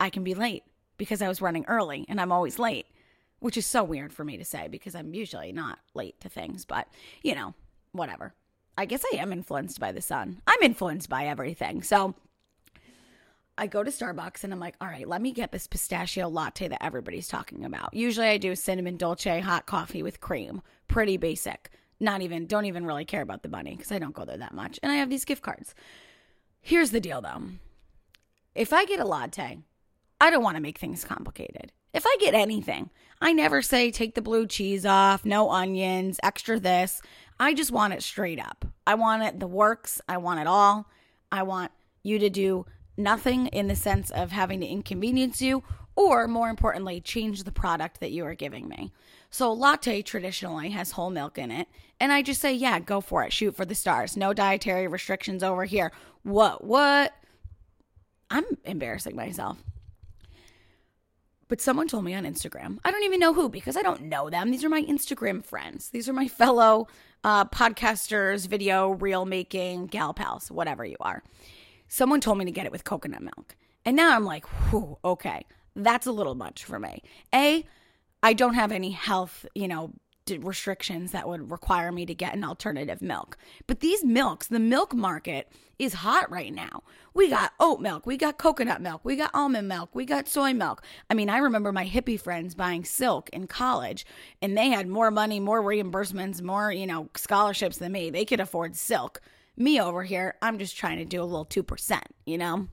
I 0.00 0.08
can 0.10 0.24
be 0.24 0.34
late 0.34 0.64
because 0.96 1.20
I 1.20 1.28
was 1.28 1.42
running 1.42 1.64
early 1.68 2.06
and 2.08 2.20
I'm 2.20 2.32
always 2.32 2.58
late, 2.58 2.86
which 3.40 3.56
is 3.56 3.66
so 3.66 3.84
weird 3.84 4.12
for 4.12 4.24
me 4.24 4.38
to 4.38 4.44
say 4.44 4.68
because 4.68 4.94
I'm 4.94 5.14
usually 5.14 5.52
not 5.52 5.78
late 5.94 6.18
to 6.20 6.28
things, 6.28 6.64
but 6.64 6.88
you 7.22 7.34
know, 7.34 7.54
whatever. 7.92 8.34
I 8.76 8.86
guess 8.86 9.04
I 9.12 9.16
am 9.16 9.32
influenced 9.32 9.78
by 9.78 9.92
the 9.92 10.00
sun. 10.00 10.40
I'm 10.46 10.62
influenced 10.62 11.08
by 11.08 11.26
everything. 11.26 11.82
So 11.82 12.14
I 13.58 13.66
go 13.66 13.82
to 13.82 13.90
Starbucks 13.90 14.44
and 14.44 14.52
I'm 14.52 14.60
like, 14.60 14.76
all 14.80 14.88
right, 14.88 15.06
let 15.06 15.20
me 15.20 15.32
get 15.32 15.52
this 15.52 15.66
pistachio 15.66 16.28
latte 16.28 16.68
that 16.68 16.82
everybody's 16.82 17.28
talking 17.28 17.64
about. 17.64 17.92
Usually 17.92 18.26
I 18.26 18.38
do 18.38 18.56
cinnamon 18.56 18.96
dolce 18.96 19.40
hot 19.40 19.66
coffee 19.66 20.02
with 20.02 20.20
cream. 20.20 20.62
Pretty 20.88 21.18
basic. 21.18 21.70
Not 22.00 22.22
even, 22.22 22.46
don't 22.46 22.64
even 22.64 22.86
really 22.86 23.04
care 23.04 23.22
about 23.22 23.42
the 23.42 23.48
money 23.48 23.76
because 23.76 23.92
I 23.92 23.98
don't 23.98 24.14
go 24.14 24.24
there 24.24 24.38
that 24.38 24.54
much. 24.54 24.80
And 24.82 24.90
I 24.90 24.96
have 24.96 25.10
these 25.10 25.26
gift 25.26 25.42
cards. 25.42 25.74
Here's 26.60 26.90
the 26.90 27.00
deal 27.00 27.20
though 27.20 27.42
if 28.54 28.72
I 28.72 28.84
get 28.84 29.00
a 29.00 29.04
latte, 29.04 29.58
I 30.20 30.30
don't 30.30 30.42
want 30.42 30.56
to 30.56 30.62
make 30.62 30.78
things 30.78 31.04
complicated. 31.04 31.72
If 31.92 32.04
I 32.06 32.16
get 32.20 32.34
anything, 32.34 32.90
I 33.20 33.32
never 33.32 33.60
say 33.62 33.90
take 33.90 34.14
the 34.14 34.22
blue 34.22 34.46
cheese 34.46 34.86
off, 34.86 35.24
no 35.24 35.50
onions, 35.50 36.18
extra 36.22 36.58
this. 36.58 37.02
I 37.42 37.54
just 37.54 37.72
want 37.72 37.92
it 37.92 38.04
straight 38.04 38.38
up. 38.38 38.64
I 38.86 38.94
want 38.94 39.24
it 39.24 39.40
the 39.40 39.48
works. 39.48 40.00
I 40.08 40.18
want 40.18 40.38
it 40.38 40.46
all. 40.46 40.88
I 41.32 41.42
want 41.42 41.72
you 42.04 42.20
to 42.20 42.30
do 42.30 42.66
nothing 42.96 43.48
in 43.48 43.66
the 43.66 43.74
sense 43.74 44.12
of 44.12 44.30
having 44.30 44.60
to 44.60 44.66
inconvenience 44.66 45.42
you 45.42 45.64
or 45.96 46.28
more 46.28 46.48
importantly 46.48 47.00
change 47.00 47.42
the 47.42 47.50
product 47.50 47.98
that 47.98 48.12
you 48.12 48.24
are 48.24 48.36
giving 48.36 48.68
me. 48.68 48.92
So 49.28 49.52
latte 49.52 50.02
traditionally 50.02 50.70
has 50.70 50.92
whole 50.92 51.10
milk 51.10 51.36
in 51.36 51.50
it 51.50 51.66
and 51.98 52.12
I 52.12 52.22
just 52.22 52.40
say 52.40 52.54
yeah, 52.54 52.78
go 52.78 53.00
for 53.00 53.24
it. 53.24 53.32
Shoot 53.32 53.56
for 53.56 53.64
the 53.64 53.74
stars. 53.74 54.16
No 54.16 54.32
dietary 54.32 54.86
restrictions 54.86 55.42
over 55.42 55.64
here. 55.64 55.90
What 56.22 56.62
what? 56.62 57.12
I'm 58.30 58.44
embarrassing 58.64 59.16
myself. 59.16 59.58
But 61.52 61.60
someone 61.60 61.86
told 61.86 62.06
me 62.06 62.14
on 62.14 62.24
Instagram. 62.24 62.78
I 62.82 62.90
don't 62.90 63.02
even 63.02 63.20
know 63.20 63.34
who 63.34 63.50
because 63.50 63.76
I 63.76 63.82
don't 63.82 64.04
know 64.04 64.30
them. 64.30 64.50
These 64.50 64.64
are 64.64 64.70
my 64.70 64.80
Instagram 64.84 65.44
friends. 65.44 65.90
These 65.90 66.08
are 66.08 66.14
my 66.14 66.26
fellow 66.26 66.88
uh, 67.24 67.44
podcasters, 67.44 68.48
video, 68.48 68.92
reel 68.92 69.26
making, 69.26 69.88
gal 69.88 70.14
pals, 70.14 70.50
whatever 70.50 70.82
you 70.82 70.96
are. 70.98 71.22
Someone 71.88 72.22
told 72.22 72.38
me 72.38 72.46
to 72.46 72.50
get 72.50 72.64
it 72.64 72.72
with 72.72 72.84
coconut 72.84 73.20
milk. 73.20 73.54
And 73.84 73.94
now 73.94 74.16
I'm 74.16 74.24
like, 74.24 74.46
whew, 74.46 74.96
okay, 75.04 75.44
that's 75.76 76.06
a 76.06 76.12
little 76.12 76.34
much 76.34 76.64
for 76.64 76.78
me. 76.78 77.02
A, 77.34 77.66
I 78.22 78.32
don't 78.32 78.54
have 78.54 78.72
any 78.72 78.92
health, 78.92 79.44
you 79.54 79.68
know, 79.68 79.92
restrictions 80.40 81.12
that 81.12 81.28
would 81.28 81.50
require 81.50 81.92
me 81.92 82.06
to 82.06 82.14
get 82.14 82.34
an 82.34 82.44
alternative 82.44 83.02
milk. 83.02 83.36
But 83.66 83.80
these 83.80 84.04
milks, 84.04 84.46
the 84.46 84.60
milk 84.60 84.94
market 84.94 85.50
is 85.78 85.94
hot 85.94 86.30
right 86.30 86.54
now. 86.54 86.82
We 87.14 87.28
got 87.28 87.52
oat 87.58 87.80
milk, 87.80 88.06
we 88.06 88.16
got 88.16 88.38
coconut 88.38 88.80
milk, 88.80 89.00
we 89.04 89.16
got 89.16 89.30
almond 89.34 89.68
milk, 89.68 89.90
we 89.94 90.04
got 90.04 90.28
soy 90.28 90.54
milk. 90.54 90.82
I 91.10 91.14
mean, 91.14 91.28
I 91.28 91.38
remember 91.38 91.72
my 91.72 91.86
hippie 91.86 92.20
friends 92.20 92.54
buying 92.54 92.84
silk 92.84 93.28
in 93.30 93.46
college 93.46 94.06
and 94.40 94.56
they 94.56 94.68
had 94.68 94.88
more 94.88 95.10
money, 95.10 95.40
more 95.40 95.62
reimbursements, 95.62 96.40
more, 96.40 96.72
you 96.72 96.86
know, 96.86 97.08
scholarships 97.16 97.78
than 97.78 97.92
me. 97.92 98.10
They 98.10 98.24
could 98.24 98.40
afford 98.40 98.76
silk. 98.76 99.20
Me 99.56 99.80
over 99.80 100.02
here, 100.02 100.36
I'm 100.40 100.58
just 100.58 100.76
trying 100.76 100.98
to 100.98 101.04
do 101.04 101.22
a 101.22 101.24
little 101.24 101.44
2%, 101.44 102.00
you 102.24 102.38
know? 102.38 102.68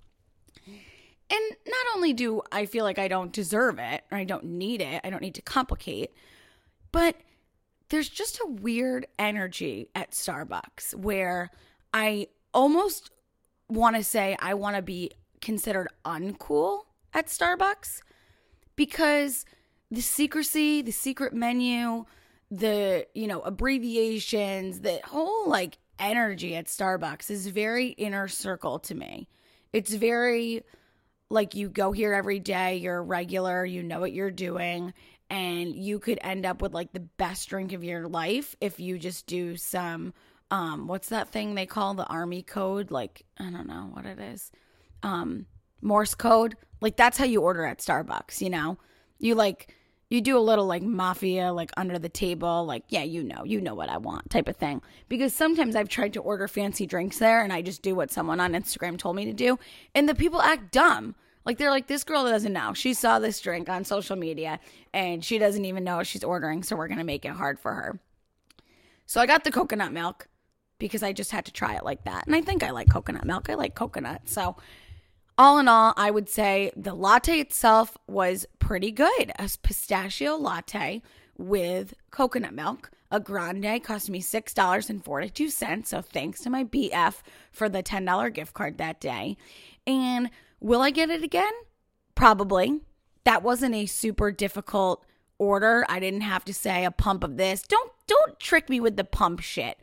And 1.31 1.55
not 1.67 1.85
only 1.95 2.13
do 2.13 2.41
I 2.51 2.65
feel 2.65 2.83
like 2.83 2.97
I 2.97 3.07
don't 3.07 3.31
deserve 3.31 3.77
it 3.79 4.03
or 4.11 4.17
I 4.17 4.23
don't 4.23 4.45
need 4.45 4.81
it, 4.81 5.01
I 5.03 5.09
don't 5.09 5.21
need 5.21 5.35
to 5.35 5.41
complicate, 5.41 6.13
but 6.91 7.15
there's 7.89 8.09
just 8.09 8.39
a 8.39 8.47
weird 8.47 9.07
energy 9.17 9.89
at 9.95 10.11
Starbucks 10.11 10.95
where 10.95 11.49
I 11.93 12.27
almost 12.53 13.11
want 13.67 13.95
to 13.95 14.03
say 14.03 14.37
I 14.39 14.53
want 14.53 14.75
to 14.75 14.81
be 14.81 15.11
considered 15.41 15.87
uncool 16.05 16.81
at 17.13 17.27
Starbucks 17.27 18.01
because 18.75 19.45
the 19.91 20.01
secrecy, 20.01 20.81
the 20.81 20.91
secret 20.91 21.33
menu, 21.33 22.05
the, 22.51 23.05
you 23.13 23.27
know, 23.27 23.41
abbreviations, 23.41 24.81
the 24.81 24.99
whole 25.03 25.49
like 25.49 25.77
energy 25.97 26.55
at 26.55 26.65
Starbucks 26.65 27.29
is 27.31 27.47
very 27.47 27.89
inner 27.89 28.27
circle 28.27 28.79
to 28.79 28.95
me. 28.95 29.27
It's 29.73 29.93
very 29.93 30.63
like 31.29 31.53
you 31.53 31.69
go 31.69 31.91
here 31.91 32.13
every 32.13 32.39
day, 32.39 32.77
you're 32.77 33.03
regular, 33.03 33.65
you 33.65 33.83
know 33.83 33.99
what 33.99 34.13
you're 34.13 34.31
doing, 34.31 34.93
and 35.29 35.75
you 35.75 35.99
could 35.99 36.19
end 36.21 36.45
up 36.45 36.61
with 36.61 36.73
like 36.73 36.91
the 36.91 36.99
best 36.99 37.49
drink 37.49 37.73
of 37.73 37.83
your 37.83 38.07
life 38.07 38.55
if 38.61 38.79
you 38.79 38.97
just 38.97 39.27
do 39.27 39.55
some 39.55 40.13
um 40.51 40.87
what's 40.87 41.09
that 41.09 41.29
thing 41.29 41.55
they 41.55 41.65
call 41.65 41.93
the 41.93 42.05
army 42.05 42.41
code? 42.41 42.91
Like 42.91 43.23
i 43.37 43.49
don't 43.49 43.67
know 43.67 43.89
what 43.93 44.05
it 44.05 44.19
is. 44.19 44.51
Um 45.03 45.45
morse 45.81 46.15
code? 46.15 46.55
Like 46.81 46.97
that's 46.97 47.17
how 47.17 47.25
you 47.25 47.41
order 47.41 47.65
at 47.65 47.79
starbucks 47.79 48.41
you 48.41 48.49
know? 48.49 48.77
You 49.19 49.35
like 49.35 49.75
you 50.09 50.21
do 50.21 50.37
a 50.37 50.39
little 50.39 50.65
like 50.65 50.81
mafia 50.81 51.53
like 51.53 51.69
under 51.77 51.99
the 51.99 52.09
table 52.09 52.65
like 52.65 52.83
yeah 52.89 53.03
you 53.03 53.23
know 53.23 53.43
you 53.45 53.61
know 53.61 53.75
what 53.75 53.89
i 53.89 53.97
want 53.97 54.29
type 54.29 54.47
of 54.47 54.55
thing. 54.55 54.81
Because 55.07 55.33
sometimes 55.33 55.75
i've 55.75 55.89
tried 55.89 56.13
to 56.13 56.21
order 56.21 56.47
fancy 56.47 56.87
drinks 56.87 57.19
there 57.19 57.43
and 57.43 57.53
i 57.53 57.61
just 57.61 57.81
do 57.83 57.93
what 57.93 58.11
someone 58.11 58.39
on 58.39 58.53
instagram 58.53 58.97
told 58.97 59.15
me 59.15 59.25
to 59.25 59.33
do 59.33 59.59
and 59.93 60.09
the 60.09 60.15
people 60.15 60.41
act 60.41 60.71
dumb 60.71 61.15
like 61.45 61.57
they're 61.57 61.69
like, 61.69 61.87
this 61.87 62.03
girl 62.03 62.23
doesn't 62.23 62.53
know. 62.53 62.73
She 62.73 62.93
saw 62.93 63.19
this 63.19 63.39
drink 63.39 63.69
on 63.69 63.83
social 63.83 64.15
media 64.15 64.59
and 64.93 65.23
she 65.23 65.37
doesn't 65.37 65.65
even 65.65 65.83
know 65.83 65.97
what 65.97 66.07
she's 66.07 66.23
ordering, 66.23 66.63
so 66.63 66.75
we're 66.75 66.87
gonna 66.87 67.03
make 67.03 67.25
it 67.25 67.31
hard 67.31 67.59
for 67.59 67.73
her. 67.73 67.99
So 69.05 69.19
I 69.19 69.25
got 69.25 69.43
the 69.43 69.51
coconut 69.51 69.91
milk 69.91 70.27
because 70.77 71.03
I 71.03 71.13
just 71.13 71.31
had 71.31 71.45
to 71.45 71.51
try 71.51 71.75
it 71.75 71.83
like 71.83 72.03
that. 72.05 72.25
And 72.25 72.35
I 72.35 72.41
think 72.41 72.63
I 72.63 72.71
like 72.71 72.89
coconut 72.89 73.25
milk. 73.25 73.49
I 73.49 73.55
like 73.55 73.75
coconut. 73.75 74.21
So 74.25 74.55
all 75.37 75.57
in 75.59 75.67
all, 75.67 75.93
I 75.97 76.11
would 76.11 76.29
say 76.29 76.71
the 76.75 76.93
latte 76.93 77.39
itself 77.39 77.97
was 78.07 78.45
pretty 78.59 78.91
good. 78.91 79.31
A 79.37 79.49
pistachio 79.61 80.35
latte 80.35 81.01
with 81.37 81.93
coconut 82.11 82.53
milk. 82.53 82.91
A 83.11 83.19
grande 83.19 83.83
cost 83.83 84.09
me 84.09 84.21
$6.42. 84.21 85.87
So 85.87 86.01
thanks 86.01 86.41
to 86.41 86.49
my 86.49 86.63
BF 86.63 87.15
for 87.51 87.67
the 87.67 87.81
$10 87.81 88.33
gift 88.33 88.53
card 88.53 88.77
that 88.77 89.01
day. 89.01 89.37
And 89.87 90.29
will 90.59 90.81
I 90.81 90.89
get 90.91 91.09
it 91.09 91.23
again? 91.23 91.51
Probably. 92.15 92.81
That 93.23 93.43
wasn't 93.43 93.75
a 93.75 93.85
super 93.85 94.31
difficult 94.31 95.05
order. 95.37 95.85
I 95.89 95.99
didn't 95.99 96.21
have 96.21 96.45
to 96.45 96.53
say 96.53 96.85
a 96.85 96.91
pump 96.91 97.23
of 97.23 97.37
this. 97.37 97.61
Don't 97.61 97.91
don't 98.07 98.39
trick 98.39 98.69
me 98.69 98.79
with 98.79 98.97
the 98.97 99.03
pump 99.03 99.39
shit. 99.39 99.79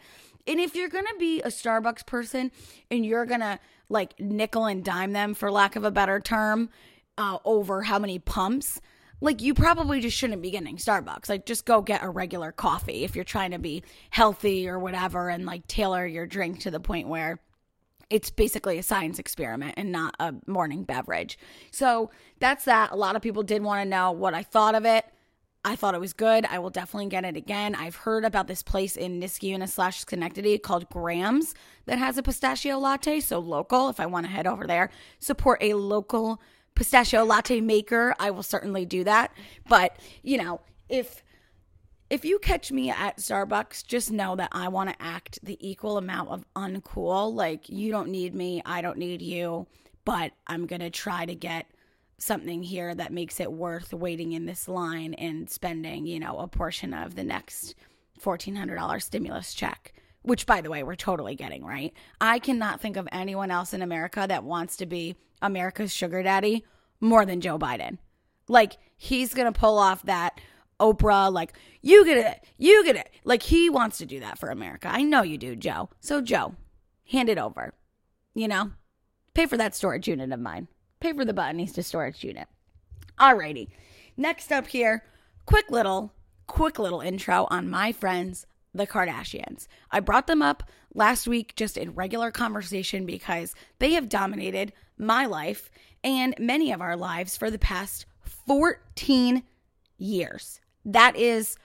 And 0.46 0.60
if 0.60 0.74
you're 0.74 0.88
going 0.88 1.06
to 1.06 1.16
be 1.18 1.40
a 1.42 1.48
Starbucks 1.48 2.06
person 2.06 2.52
and 2.90 3.04
you're 3.04 3.26
going 3.26 3.40
to 3.40 3.58
like 3.88 4.18
nickel 4.20 4.66
and 4.66 4.84
dime 4.84 5.12
them 5.12 5.34
for 5.34 5.50
lack 5.50 5.76
of 5.76 5.84
a 5.84 5.90
better 5.90 6.20
term 6.20 6.70
uh, 7.18 7.38
over 7.44 7.82
how 7.82 7.98
many 7.98 8.18
pumps, 8.18 8.80
like 9.20 9.42
you 9.42 9.54
probably 9.54 10.00
just 10.00 10.16
shouldn't 10.16 10.42
be 10.42 10.50
getting 10.50 10.76
Starbucks. 10.76 11.28
Like 11.28 11.46
just 11.46 11.64
go 11.64 11.82
get 11.82 12.02
a 12.02 12.08
regular 12.08 12.52
coffee 12.52 13.04
if 13.04 13.14
you're 13.16 13.24
trying 13.24 13.52
to 13.52 13.58
be 13.58 13.82
healthy 14.10 14.68
or 14.68 14.78
whatever 14.78 15.28
and 15.28 15.46
like 15.46 15.66
tailor 15.66 16.06
your 16.06 16.26
drink 16.26 16.60
to 16.60 16.70
the 16.70 16.80
point 16.80 17.08
where 17.08 17.40
it's 18.08 18.30
basically 18.30 18.78
a 18.78 18.82
science 18.82 19.18
experiment 19.18 19.74
and 19.76 19.90
not 19.90 20.14
a 20.20 20.34
morning 20.46 20.84
beverage. 20.84 21.38
So 21.70 22.10
that's 22.38 22.64
that. 22.64 22.92
A 22.92 22.96
lot 22.96 23.16
of 23.16 23.22
people 23.22 23.42
did 23.42 23.62
want 23.62 23.82
to 23.82 23.88
know 23.88 24.12
what 24.12 24.34
I 24.34 24.42
thought 24.42 24.74
of 24.74 24.84
it. 24.84 25.04
I 25.64 25.74
thought 25.74 25.96
it 25.96 26.00
was 26.00 26.12
good. 26.12 26.46
I 26.46 26.60
will 26.60 26.70
definitely 26.70 27.08
get 27.08 27.24
it 27.24 27.36
again. 27.36 27.74
I've 27.74 27.96
heard 27.96 28.24
about 28.24 28.46
this 28.46 28.62
place 28.62 28.96
in 28.96 29.20
Niskayuna 29.20 29.68
slash 29.68 29.98
Schenectady 29.98 30.58
called 30.58 30.88
Grams 30.88 31.56
that 31.86 31.98
has 31.98 32.16
a 32.16 32.22
pistachio 32.22 32.78
latte. 32.78 33.18
So 33.18 33.40
local, 33.40 33.88
if 33.88 33.98
I 33.98 34.06
want 34.06 34.26
to 34.26 34.32
head 34.32 34.46
over 34.46 34.68
there, 34.68 34.90
support 35.18 35.58
a 35.60 35.74
local 35.74 36.40
pistachio 36.76 37.24
latte 37.24 37.60
maker, 37.60 38.14
I 38.20 38.30
will 38.30 38.44
certainly 38.44 38.86
do 38.86 39.02
that. 39.04 39.32
But, 39.68 39.96
you 40.22 40.38
know, 40.38 40.60
if 40.88 41.24
if 42.08 42.24
you 42.24 42.38
catch 42.38 42.70
me 42.70 42.90
at 42.90 43.18
Starbucks, 43.18 43.86
just 43.86 44.12
know 44.12 44.36
that 44.36 44.50
I 44.52 44.68
want 44.68 44.90
to 44.90 45.02
act 45.02 45.40
the 45.42 45.58
equal 45.66 45.98
amount 45.98 46.30
of 46.30 46.44
uncool. 46.54 47.34
Like, 47.34 47.68
you 47.68 47.90
don't 47.90 48.10
need 48.10 48.34
me, 48.34 48.62
I 48.64 48.80
don't 48.80 48.98
need 48.98 49.22
you, 49.22 49.66
but 50.04 50.32
I'm 50.46 50.66
going 50.66 50.80
to 50.80 50.90
try 50.90 51.26
to 51.26 51.34
get 51.34 51.66
something 52.18 52.62
here 52.62 52.94
that 52.94 53.12
makes 53.12 53.40
it 53.40 53.52
worth 53.52 53.92
waiting 53.92 54.32
in 54.32 54.46
this 54.46 54.68
line 54.68 55.14
and 55.14 55.50
spending, 55.50 56.06
you 56.06 56.20
know, 56.20 56.38
a 56.38 56.48
portion 56.48 56.94
of 56.94 57.14
the 57.14 57.24
next 57.24 57.74
$1,400 58.22 59.02
stimulus 59.02 59.52
check, 59.52 59.92
which, 60.22 60.46
by 60.46 60.60
the 60.60 60.70
way, 60.70 60.82
we're 60.82 60.94
totally 60.94 61.34
getting, 61.34 61.64
right? 61.64 61.92
I 62.20 62.38
cannot 62.38 62.80
think 62.80 62.96
of 62.96 63.08
anyone 63.10 63.50
else 63.50 63.74
in 63.74 63.82
America 63.82 64.26
that 64.28 64.44
wants 64.44 64.76
to 64.78 64.86
be 64.86 65.16
America's 65.42 65.92
sugar 65.92 66.22
daddy 66.22 66.64
more 67.00 67.26
than 67.26 67.40
Joe 67.40 67.58
Biden. 67.58 67.98
Like, 68.48 68.76
he's 68.96 69.34
going 69.34 69.52
to 69.52 69.58
pull 69.58 69.76
off 69.76 70.04
that 70.04 70.40
Oprah, 70.80 71.32
like, 71.32 71.54
you 71.82 72.04
get 72.04 72.18
it, 72.18 72.44
you 72.58 72.84
get 72.84 72.96
it. 72.96 73.10
Like, 73.24 73.42
he 73.42 73.70
wants 73.70 73.98
to 73.98 74.06
do 74.06 74.20
that 74.20 74.38
for 74.38 74.50
America. 74.50 74.88
I 74.90 75.02
know 75.02 75.22
you 75.22 75.38
do, 75.38 75.56
Joe. 75.56 75.90
So, 76.00 76.20
Joe, 76.20 76.54
hand 77.10 77.28
it 77.28 77.38
over. 77.38 77.72
You 78.34 78.48
know, 78.48 78.72
pay 79.34 79.46
for 79.46 79.56
that 79.56 79.74
storage 79.74 80.08
unit 80.08 80.32
of 80.32 80.40
mine. 80.40 80.68
Pay 81.00 81.12
for 81.12 81.24
the 81.24 81.32
Buttonista 81.32 81.82
storage 81.82 82.22
unit. 82.22 82.48
Alrighty. 83.18 83.68
Next 84.16 84.52
up 84.52 84.66
here, 84.66 85.04
quick 85.46 85.70
little, 85.70 86.12
quick 86.46 86.78
little 86.78 87.00
intro 87.00 87.46
on 87.50 87.70
my 87.70 87.92
friends, 87.92 88.46
the 88.74 88.86
Kardashians. 88.86 89.68
I 89.90 90.00
brought 90.00 90.26
them 90.26 90.42
up 90.42 90.62
last 90.94 91.26
week 91.26 91.54
just 91.56 91.76
in 91.76 91.94
regular 91.94 92.30
conversation 92.30 93.06
because 93.06 93.54
they 93.78 93.92
have 93.92 94.08
dominated 94.08 94.72
my 94.98 95.26
life 95.26 95.70
and 96.04 96.34
many 96.38 96.72
of 96.72 96.80
our 96.80 96.96
lives 96.96 97.36
for 97.36 97.50
the 97.50 97.58
past 97.58 98.06
14 98.46 99.42
years. 99.98 100.60
That 100.86 101.16
is 101.16 101.56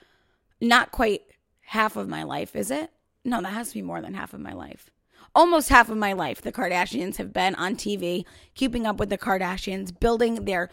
not 0.59 0.91
quite 0.91 1.21
half 1.61 1.95
of 1.95 2.09
my 2.09 2.23
life, 2.23 2.55
is 2.55 2.71
it? 2.71 2.91
No, 3.23 3.41
that 3.41 3.53
has 3.53 3.69
to 3.69 3.75
be 3.75 3.81
more 3.81 4.01
than 4.01 4.15
half 4.15 4.33
of 4.33 4.41
my 4.41 4.53
life. 4.53 4.89
Almost 5.33 5.69
half 5.69 5.89
of 5.89 5.97
my 5.97 6.11
life, 6.11 6.41
the 6.41 6.51
Kardashians 6.51 7.15
have 7.17 7.31
been 7.31 7.55
on 7.55 7.75
TV, 7.75 8.25
keeping 8.55 8.85
up 8.85 8.97
with 8.97 9.09
the 9.09 9.17
Kardashians, 9.17 9.97
building 9.97 10.45
their 10.45 10.69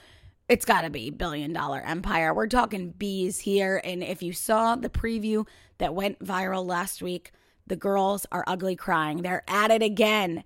it's 0.49 0.65
got 0.65 0.81
to 0.81 0.91
be 0.91 1.11
billion 1.11 1.53
dollar 1.53 1.81
empire. 1.83 2.33
We're 2.33 2.47
talking 2.47 2.91
bees 2.93 3.41
here. 3.41 3.83
And 3.85 4.03
if 4.03 4.23
you 4.23 4.33
saw 4.33 4.77
the 4.77 4.89
preview 4.89 5.47
that 5.77 5.95
went 5.95 6.25
viral 6.25 6.67
last 6.67 7.03
week, 7.03 7.33
the 7.67 7.77
girls 7.77 8.25
are 8.33 8.45
ugly 8.47 8.75
crying. 8.75 9.21
They're 9.21 9.45
at 9.47 9.71
it 9.71 9.83
again. 9.83 10.45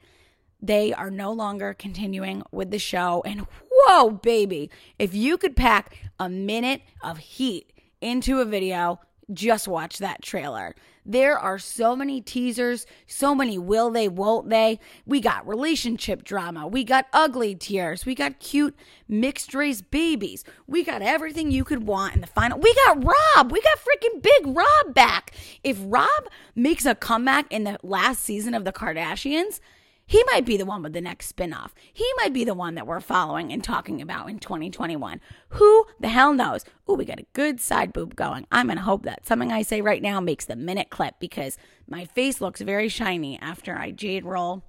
They 0.61 0.93
are 0.93 1.11
no 1.11 1.33
longer 1.33 1.73
continuing 1.73 2.43
with 2.51 2.73
the 2.73 2.81
show. 2.81 3.23
And 3.25 3.47
whoa, 3.71 4.11
baby, 4.11 4.71
if 4.99 5.15
you 5.15 5.39
could 5.39 5.57
pack 5.57 6.11
a 6.19 6.29
minute 6.29 6.83
of 7.01 7.19
heat 7.19 7.72
into 8.03 8.41
a 8.41 8.45
video, 8.45 9.01
just 9.33 9.69
watch 9.69 9.99
that 9.99 10.23
trailer. 10.23 10.75
There 11.05 11.37
are 11.37 11.59
so 11.59 11.97
many 11.97 12.21
teasers, 12.21 12.87
so 13.07 13.35
many 13.35 13.59
will 13.59 13.91
they, 13.91 14.09
won't 14.09 14.51
they. 14.51 14.79
We 15.05 15.21
got 15.21 15.47
relationship 15.47 16.23
drama, 16.23 16.69
we 16.69 16.85
got 16.85 17.07
ugly 17.13 17.55
tears, 17.57 18.07
we 18.07 18.15
got 18.15 18.39
cute 18.39 18.77
mixed 19.09 19.53
race 19.53 19.83
babies, 19.83 20.45
we 20.69 20.85
got 20.85 21.03
everything 21.03 21.51
you 21.51 21.65
could 21.65 21.87
want 21.87 22.15
in 22.15 22.21
the 22.21 22.27
final. 22.29 22.59
We 22.59 22.75
got 22.87 23.05
Rob, 23.05 23.51
we 23.51 23.61
got 23.61 23.79
freaking 23.79 24.23
big 24.23 24.57
Rob 24.57 24.95
back. 24.95 25.35
If 25.65 25.79
Rob 25.81 26.09
makes 26.55 26.87
a 26.87 26.95
comeback 26.95 27.47
in 27.51 27.65
the 27.65 27.79
last 27.83 28.23
season 28.23 28.55
of 28.55 28.65
The 28.65 28.73
Kardashians, 28.73 29.59
he 30.07 30.23
might 30.25 30.45
be 30.45 30.57
the 30.57 30.67
one 30.67 30.83
with 30.83 30.93
the 30.93 31.01
next 31.01 31.35
spinoff. 31.35 31.71
He 31.93 32.07
might 32.17 32.33
be 32.33 32.45
the 32.45 32.55
one 32.55 32.75
that 32.75 32.87
we're 32.87 33.01
following 33.01 33.53
and 33.53 33.63
talking 33.63 34.03
about 34.03 34.29
in 34.29 34.39
2021. 34.39 35.21
Who 35.51 35.87
the 36.01 36.09
hell 36.09 36.35
knows? 36.35 36.65
Ooh, 36.89 36.95
we 36.95 37.05
got 37.05 37.21
a 37.21 37.27
good 37.33 37.61
side 37.61 37.93
boob 37.93 38.17
going. 38.17 38.47
I'm 38.51 38.67
going 38.67 38.77
to 38.77 38.83
hope 38.83 39.05
that 39.05 39.27
something 39.27 39.53
I 39.53 39.63
say 39.63 39.81
right 39.81 40.03
now 40.03 40.21
makes 40.21 40.45
the 40.45 40.57
minute 40.57 40.91
clip 40.91 41.15
because 41.21 41.57
my 41.89 42.05
face 42.05 42.41
looks 42.41 42.61
very 42.61 42.89
shiny 42.89 43.39
after 43.41 43.77
I 43.77 43.91
jade 43.91 44.25
roll, 44.25 44.65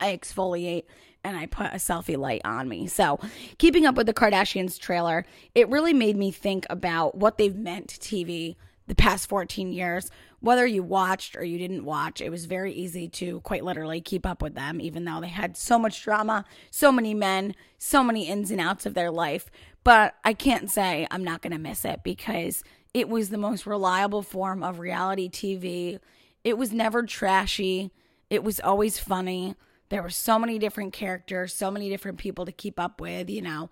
I 0.00 0.16
exfoliate, 0.16 0.84
and 1.22 1.36
I 1.36 1.46
put 1.46 1.66
a 1.66 1.76
selfie 1.76 2.18
light 2.18 2.42
on 2.44 2.68
me. 2.68 2.86
So, 2.86 3.18
keeping 3.58 3.86
up 3.86 3.94
with 3.94 4.06
the 4.06 4.14
Kardashians 4.14 4.78
trailer, 4.78 5.24
it 5.54 5.68
really 5.70 5.94
made 5.94 6.16
me 6.16 6.30
think 6.30 6.66
about 6.68 7.14
what 7.14 7.38
they've 7.38 7.56
meant 7.56 7.88
to 7.88 7.98
TV 7.98 8.56
the 8.86 8.94
past 8.94 9.28
14 9.28 9.72
years, 9.72 10.10
whether 10.44 10.66
you 10.66 10.82
watched 10.82 11.36
or 11.36 11.42
you 11.42 11.56
didn't 11.56 11.86
watch, 11.86 12.20
it 12.20 12.28
was 12.28 12.44
very 12.44 12.70
easy 12.70 13.08
to 13.08 13.40
quite 13.40 13.64
literally 13.64 14.02
keep 14.02 14.26
up 14.26 14.42
with 14.42 14.54
them, 14.54 14.78
even 14.78 15.06
though 15.06 15.18
they 15.22 15.28
had 15.28 15.56
so 15.56 15.78
much 15.78 16.02
drama, 16.04 16.44
so 16.70 16.92
many 16.92 17.14
men, 17.14 17.54
so 17.78 18.04
many 18.04 18.28
ins 18.28 18.50
and 18.50 18.60
outs 18.60 18.84
of 18.84 18.92
their 18.92 19.10
life. 19.10 19.50
But 19.84 20.16
I 20.22 20.34
can't 20.34 20.70
say 20.70 21.06
I'm 21.10 21.24
not 21.24 21.40
going 21.40 21.54
to 21.54 21.58
miss 21.58 21.86
it 21.86 22.00
because 22.04 22.62
it 22.92 23.08
was 23.08 23.30
the 23.30 23.38
most 23.38 23.66
reliable 23.66 24.20
form 24.20 24.62
of 24.62 24.80
reality 24.80 25.30
TV. 25.30 25.98
It 26.44 26.58
was 26.58 26.74
never 26.74 27.04
trashy, 27.04 27.90
it 28.28 28.44
was 28.44 28.60
always 28.60 28.98
funny. 28.98 29.54
There 29.88 30.02
were 30.02 30.10
so 30.10 30.38
many 30.38 30.58
different 30.58 30.92
characters, 30.92 31.54
so 31.54 31.70
many 31.70 31.88
different 31.88 32.18
people 32.18 32.44
to 32.44 32.52
keep 32.52 32.78
up 32.78 33.00
with, 33.00 33.30
you 33.30 33.40
know 33.40 33.70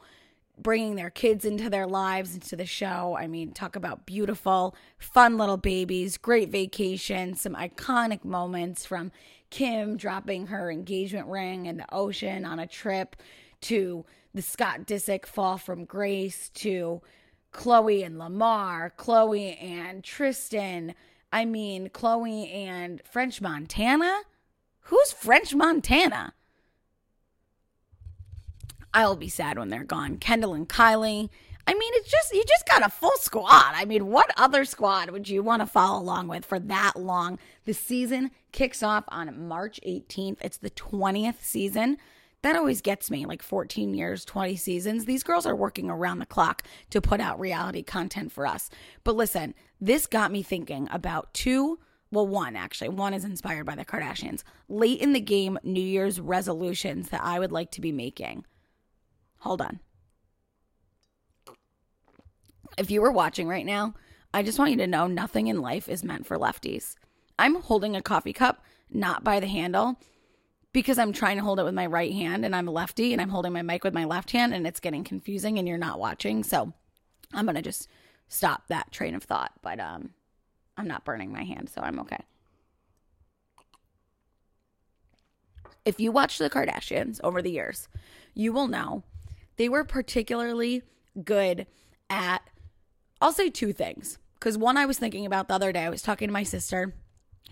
bringing 0.58 0.96
their 0.96 1.10
kids 1.10 1.44
into 1.44 1.70
their 1.70 1.86
lives 1.86 2.34
into 2.34 2.56
the 2.56 2.66
show. 2.66 3.16
I 3.18 3.26
mean, 3.26 3.52
talk 3.52 3.76
about 3.76 4.06
beautiful, 4.06 4.76
fun 4.98 5.38
little 5.38 5.56
babies, 5.56 6.18
great 6.18 6.50
vacation, 6.50 7.34
some 7.34 7.54
iconic 7.54 8.24
moments 8.24 8.84
from 8.84 9.12
Kim 9.50 9.96
dropping 9.96 10.46
her 10.48 10.70
engagement 10.70 11.26
ring 11.28 11.66
in 11.66 11.76
the 11.76 11.94
ocean 11.94 12.44
on 12.44 12.58
a 12.58 12.66
trip 12.66 13.16
to 13.62 14.04
the 14.34 14.42
Scott 14.42 14.86
Disick 14.86 15.26
fall 15.26 15.58
from 15.58 15.84
grace 15.84 16.48
to 16.50 17.02
Khloe 17.52 18.04
and 18.04 18.18
Lamar, 18.18 18.92
Khloe 18.96 19.62
and 19.62 20.02
Tristan. 20.02 20.94
I 21.32 21.44
mean, 21.44 21.90
Khloe 21.90 22.52
and 22.52 23.02
French 23.04 23.40
Montana? 23.40 24.22
Who's 24.86 25.12
French 25.12 25.54
Montana? 25.54 26.34
I'll 28.94 29.16
be 29.16 29.28
sad 29.28 29.58
when 29.58 29.68
they're 29.68 29.84
gone. 29.84 30.18
Kendall 30.18 30.54
and 30.54 30.68
Kylie. 30.68 31.30
I 31.66 31.74
mean, 31.74 31.92
it's 31.94 32.10
just, 32.10 32.34
you 32.34 32.42
just 32.46 32.66
got 32.66 32.84
a 32.84 32.88
full 32.88 33.16
squad. 33.20 33.72
I 33.74 33.84
mean, 33.84 34.08
what 34.08 34.30
other 34.36 34.64
squad 34.64 35.10
would 35.10 35.28
you 35.28 35.42
want 35.42 35.60
to 35.60 35.66
follow 35.66 36.00
along 36.00 36.28
with 36.28 36.44
for 36.44 36.58
that 36.58 36.94
long? 36.96 37.38
The 37.64 37.72
season 37.72 38.32
kicks 38.50 38.82
off 38.82 39.04
on 39.08 39.46
March 39.48 39.80
18th. 39.86 40.38
It's 40.40 40.58
the 40.58 40.70
20th 40.70 41.40
season. 41.40 41.98
That 42.42 42.56
always 42.56 42.80
gets 42.80 43.10
me 43.10 43.24
like 43.24 43.42
14 43.42 43.94
years, 43.94 44.24
20 44.24 44.56
seasons. 44.56 45.04
These 45.04 45.22
girls 45.22 45.46
are 45.46 45.54
working 45.54 45.88
around 45.88 46.18
the 46.18 46.26
clock 46.26 46.64
to 46.90 47.00
put 47.00 47.20
out 47.20 47.38
reality 47.38 47.84
content 47.84 48.32
for 48.32 48.44
us. 48.44 48.68
But 49.04 49.14
listen, 49.14 49.54
this 49.80 50.08
got 50.08 50.32
me 50.32 50.42
thinking 50.42 50.88
about 50.90 51.32
two 51.32 51.78
well, 52.12 52.26
one 52.26 52.56
actually, 52.56 52.90
one 52.90 53.14
is 53.14 53.24
inspired 53.24 53.64
by 53.64 53.74
the 53.74 53.86
Kardashians. 53.86 54.42
Late 54.68 55.00
in 55.00 55.14
the 55.14 55.20
game, 55.20 55.58
New 55.62 55.80
Year's 55.80 56.20
resolutions 56.20 57.08
that 57.08 57.22
I 57.22 57.38
would 57.38 57.52
like 57.52 57.70
to 57.70 57.80
be 57.80 57.90
making. 57.90 58.44
Hold 59.42 59.60
on. 59.60 59.80
If 62.78 62.90
you 62.90 63.02
were 63.02 63.10
watching 63.10 63.48
right 63.48 63.66
now, 63.66 63.94
I 64.32 64.44
just 64.44 64.58
want 64.58 64.70
you 64.70 64.76
to 64.78 64.86
know 64.86 65.08
nothing 65.08 65.48
in 65.48 65.60
life 65.60 65.88
is 65.88 66.04
meant 66.04 66.26
for 66.26 66.38
lefties. 66.38 66.94
I'm 67.38 67.56
holding 67.56 67.96
a 67.96 68.02
coffee 68.02 68.32
cup, 68.32 68.64
not 68.88 69.24
by 69.24 69.40
the 69.40 69.48
handle, 69.48 69.98
because 70.72 70.96
I'm 70.96 71.12
trying 71.12 71.38
to 71.38 71.42
hold 71.42 71.58
it 71.58 71.64
with 71.64 71.74
my 71.74 71.86
right 71.86 72.12
hand 72.12 72.44
and 72.44 72.54
I'm 72.54 72.68
a 72.68 72.70
lefty 72.70 73.12
and 73.12 73.20
I'm 73.20 73.30
holding 73.30 73.52
my 73.52 73.62
mic 73.62 73.82
with 73.82 73.92
my 73.92 74.04
left 74.04 74.30
hand 74.30 74.54
and 74.54 74.64
it's 74.64 74.78
getting 74.78 75.02
confusing 75.02 75.58
and 75.58 75.66
you're 75.66 75.76
not 75.76 75.98
watching. 75.98 76.44
So 76.44 76.72
I'm 77.34 77.44
going 77.44 77.56
to 77.56 77.62
just 77.62 77.88
stop 78.28 78.68
that 78.68 78.92
train 78.92 79.16
of 79.16 79.24
thought. 79.24 79.52
But 79.60 79.80
um 79.80 80.10
I'm 80.76 80.86
not 80.86 81.04
burning 81.04 81.32
my 81.32 81.42
hand, 81.42 81.68
so 81.68 81.82
I'm 81.82 81.98
okay. 82.00 82.24
If 85.84 85.98
you 85.98 86.12
watch 86.12 86.38
the 86.38 86.48
Kardashians 86.48 87.20
over 87.24 87.42
the 87.42 87.50
years, 87.50 87.88
you 88.34 88.52
will 88.52 88.68
know 88.68 89.02
they 89.56 89.68
were 89.68 89.84
particularly 89.84 90.82
good 91.22 91.66
at, 92.10 92.42
I'll 93.20 93.32
say 93.32 93.50
two 93.50 93.72
things. 93.72 94.18
Because 94.34 94.58
one, 94.58 94.76
I 94.76 94.86
was 94.86 94.98
thinking 94.98 95.24
about 95.24 95.48
the 95.48 95.54
other 95.54 95.72
day, 95.72 95.84
I 95.84 95.90
was 95.90 96.02
talking 96.02 96.28
to 96.28 96.32
my 96.32 96.42
sister. 96.42 96.94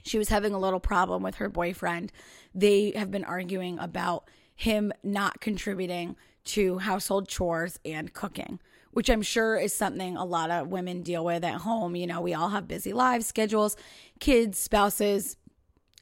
She 0.02 0.18
was 0.18 0.28
having 0.28 0.52
a 0.52 0.58
little 0.58 0.80
problem 0.80 1.22
with 1.22 1.36
her 1.36 1.48
boyfriend. 1.48 2.10
They 2.54 2.92
have 2.96 3.10
been 3.10 3.24
arguing 3.24 3.78
about 3.78 4.28
him 4.56 4.92
not 5.02 5.40
contributing 5.40 6.16
to 6.46 6.78
household 6.78 7.28
chores 7.28 7.78
and 7.84 8.12
cooking, 8.12 8.60
which 8.90 9.08
I'm 9.08 9.22
sure 9.22 9.56
is 9.56 9.74
something 9.74 10.16
a 10.16 10.24
lot 10.24 10.50
of 10.50 10.68
women 10.68 11.02
deal 11.02 11.24
with 11.24 11.44
at 11.44 11.60
home. 11.60 11.94
You 11.94 12.06
know, 12.06 12.20
we 12.20 12.34
all 12.34 12.48
have 12.48 12.66
busy 12.66 12.92
lives, 12.92 13.26
schedules, 13.26 13.76
kids, 14.18 14.58
spouses, 14.58 15.36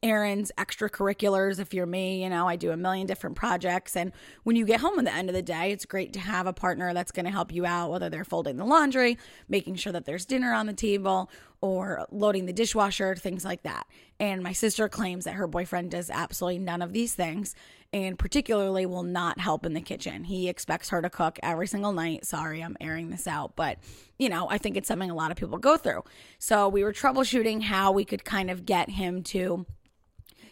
errands, 0.02 0.52
extracurriculars. 0.58 1.58
If 1.58 1.74
you're 1.74 1.86
me, 1.86 2.22
you 2.22 2.30
know, 2.30 2.48
I 2.48 2.56
do 2.56 2.70
a 2.70 2.76
million 2.76 3.06
different 3.06 3.36
projects. 3.36 3.96
And 3.96 4.12
when 4.44 4.56
you 4.56 4.64
get 4.64 4.80
home 4.80 4.98
at 4.98 5.04
the 5.04 5.14
end 5.14 5.28
of 5.28 5.34
the 5.34 5.42
day, 5.42 5.72
it's 5.72 5.84
great 5.84 6.12
to 6.14 6.20
have 6.20 6.46
a 6.46 6.52
partner 6.52 6.92
that's 6.94 7.12
going 7.12 7.26
to 7.26 7.30
help 7.30 7.52
you 7.52 7.66
out, 7.66 7.90
whether 7.90 8.08
they're 8.08 8.24
folding 8.24 8.56
the 8.56 8.64
laundry, 8.64 9.18
making 9.48 9.76
sure 9.76 9.92
that 9.92 10.04
there's 10.04 10.24
dinner 10.24 10.52
on 10.52 10.66
the 10.66 10.72
table, 10.72 11.30
or 11.60 12.06
loading 12.10 12.46
the 12.46 12.52
dishwasher, 12.52 13.14
things 13.16 13.44
like 13.44 13.62
that. 13.62 13.86
And 14.20 14.42
my 14.42 14.52
sister 14.52 14.88
claims 14.88 15.24
that 15.24 15.34
her 15.34 15.46
boyfriend 15.46 15.90
does 15.90 16.10
absolutely 16.10 16.58
none 16.60 16.82
of 16.82 16.92
these 16.92 17.14
things 17.14 17.54
and 17.92 18.18
particularly 18.18 18.84
will 18.84 19.02
not 19.02 19.40
help 19.40 19.64
in 19.64 19.72
the 19.72 19.80
kitchen. 19.80 20.24
He 20.24 20.48
expects 20.48 20.90
her 20.90 21.00
to 21.00 21.08
cook 21.08 21.38
every 21.42 21.66
single 21.66 21.92
night. 21.92 22.26
Sorry, 22.26 22.62
I'm 22.62 22.76
airing 22.80 23.10
this 23.10 23.26
out, 23.26 23.56
but 23.56 23.78
you 24.18 24.28
know, 24.28 24.48
I 24.48 24.58
think 24.58 24.76
it's 24.76 24.88
something 24.88 25.10
a 25.10 25.14
lot 25.14 25.30
of 25.30 25.36
people 25.36 25.58
go 25.58 25.76
through. 25.76 26.04
So 26.38 26.68
we 26.68 26.84
were 26.84 26.92
troubleshooting 26.92 27.62
how 27.62 27.92
we 27.92 28.04
could 28.04 28.24
kind 28.24 28.50
of 28.50 28.66
get 28.66 28.90
him 28.90 29.22
to 29.24 29.66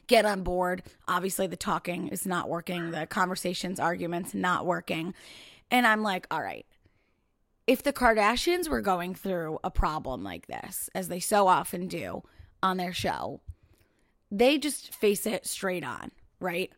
get 0.06 0.24
on 0.24 0.42
board. 0.42 0.82
Obviously, 1.08 1.46
the 1.46 1.56
talking 1.56 2.08
is 2.08 2.26
not 2.26 2.48
working, 2.48 2.90
the 2.90 3.06
conversations, 3.06 3.78
arguments 3.78 4.34
not 4.34 4.64
working. 4.64 5.14
And 5.70 5.86
I'm 5.86 6.02
like, 6.02 6.26
all 6.30 6.42
right, 6.42 6.64
if 7.66 7.82
the 7.82 7.92
Kardashians 7.92 8.68
were 8.68 8.80
going 8.80 9.14
through 9.14 9.58
a 9.64 9.70
problem 9.70 10.22
like 10.22 10.46
this, 10.46 10.88
as 10.94 11.08
they 11.08 11.20
so 11.20 11.48
often 11.48 11.88
do 11.88 12.22
on 12.62 12.76
their 12.76 12.92
show, 12.92 13.40
they 14.30 14.58
just 14.58 14.94
face 14.94 15.26
it 15.26 15.46
straight 15.46 15.84
on, 15.84 16.10
right? 16.40 16.72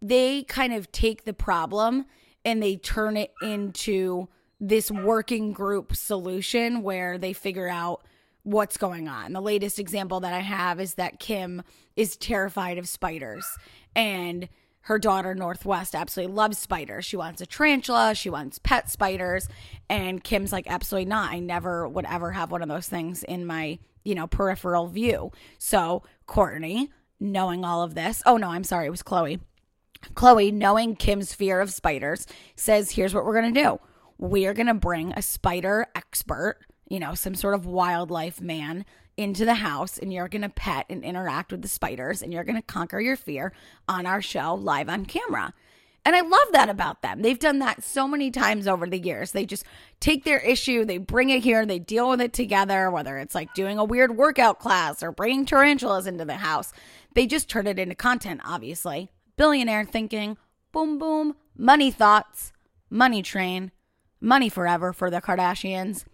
They 0.00 0.44
kind 0.44 0.72
of 0.72 0.92
take 0.92 1.24
the 1.24 1.32
problem 1.32 2.06
and 2.44 2.62
they 2.62 2.76
turn 2.76 3.16
it 3.16 3.32
into 3.42 4.28
this 4.60 4.90
working 4.90 5.52
group 5.52 5.94
solution 5.94 6.82
where 6.82 7.18
they 7.18 7.32
figure 7.32 7.68
out 7.68 8.04
what's 8.42 8.76
going 8.76 9.08
on. 9.08 9.32
The 9.32 9.42
latest 9.42 9.78
example 9.78 10.20
that 10.20 10.32
I 10.32 10.40
have 10.40 10.80
is 10.80 10.94
that 10.94 11.20
Kim 11.20 11.62
is 11.96 12.16
terrified 12.16 12.78
of 12.78 12.88
spiders 12.88 13.46
and 13.94 14.48
her 14.88 14.98
daughter 14.98 15.34
North 15.34 15.66
West 15.66 15.94
absolutely 15.94 16.34
loves 16.34 16.56
spiders. 16.56 17.04
She 17.04 17.18
wants 17.18 17.42
a 17.42 17.46
tarantula, 17.46 18.14
she 18.14 18.30
wants 18.30 18.58
pet 18.58 18.90
spiders, 18.90 19.46
and 19.90 20.24
Kim's 20.24 20.50
like 20.50 20.66
absolutely 20.66 21.04
not. 21.04 21.30
I 21.30 21.40
never 21.40 21.86
would 21.86 22.06
ever 22.06 22.32
have 22.32 22.50
one 22.50 22.62
of 22.62 22.70
those 22.70 22.88
things 22.88 23.22
in 23.22 23.44
my, 23.44 23.78
you 24.02 24.14
know, 24.14 24.26
peripheral 24.26 24.86
view. 24.86 25.30
So, 25.58 26.04
Kourtney, 26.26 26.88
knowing 27.20 27.66
all 27.66 27.82
of 27.82 27.94
this, 27.94 28.22
oh 28.24 28.38
no, 28.38 28.48
I'm 28.48 28.64
sorry, 28.64 28.86
it 28.86 28.90
was 28.90 29.02
Khloe. 29.02 29.40
Khloe, 30.14 30.54
knowing 30.54 30.96
Kim's 30.96 31.34
fear 31.34 31.60
of 31.60 31.70
spiders, 31.70 32.26
says, 32.56 32.92
"Here's 32.92 33.14
what 33.14 33.26
we're 33.26 33.38
going 33.38 33.52
to 33.52 33.62
do. 33.62 33.80
We 34.16 34.46
are 34.46 34.54
going 34.54 34.68
to 34.68 34.74
bring 34.74 35.12
a 35.12 35.20
spider 35.20 35.88
expert 35.94 36.60
you 36.88 36.98
know, 36.98 37.14
some 37.14 37.34
sort 37.34 37.54
of 37.54 37.66
wildlife 37.66 38.40
man 38.40 38.84
into 39.18 39.44
the 39.44 39.54
house 39.54 39.98
and 39.98 40.12
you're 40.12 40.28
going 40.28 40.42
to 40.42 40.48
pet 40.48 40.86
and 40.88 41.04
interact 41.04 41.50
with 41.50 41.60
the 41.60 41.68
spiders 41.68 42.22
and 42.22 42.32
you're 42.32 42.44
going 42.44 42.56
to 42.56 42.62
conquer 42.62 43.00
your 43.00 43.16
fear 43.16 43.52
on 43.88 44.06
our 44.06 44.22
show 44.22 44.54
live 44.54 44.88
on 44.88 45.04
camera. 45.04 45.52
And 46.04 46.14
I 46.14 46.20
love 46.20 46.52
that 46.52 46.70
about 46.70 47.02
them. 47.02 47.20
They've 47.20 47.38
done 47.38 47.58
that 47.58 47.82
so 47.82 48.06
many 48.06 48.30
times 48.30 48.68
over 48.68 48.86
the 48.86 48.98
years. 48.98 49.32
They 49.32 49.44
just 49.44 49.64
take 50.00 50.24
their 50.24 50.38
issue, 50.38 50.84
they 50.84 50.98
bring 50.98 51.30
it 51.30 51.42
here, 51.42 51.66
they 51.66 51.80
deal 51.80 52.08
with 52.08 52.20
it 52.20 52.32
together, 52.32 52.90
whether 52.90 53.18
it's 53.18 53.34
like 53.34 53.52
doing 53.52 53.76
a 53.76 53.84
weird 53.84 54.16
workout 54.16 54.60
class 54.60 55.02
or 55.02 55.10
bringing 55.10 55.44
tarantulas 55.44 56.06
into 56.06 56.24
the 56.24 56.36
house. 56.36 56.72
They 57.14 57.26
just 57.26 57.50
turn 57.50 57.66
it 57.66 57.78
into 57.78 57.96
content, 57.96 58.40
obviously. 58.44 59.10
Billionaire 59.36 59.84
thinking, 59.84 60.38
boom, 60.72 60.98
boom, 60.98 61.34
money 61.56 61.90
thoughts, 61.90 62.52
money 62.88 63.20
train, 63.20 63.72
money 64.20 64.48
forever 64.48 64.92
for 64.92 65.10
the 65.10 65.20
Kardashians. 65.20 66.04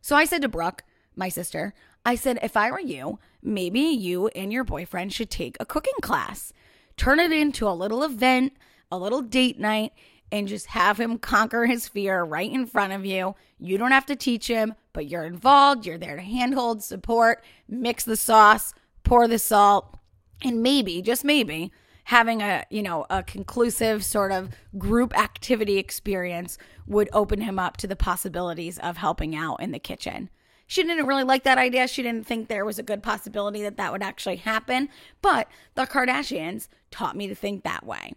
So 0.00 0.16
I 0.16 0.24
said 0.24 0.42
to 0.42 0.48
Brooke, 0.48 0.84
my 1.16 1.28
sister, 1.28 1.74
I 2.04 2.14
said, 2.14 2.38
if 2.42 2.56
I 2.56 2.70
were 2.70 2.80
you, 2.80 3.18
maybe 3.42 3.80
you 3.80 4.28
and 4.28 4.52
your 4.52 4.64
boyfriend 4.64 5.12
should 5.12 5.30
take 5.30 5.56
a 5.60 5.66
cooking 5.66 5.94
class. 6.00 6.52
Turn 6.96 7.20
it 7.20 7.32
into 7.32 7.68
a 7.68 7.72
little 7.72 8.02
event, 8.02 8.54
a 8.90 8.98
little 8.98 9.22
date 9.22 9.58
night, 9.58 9.92
and 10.32 10.48
just 10.48 10.66
have 10.66 10.98
him 10.98 11.18
conquer 11.18 11.66
his 11.66 11.88
fear 11.88 12.22
right 12.22 12.50
in 12.50 12.66
front 12.66 12.92
of 12.92 13.04
you. 13.04 13.34
You 13.58 13.78
don't 13.78 13.90
have 13.90 14.06
to 14.06 14.16
teach 14.16 14.46
him, 14.46 14.74
but 14.92 15.08
you're 15.08 15.24
involved. 15.24 15.86
You're 15.86 15.98
there 15.98 16.16
to 16.16 16.22
handhold, 16.22 16.82
support, 16.82 17.44
mix 17.68 18.04
the 18.04 18.16
sauce, 18.16 18.74
pour 19.02 19.28
the 19.28 19.38
salt, 19.38 19.96
and 20.42 20.62
maybe, 20.62 21.02
just 21.02 21.24
maybe, 21.24 21.72
having 22.04 22.42
a 22.42 22.64
you 22.70 22.82
know 22.82 23.06
a 23.10 23.22
conclusive 23.22 24.04
sort 24.04 24.32
of 24.32 24.48
group 24.78 25.16
activity 25.16 25.78
experience 25.78 26.58
would 26.86 27.08
open 27.12 27.40
him 27.40 27.58
up 27.58 27.76
to 27.76 27.86
the 27.86 27.94
possibilities 27.94 28.78
of 28.78 28.96
helping 28.96 29.36
out 29.36 29.56
in 29.60 29.70
the 29.70 29.78
kitchen 29.78 30.30
she 30.70 30.82
didn't 30.82 31.06
really 31.06 31.24
like 31.24 31.42
that 31.42 31.58
idea 31.58 31.88
she 31.88 32.02
didn't 32.02 32.26
think 32.26 32.48
there 32.48 32.64
was 32.64 32.78
a 32.78 32.82
good 32.82 33.02
possibility 33.02 33.62
that 33.62 33.76
that 33.76 33.92
would 33.92 34.02
actually 34.02 34.36
happen 34.36 34.88
but 35.20 35.48
the 35.74 35.86
kardashians 35.86 36.68
taught 36.90 37.16
me 37.16 37.26
to 37.26 37.34
think 37.34 37.62
that 37.64 37.84
way 37.84 38.12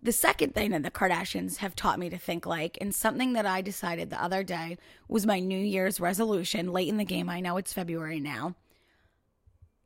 the 0.00 0.12
second 0.12 0.54
thing 0.54 0.70
that 0.70 0.84
the 0.84 0.92
Kardashians 0.92 1.56
have 1.56 1.74
taught 1.74 1.98
me 1.98 2.08
to 2.08 2.16
think 2.16 2.46
like, 2.46 2.78
and 2.80 2.94
something 2.94 3.32
that 3.32 3.46
I 3.46 3.62
decided 3.62 4.10
the 4.10 4.22
other 4.22 4.44
day 4.44 4.78
was 5.08 5.26
my 5.26 5.40
New 5.40 5.58
Year's 5.58 5.98
resolution 5.98 6.72
late 6.72 6.86
in 6.86 6.98
the 6.98 7.04
game. 7.04 7.28
I 7.28 7.40
know 7.40 7.56
it's 7.56 7.72
February 7.72 8.20
now 8.20 8.54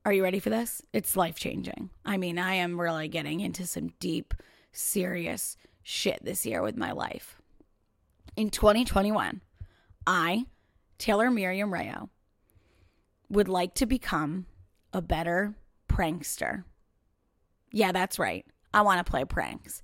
are 0.04 0.12
you 0.12 0.22
ready 0.22 0.40
for 0.40 0.50
this? 0.50 0.82
It's 0.92 1.16
life 1.16 1.38
changing. 1.38 1.90
I 2.04 2.16
mean, 2.16 2.38
I 2.38 2.54
am 2.54 2.80
really 2.80 3.08
getting 3.08 3.40
into 3.40 3.66
some 3.66 3.92
deep, 4.00 4.34
serious 4.72 5.56
shit 5.82 6.24
this 6.24 6.44
year 6.44 6.62
with 6.62 6.76
my 6.76 6.92
life. 6.92 7.36
In 8.36 8.50
2021, 8.50 9.40
I, 10.06 10.46
Taylor 11.02 11.32
Miriam 11.32 11.74
Rayo, 11.74 12.10
would 13.28 13.48
like 13.48 13.74
to 13.74 13.86
become 13.86 14.46
a 14.92 15.02
better 15.02 15.56
prankster. 15.88 16.62
Yeah, 17.72 17.90
that's 17.90 18.20
right. 18.20 18.46
I 18.72 18.82
want 18.82 19.04
to 19.04 19.10
play 19.10 19.24
pranks. 19.24 19.82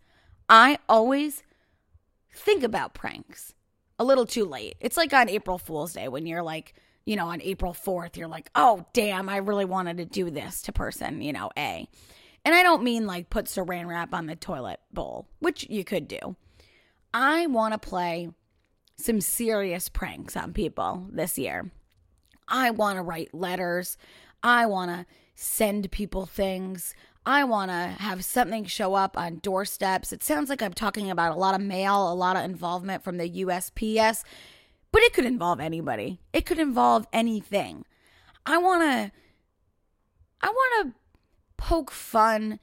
I 0.48 0.78
always 0.88 1.42
think 2.32 2.62
about 2.62 2.94
pranks 2.94 3.52
a 3.98 4.04
little 4.04 4.26
too 4.26 4.44
late. 4.44 4.76
It's 4.78 4.96
like 4.96 5.12
on 5.12 5.28
April 5.28 5.58
Fool's 5.58 5.94
Day 5.94 6.06
when 6.06 6.24
you're 6.24 6.44
like, 6.44 6.74
you 7.04 7.16
know, 7.16 7.26
on 7.26 7.42
April 7.42 7.74
4th, 7.74 8.16
you're 8.16 8.28
like, 8.28 8.48
oh, 8.54 8.86
damn, 8.92 9.28
I 9.28 9.38
really 9.38 9.64
wanted 9.64 9.96
to 9.96 10.04
do 10.04 10.30
this 10.30 10.62
to 10.62 10.72
person, 10.72 11.20
you 11.20 11.32
know, 11.32 11.50
A. 11.58 11.88
And 12.44 12.54
I 12.54 12.62
don't 12.62 12.84
mean 12.84 13.08
like 13.08 13.28
put 13.28 13.46
saran 13.46 13.88
wrap 13.88 14.14
on 14.14 14.26
the 14.26 14.36
toilet 14.36 14.78
bowl, 14.92 15.26
which 15.40 15.68
you 15.68 15.82
could 15.82 16.06
do. 16.06 16.36
I 17.12 17.48
want 17.48 17.72
to 17.72 17.78
play 17.88 18.28
some 18.98 19.20
serious 19.20 19.88
pranks 19.88 20.36
on 20.36 20.52
people 20.52 21.06
this 21.10 21.38
year. 21.38 21.70
I 22.46 22.70
want 22.70 22.96
to 22.96 23.02
write 23.02 23.32
letters. 23.32 23.96
I 24.42 24.66
want 24.66 24.90
to 24.90 25.06
send 25.34 25.90
people 25.90 26.26
things. 26.26 26.94
I 27.24 27.44
want 27.44 27.70
to 27.70 28.02
have 28.02 28.24
something 28.24 28.64
show 28.64 28.94
up 28.94 29.16
on 29.16 29.36
doorsteps. 29.36 30.12
It 30.12 30.24
sounds 30.24 30.48
like 30.48 30.62
I'm 30.62 30.72
talking 30.72 31.10
about 31.10 31.36
a 31.36 31.38
lot 31.38 31.54
of 31.54 31.60
mail, 31.60 32.10
a 32.10 32.14
lot 32.14 32.36
of 32.36 32.44
involvement 32.44 33.04
from 33.04 33.18
the 33.18 33.30
USPS. 33.30 34.24
But 34.90 35.02
it 35.02 35.12
could 35.12 35.26
involve 35.26 35.60
anybody. 35.60 36.20
It 36.32 36.46
could 36.46 36.58
involve 36.58 37.06
anything. 37.12 37.84
I 38.46 38.58
want 38.58 38.82
to 38.82 39.12
I 40.40 40.48
want 40.48 40.86
to 40.86 40.94
poke 41.56 41.90
fun 41.90 42.60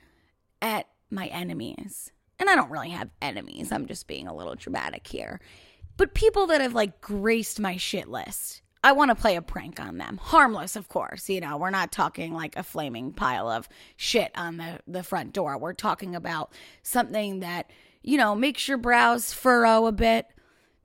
at 0.61 0.87
my 1.11 1.27
enemies. 1.27 2.11
And 2.39 2.49
I 2.49 2.55
don't 2.55 2.71
really 2.71 2.89
have 2.89 3.09
enemies. 3.21 3.71
I'm 3.71 3.85
just 3.85 4.07
being 4.07 4.27
a 4.27 4.35
little 4.35 4.55
dramatic 4.55 5.07
here. 5.07 5.39
But 5.97 6.13
people 6.13 6.47
that 6.47 6.61
have 6.61 6.73
like 6.73 7.01
graced 7.01 7.59
my 7.59 7.77
shit 7.77 8.07
list. 8.07 8.61
I 8.83 8.91
want 8.91 9.09
to 9.09 9.15
play 9.15 9.35
a 9.35 9.41
prank 9.41 9.79
on 9.79 9.97
them. 9.97 10.19
Harmless, 10.21 10.75
of 10.75 10.89
course. 10.89 11.27
You 11.27 11.41
know, 11.41 11.57
we're 11.57 11.71
not 11.71 11.91
talking 11.91 12.33
like 12.33 12.55
a 12.55 12.61
flaming 12.61 13.13
pile 13.13 13.49
of 13.49 13.67
shit 13.95 14.31
on 14.35 14.57
the, 14.57 14.79
the 14.85 15.01
front 15.01 15.33
door. 15.33 15.57
We're 15.57 15.73
talking 15.73 16.15
about 16.15 16.53
something 16.83 17.39
that, 17.39 17.71
you 18.03 18.17
know, 18.17 18.35
makes 18.35 18.67
your 18.67 18.77
brows 18.77 19.33
furrow 19.33 19.87
a 19.87 19.91
bit, 19.91 20.27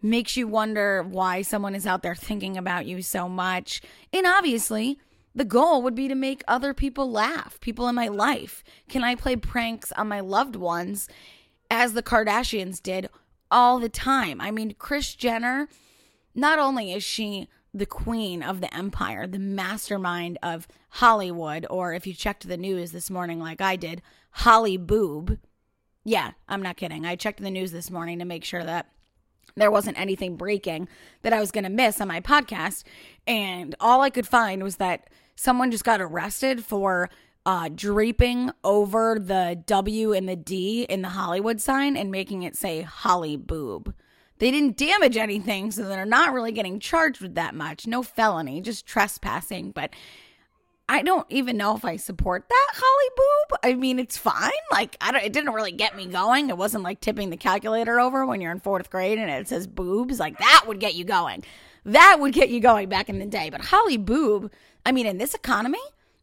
makes 0.00 0.34
you 0.34 0.48
wonder 0.48 1.02
why 1.02 1.42
someone 1.42 1.74
is 1.74 1.86
out 1.86 2.02
there 2.02 2.14
thinking 2.14 2.56
about 2.56 2.86
you 2.86 3.02
so 3.02 3.28
much. 3.28 3.82
And 4.14 4.26
obviously, 4.26 4.98
the 5.34 5.44
goal 5.44 5.82
would 5.82 5.94
be 5.94 6.08
to 6.08 6.14
make 6.14 6.42
other 6.48 6.72
people 6.72 7.10
laugh, 7.10 7.60
people 7.60 7.86
in 7.86 7.94
my 7.94 8.08
life. 8.08 8.64
Can 8.88 9.04
I 9.04 9.14
play 9.14 9.36
pranks 9.36 9.92
on 9.92 10.08
my 10.08 10.20
loved 10.20 10.56
ones 10.56 11.06
as 11.70 11.92
the 11.92 12.02
Kardashians 12.02 12.82
did 12.82 13.10
all 13.50 13.78
the 13.78 13.88
time? 13.88 14.40
I 14.40 14.50
mean, 14.50 14.74
Kris 14.78 15.14
Jenner, 15.14 15.68
not 16.34 16.58
only 16.58 16.92
is 16.92 17.02
she 17.02 17.48
the 17.72 17.86
queen 17.86 18.42
of 18.42 18.60
the 18.60 18.74
empire, 18.74 19.26
the 19.26 19.38
mastermind 19.38 20.38
of 20.42 20.66
Hollywood, 20.90 21.66
or 21.70 21.92
if 21.94 22.06
you 22.06 22.14
checked 22.14 22.48
the 22.48 22.56
news 22.56 22.92
this 22.92 23.10
morning 23.10 23.38
like 23.38 23.60
I 23.60 23.76
did, 23.76 24.02
Holly 24.32 24.76
Boob. 24.76 25.38
Yeah, 26.04 26.32
I'm 26.48 26.62
not 26.62 26.76
kidding. 26.76 27.06
I 27.06 27.16
checked 27.16 27.40
the 27.40 27.50
news 27.50 27.72
this 27.72 27.90
morning 27.90 28.18
to 28.18 28.24
make 28.24 28.44
sure 28.44 28.64
that 28.64 28.86
there 29.56 29.70
wasn't 29.70 29.98
anything 29.98 30.36
breaking 30.36 30.88
that 31.22 31.32
I 31.32 31.40
was 31.40 31.50
going 31.50 31.64
to 31.64 31.70
miss 31.70 32.00
on 32.00 32.08
my 32.08 32.20
podcast. 32.20 32.84
And 33.26 33.74
all 33.80 34.00
I 34.00 34.10
could 34.10 34.26
find 34.26 34.62
was 34.62 34.76
that 34.76 35.08
someone 35.36 35.70
just 35.70 35.84
got 35.84 36.00
arrested 36.00 36.64
for 36.64 37.10
uh, 37.46 37.68
draping 37.74 38.50
over 38.62 39.18
the 39.20 39.62
W 39.66 40.12
and 40.12 40.28
the 40.28 40.36
D 40.36 40.82
in 40.82 41.02
the 41.02 41.10
Hollywood 41.10 41.60
sign 41.60 41.96
and 41.96 42.10
making 42.10 42.42
it 42.42 42.56
say 42.56 42.82
Holly 42.82 43.36
Boob. 43.36 43.94
They 44.38 44.50
didn't 44.50 44.78
damage 44.78 45.16
anything, 45.16 45.70
so 45.70 45.84
they're 45.84 46.06
not 46.06 46.32
really 46.32 46.52
getting 46.52 46.80
charged 46.80 47.20
with 47.20 47.34
that 47.34 47.54
much. 47.54 47.86
No 47.86 48.02
felony, 48.02 48.60
just 48.62 48.86
trespassing. 48.86 49.70
But 49.70 49.90
I 50.88 51.02
don't 51.02 51.26
even 51.28 51.56
know 51.56 51.76
if 51.76 51.84
I 51.84 51.96
support 51.96 52.48
that 52.48 52.68
Holly 52.72 53.10
Boob. 53.16 53.58
I 53.62 53.74
mean, 53.74 53.98
it's 53.98 54.16
fine. 54.16 54.50
Like, 54.72 54.96
I 55.00 55.12
don't. 55.12 55.22
It 55.22 55.32
didn't 55.32 55.52
really 55.52 55.72
get 55.72 55.94
me 55.94 56.06
going. 56.06 56.48
It 56.48 56.56
wasn't 56.56 56.84
like 56.84 57.00
tipping 57.00 57.30
the 57.30 57.36
calculator 57.36 58.00
over 58.00 58.24
when 58.24 58.40
you're 58.40 58.52
in 58.52 58.60
fourth 58.60 58.90
grade 58.90 59.18
and 59.18 59.30
it 59.30 59.46
says 59.46 59.66
boobs. 59.66 60.18
Like 60.18 60.38
that 60.38 60.64
would 60.66 60.80
get 60.80 60.94
you 60.94 61.04
going. 61.04 61.44
That 61.84 62.18
would 62.20 62.32
get 62.32 62.48
you 62.50 62.60
going 62.60 62.88
back 62.88 63.08
in 63.08 63.18
the 63.18 63.26
day. 63.26 63.50
But 63.50 63.60
Holly 63.66 63.96
Boob. 63.96 64.50
I 64.84 64.92
mean, 64.92 65.06
in 65.06 65.18
this 65.18 65.34
economy, 65.34 65.78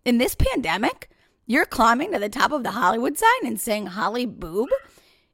in 0.07 0.19
this 0.19 0.35
pandemic, 0.35 1.09
you're 1.45 1.65
climbing 1.65 2.13
to 2.13 2.19
the 2.19 2.29
top 2.29 2.53
of 2.53 2.63
the 2.63 2.71
Hollywood 2.71 3.17
sign 3.17 3.45
and 3.45 3.59
saying 3.59 3.87
Holly 3.87 4.25
Boob. 4.25 4.69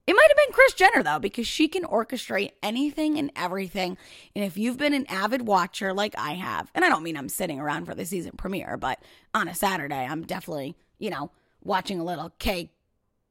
It 0.07 0.13
might 0.13 0.27
have 0.27 0.35
been 0.35 0.51
Kris 0.51 0.73
Jenner 0.73 1.03
though, 1.03 1.19
because 1.19 1.45
she 1.45 1.67
can 1.67 1.83
orchestrate 1.83 2.53
anything 2.63 3.19
and 3.19 3.31
everything. 3.35 3.99
And 4.35 4.43
if 4.43 4.57
you've 4.57 4.79
been 4.79 4.95
an 4.95 5.05
avid 5.09 5.43
watcher 5.43 5.93
like 5.93 6.15
I 6.17 6.33
have, 6.33 6.71
and 6.73 6.83
I 6.83 6.89
don't 6.89 7.03
mean 7.03 7.15
I'm 7.15 7.29
sitting 7.29 7.59
around 7.59 7.85
for 7.85 7.93
the 7.93 8.03
season 8.03 8.31
premiere, 8.35 8.75
but 8.75 8.99
on 9.35 9.47
a 9.47 9.53
Saturday, 9.53 10.05
I'm 10.05 10.23
definitely, 10.23 10.75
you 10.97 11.11
know, 11.11 11.29
watching 11.63 11.99
a 11.99 12.03
little 12.03 12.31
K 12.39 12.71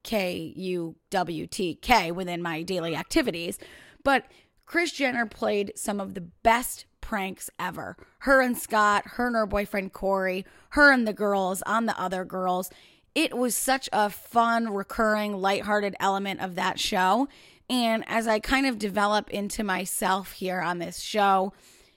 K 0.05 0.53
U 0.57 0.95
W 1.11 1.47
T 1.49 1.75
K 1.75 2.13
within 2.13 2.41
my 2.41 2.63
daily 2.63 2.95
activities. 2.95 3.59
But 4.05 4.27
Kris 4.65 4.93
Jenner 4.93 5.27
played 5.27 5.73
some 5.75 5.99
of 5.99 6.15
the 6.15 6.21
best 6.21 6.87
pranks 7.13 7.51
ever. 7.59 7.95
Her 8.21 8.41
and 8.41 8.57
Scott, 8.57 9.05
her 9.05 9.27
and 9.27 9.37
her 9.37 9.45
boyfriend 9.45 9.93
Corey, 9.93 10.47
her 10.71 10.91
and 10.91 11.07
the 11.07 11.13
girls 11.13 11.63
on 11.67 11.85
the 11.85 12.01
other 12.01 12.25
girls 12.25 12.71
it 13.15 13.37
was 13.37 13.55
such 13.55 13.89
a 13.93 14.09
fun, 14.09 14.73
recurring, 14.73 15.35
lighthearted 15.35 15.95
element 16.01 16.41
of 16.41 16.55
that 16.55 16.81
show. 16.81 17.29
And 17.69 18.05
as 18.07 18.27
I 18.27 18.39
kind 18.39 18.67
of 18.67 18.79
develop 18.79 19.31
into 19.31 19.63
myself 19.63 20.33
here 20.33 20.61
on 20.61 20.79
this 20.79 21.01
show, 21.01 21.53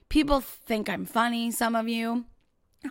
people 0.09 0.41
think 0.41 0.89
I'm 0.89 1.05
funny, 1.05 1.51
some 1.51 1.75
of 1.75 1.87
you. 1.87 2.25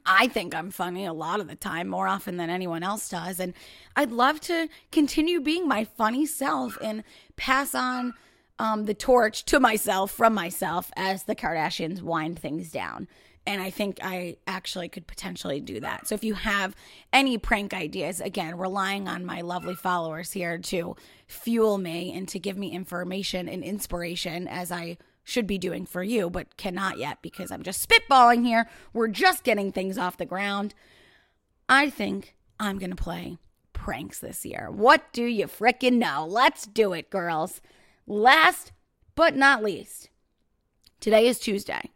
I 0.04 0.26
think 0.26 0.54
I'm 0.54 0.70
funny 0.70 1.04
a 1.04 1.12
lot 1.12 1.38
of 1.38 1.48
the 1.48 1.54
time, 1.54 1.88
more 1.88 2.08
often 2.08 2.37
than 2.37 2.50
anyone 2.50 2.82
else 2.82 3.08
does. 3.08 3.38
And 3.38 3.54
I'd 3.94 4.10
love 4.10 4.40
to 4.42 4.68
continue 4.90 5.40
being 5.40 5.68
my 5.68 5.84
funny 5.84 6.26
self 6.26 6.78
and 6.82 7.04
pass 7.37 7.74
on 7.74 8.14
um, 8.58 8.84
the 8.84 8.94
torch 8.94 9.44
to 9.46 9.60
myself 9.60 10.10
from 10.10 10.34
myself 10.34 10.90
as 10.96 11.24
the 11.24 11.34
Kardashians 11.34 12.02
wind 12.02 12.38
things 12.38 12.70
down. 12.70 13.08
And 13.46 13.60
I 13.60 13.68
think 13.68 13.98
I 14.02 14.36
actually 14.46 14.88
could 14.88 15.06
potentially 15.06 15.60
do 15.60 15.80
that. 15.80 16.08
So 16.08 16.14
if 16.14 16.24
you 16.24 16.34
have 16.34 16.74
any 17.12 17.36
prank 17.36 17.74
ideas, 17.74 18.20
again, 18.20 18.56
relying 18.56 19.06
on 19.06 19.26
my 19.26 19.42
lovely 19.42 19.74
followers 19.74 20.32
here 20.32 20.56
to 20.56 20.96
fuel 21.26 21.76
me 21.76 22.12
and 22.14 22.26
to 22.28 22.38
give 22.38 22.56
me 22.56 22.70
information 22.70 23.48
and 23.48 23.62
inspiration 23.62 24.48
as 24.48 24.72
I 24.72 24.96
should 25.24 25.46
be 25.46 25.58
doing 25.58 25.84
for 25.84 26.02
you, 26.02 26.30
but 26.30 26.56
cannot 26.56 26.98
yet 26.98 27.18
because 27.20 27.50
I'm 27.50 27.62
just 27.62 27.86
spitballing 27.86 28.46
here. 28.46 28.68
We're 28.92 29.08
just 29.08 29.44
getting 29.44 29.72
things 29.72 29.98
off 29.98 30.16
the 30.16 30.26
ground. 30.26 30.74
I 31.68 31.90
think 31.90 32.34
I'm 32.58 32.78
going 32.78 32.90
to 32.90 32.96
play 32.96 33.38
pranks 33.72 34.20
this 34.20 34.46
year. 34.46 34.70
What 34.70 35.12
do 35.12 35.24
you 35.24 35.46
frickin' 35.46 35.94
know? 35.94 36.26
Let's 36.28 36.66
do 36.66 36.94
it, 36.94 37.10
girls. 37.10 37.60
Last 38.06 38.72
but 39.14 39.34
not 39.34 39.64
least, 39.64 40.10
today 41.00 41.26
is 41.26 41.38
Tuesday. 41.38 41.90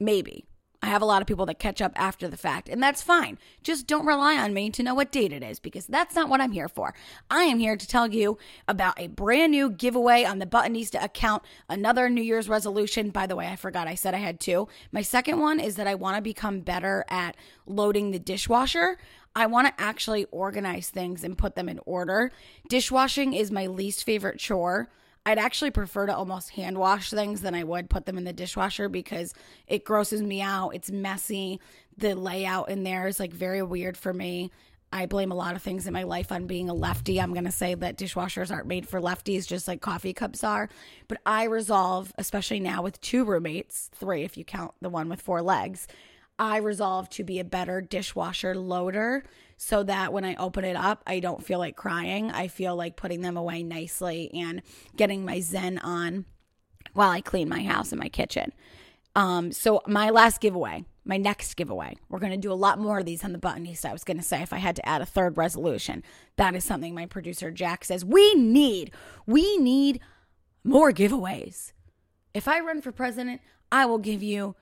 Maybe. 0.00 0.46
I 0.82 0.88
have 0.88 1.02
a 1.02 1.06
lot 1.06 1.22
of 1.22 1.26
people 1.26 1.46
that 1.46 1.58
catch 1.58 1.80
up 1.80 1.92
after 1.96 2.28
the 2.28 2.36
fact, 2.36 2.68
and 2.68 2.82
that's 2.82 3.02
fine. 3.02 3.38
Just 3.62 3.86
don't 3.86 4.06
rely 4.06 4.36
on 4.36 4.52
me 4.52 4.70
to 4.70 4.82
know 4.82 4.94
what 4.94 5.10
date 5.10 5.32
it 5.32 5.42
is 5.42 5.58
because 5.58 5.86
that's 5.86 6.14
not 6.14 6.28
what 6.28 6.40
I'm 6.40 6.52
here 6.52 6.68
for. 6.68 6.94
I 7.30 7.44
am 7.44 7.58
here 7.58 7.76
to 7.76 7.86
tell 7.88 8.08
you 8.08 8.38
about 8.68 9.00
a 9.00 9.08
brand 9.08 9.52
new 9.52 9.70
giveaway 9.70 10.24
on 10.24 10.38
the 10.38 10.46
Buttonista 10.46 11.02
account, 11.02 11.42
another 11.68 12.08
New 12.08 12.22
Year's 12.22 12.48
resolution. 12.48 13.10
By 13.10 13.26
the 13.26 13.36
way, 13.36 13.48
I 13.48 13.56
forgot 13.56 13.88
I 13.88 13.94
said 13.94 14.14
I 14.14 14.18
had 14.18 14.38
two. 14.38 14.68
My 14.92 15.02
second 15.02 15.40
one 15.40 15.60
is 15.60 15.76
that 15.76 15.86
I 15.86 15.94
want 15.94 16.16
to 16.16 16.22
become 16.22 16.60
better 16.60 17.04
at 17.08 17.36
loading 17.64 18.10
the 18.10 18.18
dishwasher. 18.18 18.98
I 19.36 19.46
want 19.46 19.68
to 19.68 19.82
actually 19.82 20.24
organize 20.32 20.88
things 20.88 21.22
and 21.22 21.36
put 21.36 21.56
them 21.56 21.68
in 21.68 21.78
order. 21.84 22.32
Dishwashing 22.70 23.34
is 23.34 23.50
my 23.50 23.66
least 23.66 24.02
favorite 24.02 24.38
chore. 24.38 24.88
I'd 25.26 25.38
actually 25.38 25.72
prefer 25.72 26.06
to 26.06 26.16
almost 26.16 26.50
hand 26.50 26.78
wash 26.78 27.10
things 27.10 27.42
than 27.42 27.54
I 27.54 27.62
would 27.62 27.90
put 27.90 28.06
them 28.06 28.16
in 28.16 28.24
the 28.24 28.32
dishwasher 28.32 28.88
because 28.88 29.34
it 29.66 29.84
grosses 29.84 30.22
me 30.22 30.40
out. 30.40 30.70
It's 30.70 30.90
messy. 30.90 31.60
The 31.98 32.14
layout 32.14 32.70
in 32.70 32.82
there 32.82 33.08
is 33.08 33.20
like 33.20 33.32
very 33.32 33.62
weird 33.62 33.98
for 33.98 34.14
me. 34.14 34.50
I 34.90 35.04
blame 35.04 35.32
a 35.32 35.36
lot 35.36 35.54
of 35.54 35.62
things 35.62 35.86
in 35.86 35.92
my 35.92 36.04
life 36.04 36.32
on 36.32 36.46
being 36.46 36.70
a 36.70 36.74
lefty. 36.74 37.20
I'm 37.20 37.34
going 37.34 37.44
to 37.44 37.50
say 37.50 37.74
that 37.74 37.98
dishwashers 37.98 38.50
aren't 38.50 38.68
made 38.68 38.88
for 38.88 39.00
lefties, 39.00 39.46
just 39.46 39.68
like 39.68 39.82
coffee 39.82 40.14
cups 40.14 40.44
are. 40.44 40.70
But 41.08 41.20
I 41.26 41.44
resolve, 41.44 42.14
especially 42.16 42.60
now 42.60 42.82
with 42.82 43.00
two 43.02 43.24
roommates, 43.24 43.90
three 43.92 44.22
if 44.22 44.38
you 44.38 44.44
count 44.44 44.72
the 44.80 44.88
one 44.88 45.10
with 45.10 45.20
four 45.20 45.42
legs, 45.42 45.88
I 46.38 46.58
resolve 46.58 47.08
to 47.10 47.24
be 47.24 47.38
a 47.38 47.44
better 47.44 47.80
dishwasher 47.80 48.54
loader 48.54 49.24
so 49.56 49.82
that 49.84 50.12
when 50.12 50.24
I 50.24 50.34
open 50.36 50.64
it 50.64 50.76
up, 50.76 51.02
I 51.06 51.20
don't 51.20 51.44
feel 51.44 51.58
like 51.58 51.76
crying. 51.76 52.30
I 52.30 52.48
feel 52.48 52.76
like 52.76 52.96
putting 52.96 53.22
them 53.22 53.36
away 53.36 53.62
nicely 53.62 54.30
and 54.34 54.60
getting 54.96 55.24
my 55.24 55.40
zen 55.40 55.78
on 55.78 56.26
while 56.92 57.10
I 57.10 57.20
clean 57.20 57.48
my 57.48 57.62
house 57.62 57.92
and 57.92 58.00
my 58.00 58.08
kitchen. 58.08 58.52
Um, 59.14 59.50
so 59.50 59.80
my 59.86 60.10
last 60.10 60.42
giveaway, 60.42 60.84
my 61.06 61.16
next 61.16 61.54
giveaway, 61.54 61.96
we're 62.10 62.18
going 62.18 62.32
to 62.32 62.36
do 62.36 62.52
a 62.52 62.54
lot 62.54 62.78
more 62.78 62.98
of 62.98 63.06
these 63.06 63.24
on 63.24 63.32
the 63.32 63.38
buttonista. 63.38 63.86
I 63.86 63.92
was 63.94 64.04
going 64.04 64.18
to 64.18 64.22
say 64.22 64.42
if 64.42 64.52
I 64.52 64.58
had 64.58 64.76
to 64.76 64.86
add 64.86 65.00
a 65.00 65.06
third 65.06 65.38
resolution, 65.38 66.02
that 66.36 66.54
is 66.54 66.64
something 66.64 66.94
my 66.94 67.06
producer 67.06 67.50
Jack 67.50 67.84
says 67.86 68.04
we 68.04 68.34
need. 68.34 68.92
We 69.26 69.56
need 69.56 70.00
more 70.64 70.92
giveaways. 70.92 71.72
If 72.34 72.46
I 72.46 72.60
run 72.60 72.82
for 72.82 72.92
president, 72.92 73.40
I 73.72 73.86
will 73.86 73.98
give 73.98 74.22
you 74.22 74.54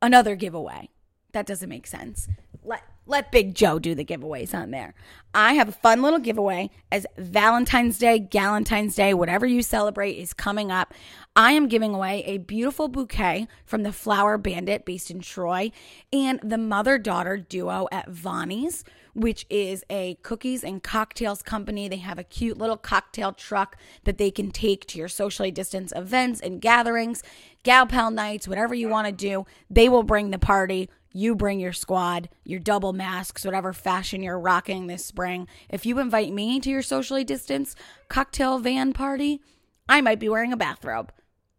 another 0.00 0.36
giveaway. 0.36 0.88
That 1.32 1.46
doesn't 1.46 1.68
make 1.68 1.86
sense. 1.86 2.28
Let 2.64 2.82
let 3.08 3.32
Big 3.32 3.54
Joe 3.54 3.78
do 3.78 3.94
the 3.94 4.04
giveaways 4.04 4.54
on 4.54 4.70
there. 4.70 4.92
I 5.32 5.54
have 5.54 5.68
a 5.68 5.72
fun 5.72 6.02
little 6.02 6.18
giveaway 6.18 6.70
as 6.92 7.06
Valentine's 7.16 7.98
Day, 7.98 8.18
Galentine's 8.20 8.94
Day, 8.94 9.14
whatever 9.14 9.46
you 9.46 9.62
celebrate 9.62 10.12
is 10.12 10.34
coming 10.34 10.70
up. 10.70 10.92
I 11.34 11.52
am 11.52 11.68
giving 11.68 11.94
away 11.94 12.22
a 12.26 12.36
beautiful 12.36 12.86
bouquet 12.86 13.48
from 13.64 13.82
the 13.82 13.92
Flower 13.92 14.36
Bandit 14.36 14.84
based 14.84 15.10
in 15.10 15.20
Troy 15.20 15.72
and 16.12 16.38
the 16.42 16.58
mother 16.58 16.98
daughter 16.98 17.38
duo 17.38 17.88
at 17.90 18.10
Vonnie's, 18.10 18.84
which 19.14 19.46
is 19.48 19.84
a 19.88 20.18
cookies 20.22 20.62
and 20.62 20.82
cocktails 20.82 21.40
company. 21.40 21.88
They 21.88 21.96
have 21.96 22.18
a 22.18 22.24
cute 22.24 22.58
little 22.58 22.76
cocktail 22.76 23.32
truck 23.32 23.78
that 24.04 24.18
they 24.18 24.30
can 24.30 24.50
take 24.50 24.86
to 24.88 24.98
your 24.98 25.08
socially 25.08 25.50
distanced 25.50 25.96
events 25.96 26.40
and 26.40 26.60
gatherings, 26.60 27.22
gal 27.62 27.86
pal 27.86 28.10
nights, 28.10 28.46
whatever 28.46 28.74
you 28.74 28.88
want 28.88 29.06
to 29.06 29.12
do. 29.12 29.46
They 29.70 29.88
will 29.88 30.02
bring 30.02 30.30
the 30.30 30.38
party 30.38 30.90
you 31.12 31.34
bring 31.34 31.60
your 31.60 31.72
squad, 31.72 32.28
your 32.44 32.60
double 32.60 32.92
masks, 32.92 33.44
whatever 33.44 33.72
fashion 33.72 34.22
you're 34.22 34.38
rocking 34.38 34.86
this 34.86 35.04
spring. 35.04 35.46
If 35.68 35.86
you 35.86 35.98
invite 35.98 36.32
me 36.32 36.60
to 36.60 36.70
your 36.70 36.82
socially 36.82 37.24
distanced 37.24 37.78
cocktail 38.08 38.58
van 38.58 38.92
party, 38.92 39.40
I 39.88 40.00
might 40.00 40.20
be 40.20 40.28
wearing 40.28 40.52
a 40.52 40.56
bathrobe. 40.56 41.12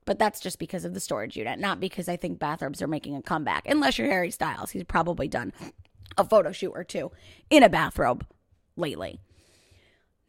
But 0.05 0.19
that's 0.19 0.39
just 0.39 0.59
because 0.59 0.85
of 0.85 0.93
the 0.93 0.99
storage 0.99 1.37
unit, 1.37 1.59
not 1.59 1.79
because 1.79 2.09
I 2.09 2.15
think 2.15 2.39
bathrobes 2.39 2.81
are 2.81 2.87
making 2.87 3.15
a 3.15 3.21
comeback. 3.21 3.67
Unless 3.67 3.97
you're 3.97 4.07
Harry 4.07 4.31
Styles, 4.31 4.71
he's 4.71 4.83
probably 4.83 5.27
done 5.27 5.53
a 6.17 6.23
photo 6.23 6.51
shoot 6.51 6.71
or 6.71 6.83
two 6.83 7.11
in 7.49 7.63
a 7.63 7.69
bathrobe 7.69 8.25
lately. 8.75 9.19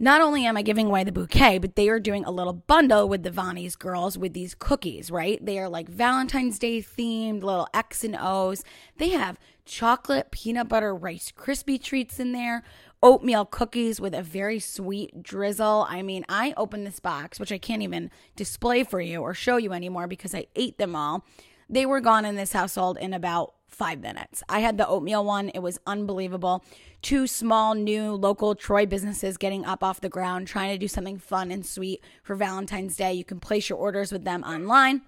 Not 0.02 0.22
only 0.22 0.46
am 0.46 0.56
I 0.56 0.62
giving 0.62 0.86
away 0.86 1.04
the 1.04 1.12
bouquet, 1.12 1.58
but 1.58 1.76
they 1.76 1.90
are 1.90 2.00
doing 2.00 2.24
a 2.24 2.30
little 2.30 2.54
bundle 2.54 3.06
with 3.06 3.22
the 3.22 3.30
Vonnie's 3.30 3.76
girls 3.76 4.16
with 4.16 4.32
these 4.32 4.54
cookies, 4.54 5.10
right? 5.10 5.44
They 5.44 5.58
are 5.58 5.68
like 5.68 5.90
Valentine's 5.90 6.58
Day 6.58 6.80
themed, 6.80 7.42
little 7.42 7.68
X 7.74 8.02
and 8.02 8.16
O's. 8.18 8.64
They 8.96 9.10
have 9.10 9.38
chocolate 9.66 10.30
peanut 10.30 10.70
butter 10.70 10.94
rice 10.94 11.30
crispy 11.36 11.76
treats 11.76 12.18
in 12.18 12.32
there, 12.32 12.62
oatmeal 13.02 13.44
cookies 13.44 14.00
with 14.00 14.14
a 14.14 14.22
very 14.22 14.58
sweet 14.58 15.22
drizzle. 15.22 15.86
I 15.86 16.00
mean, 16.00 16.24
I 16.30 16.54
opened 16.56 16.86
this 16.86 16.98
box, 16.98 17.38
which 17.38 17.52
I 17.52 17.58
can't 17.58 17.82
even 17.82 18.10
display 18.36 18.84
for 18.84 19.02
you 19.02 19.20
or 19.20 19.34
show 19.34 19.58
you 19.58 19.74
anymore 19.74 20.06
because 20.06 20.34
I 20.34 20.46
ate 20.56 20.78
them 20.78 20.96
all. 20.96 21.26
They 21.68 21.84
were 21.84 22.00
gone 22.00 22.24
in 22.24 22.36
this 22.36 22.54
household 22.54 22.96
in 22.96 23.12
about 23.12 23.52
five 23.68 24.00
minutes. 24.00 24.42
I 24.48 24.60
had 24.60 24.78
the 24.78 24.88
oatmeal 24.88 25.24
one, 25.24 25.50
it 25.50 25.60
was 25.60 25.78
unbelievable. 25.86 26.64
Two 27.02 27.26
small, 27.26 27.74
new 27.74 28.12
local 28.12 28.54
Troy 28.54 28.86
businesses 28.86 29.36
getting 29.36 29.64
up 29.64 29.82
off 29.82 30.00
the 30.00 30.08
ground, 30.08 30.46
trying 30.46 30.72
to 30.72 30.78
do 30.78 30.88
something 30.88 31.18
fun 31.18 31.50
and 31.50 31.64
sweet 31.64 32.02
for 32.22 32.34
Valentine's 32.34 32.96
Day. 32.96 33.12
You 33.14 33.24
can 33.24 33.40
place 33.40 33.68
your 33.68 33.78
orders 33.78 34.12
with 34.12 34.24
them 34.24 34.42
online 34.44 35.02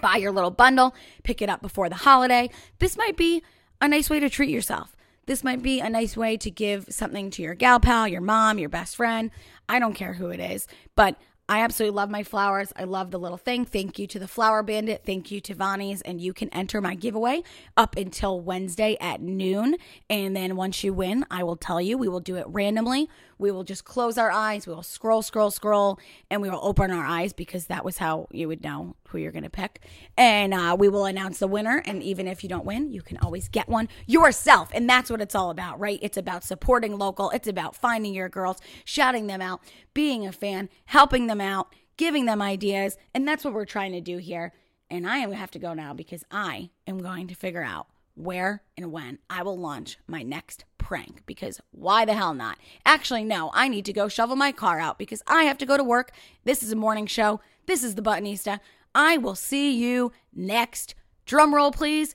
Buy 0.00 0.16
your 0.16 0.32
little 0.32 0.50
bundle, 0.50 0.94
pick 1.22 1.42
it 1.42 1.48
up 1.48 1.62
before 1.62 1.88
the 1.88 1.96
holiday. 1.96 2.50
This 2.78 2.96
might 2.96 3.16
be 3.16 3.42
a 3.80 3.88
nice 3.88 4.10
way 4.10 4.20
to 4.20 4.30
treat 4.30 4.50
yourself. 4.50 4.96
This 5.26 5.44
might 5.44 5.62
be 5.62 5.80
a 5.80 5.88
nice 5.88 6.16
way 6.16 6.36
to 6.38 6.50
give 6.50 6.86
something 6.88 7.30
to 7.30 7.42
your 7.42 7.54
gal 7.54 7.78
pal, 7.78 8.08
your 8.08 8.20
mom, 8.20 8.58
your 8.58 8.68
best 8.68 8.96
friend. 8.96 9.30
I 9.68 9.78
don't 9.78 9.94
care 9.94 10.14
who 10.14 10.28
it 10.28 10.40
is, 10.40 10.66
but 10.96 11.16
I 11.48 11.60
absolutely 11.60 11.96
love 11.96 12.08
my 12.08 12.22
flowers. 12.22 12.72
I 12.76 12.84
love 12.84 13.10
the 13.10 13.18
little 13.18 13.36
thing. 13.36 13.64
Thank 13.64 13.98
you 13.98 14.06
to 14.06 14.18
the 14.18 14.28
Flower 14.28 14.62
Bandit. 14.62 15.02
Thank 15.04 15.30
you 15.30 15.40
to 15.42 15.54
Vonnie's. 15.54 16.00
And 16.02 16.20
you 16.20 16.32
can 16.32 16.48
enter 16.50 16.80
my 16.80 16.94
giveaway 16.94 17.42
up 17.76 17.96
until 17.96 18.40
Wednesday 18.40 18.96
at 19.00 19.20
noon. 19.20 19.76
And 20.08 20.36
then 20.36 20.56
once 20.56 20.82
you 20.82 20.94
win, 20.94 21.26
I 21.30 21.42
will 21.42 21.56
tell 21.56 21.80
you. 21.80 21.98
We 21.98 22.08
will 22.08 22.20
do 22.20 22.36
it 22.36 22.46
randomly. 22.48 23.08
We 23.38 23.50
will 23.50 23.64
just 23.64 23.84
close 23.84 24.18
our 24.18 24.30
eyes. 24.30 24.66
We 24.66 24.74
will 24.74 24.82
scroll, 24.82 25.22
scroll, 25.22 25.50
scroll, 25.50 25.98
and 26.30 26.42
we 26.42 26.50
will 26.50 26.60
open 26.62 26.90
our 26.90 27.04
eyes 27.04 27.32
because 27.32 27.66
that 27.66 27.84
was 27.84 27.98
how 27.98 28.28
you 28.30 28.48
would 28.48 28.62
know 28.62 28.96
who 29.08 29.18
you're 29.18 29.32
going 29.32 29.44
to 29.44 29.50
pick. 29.50 29.80
And 30.16 30.54
uh, 30.54 30.76
we 30.78 30.88
will 30.88 31.04
announce 31.04 31.38
the 31.38 31.46
winner. 31.46 31.82
And 31.84 32.02
even 32.02 32.26
if 32.26 32.42
you 32.42 32.48
don't 32.48 32.64
win, 32.64 32.92
you 32.92 33.02
can 33.02 33.18
always 33.18 33.48
get 33.48 33.68
one 33.68 33.88
yourself. 34.06 34.70
And 34.72 34.88
that's 34.88 35.10
what 35.10 35.20
it's 35.20 35.34
all 35.34 35.50
about, 35.50 35.78
right? 35.78 35.98
It's 36.02 36.16
about 36.16 36.44
supporting 36.44 36.98
local. 36.98 37.30
It's 37.30 37.48
about 37.48 37.76
finding 37.76 38.14
your 38.14 38.28
girls, 38.28 38.58
shouting 38.84 39.26
them 39.26 39.40
out, 39.40 39.60
being 39.94 40.26
a 40.26 40.32
fan, 40.32 40.68
helping 40.86 41.26
them 41.26 41.40
out, 41.40 41.74
giving 41.96 42.26
them 42.26 42.40
ideas. 42.42 42.96
And 43.14 43.26
that's 43.26 43.44
what 43.44 43.54
we're 43.54 43.64
trying 43.64 43.92
to 43.92 44.00
do 44.00 44.18
here. 44.18 44.52
And 44.90 45.06
I 45.08 45.18
am 45.18 45.28
going 45.28 45.36
to 45.36 45.40
have 45.40 45.50
to 45.52 45.58
go 45.58 45.72
now 45.72 45.94
because 45.94 46.24
I 46.30 46.70
am 46.86 46.98
going 46.98 47.28
to 47.28 47.34
figure 47.34 47.62
out 47.62 47.86
where 48.14 48.62
and 48.76 48.92
when 48.92 49.18
I 49.30 49.42
will 49.42 49.58
launch 49.58 49.98
my 50.06 50.22
next 50.22 50.64
prank 50.78 51.22
because 51.26 51.60
why 51.70 52.04
the 52.04 52.14
hell 52.14 52.34
not? 52.34 52.58
Actually, 52.84 53.24
no, 53.24 53.50
I 53.54 53.68
need 53.68 53.84
to 53.86 53.92
go 53.92 54.08
shovel 54.08 54.36
my 54.36 54.52
car 54.52 54.78
out 54.78 54.98
because 54.98 55.22
I 55.26 55.44
have 55.44 55.58
to 55.58 55.66
go 55.66 55.76
to 55.76 55.84
work. 55.84 56.12
This 56.44 56.62
is 56.62 56.72
a 56.72 56.76
morning 56.76 57.06
show. 57.06 57.40
This 57.66 57.82
is 57.82 57.94
the 57.94 58.02
Buttonista. 58.02 58.60
I 58.94 59.16
will 59.16 59.34
see 59.34 59.72
you 59.72 60.12
next. 60.34 60.94
Drum 61.24 61.54
roll, 61.54 61.72
please. 61.72 62.14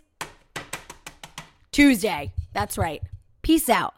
Tuesday. 1.72 2.34
That's 2.54 2.78
right. 2.78 3.02
Peace 3.42 3.70
out. 3.70 3.94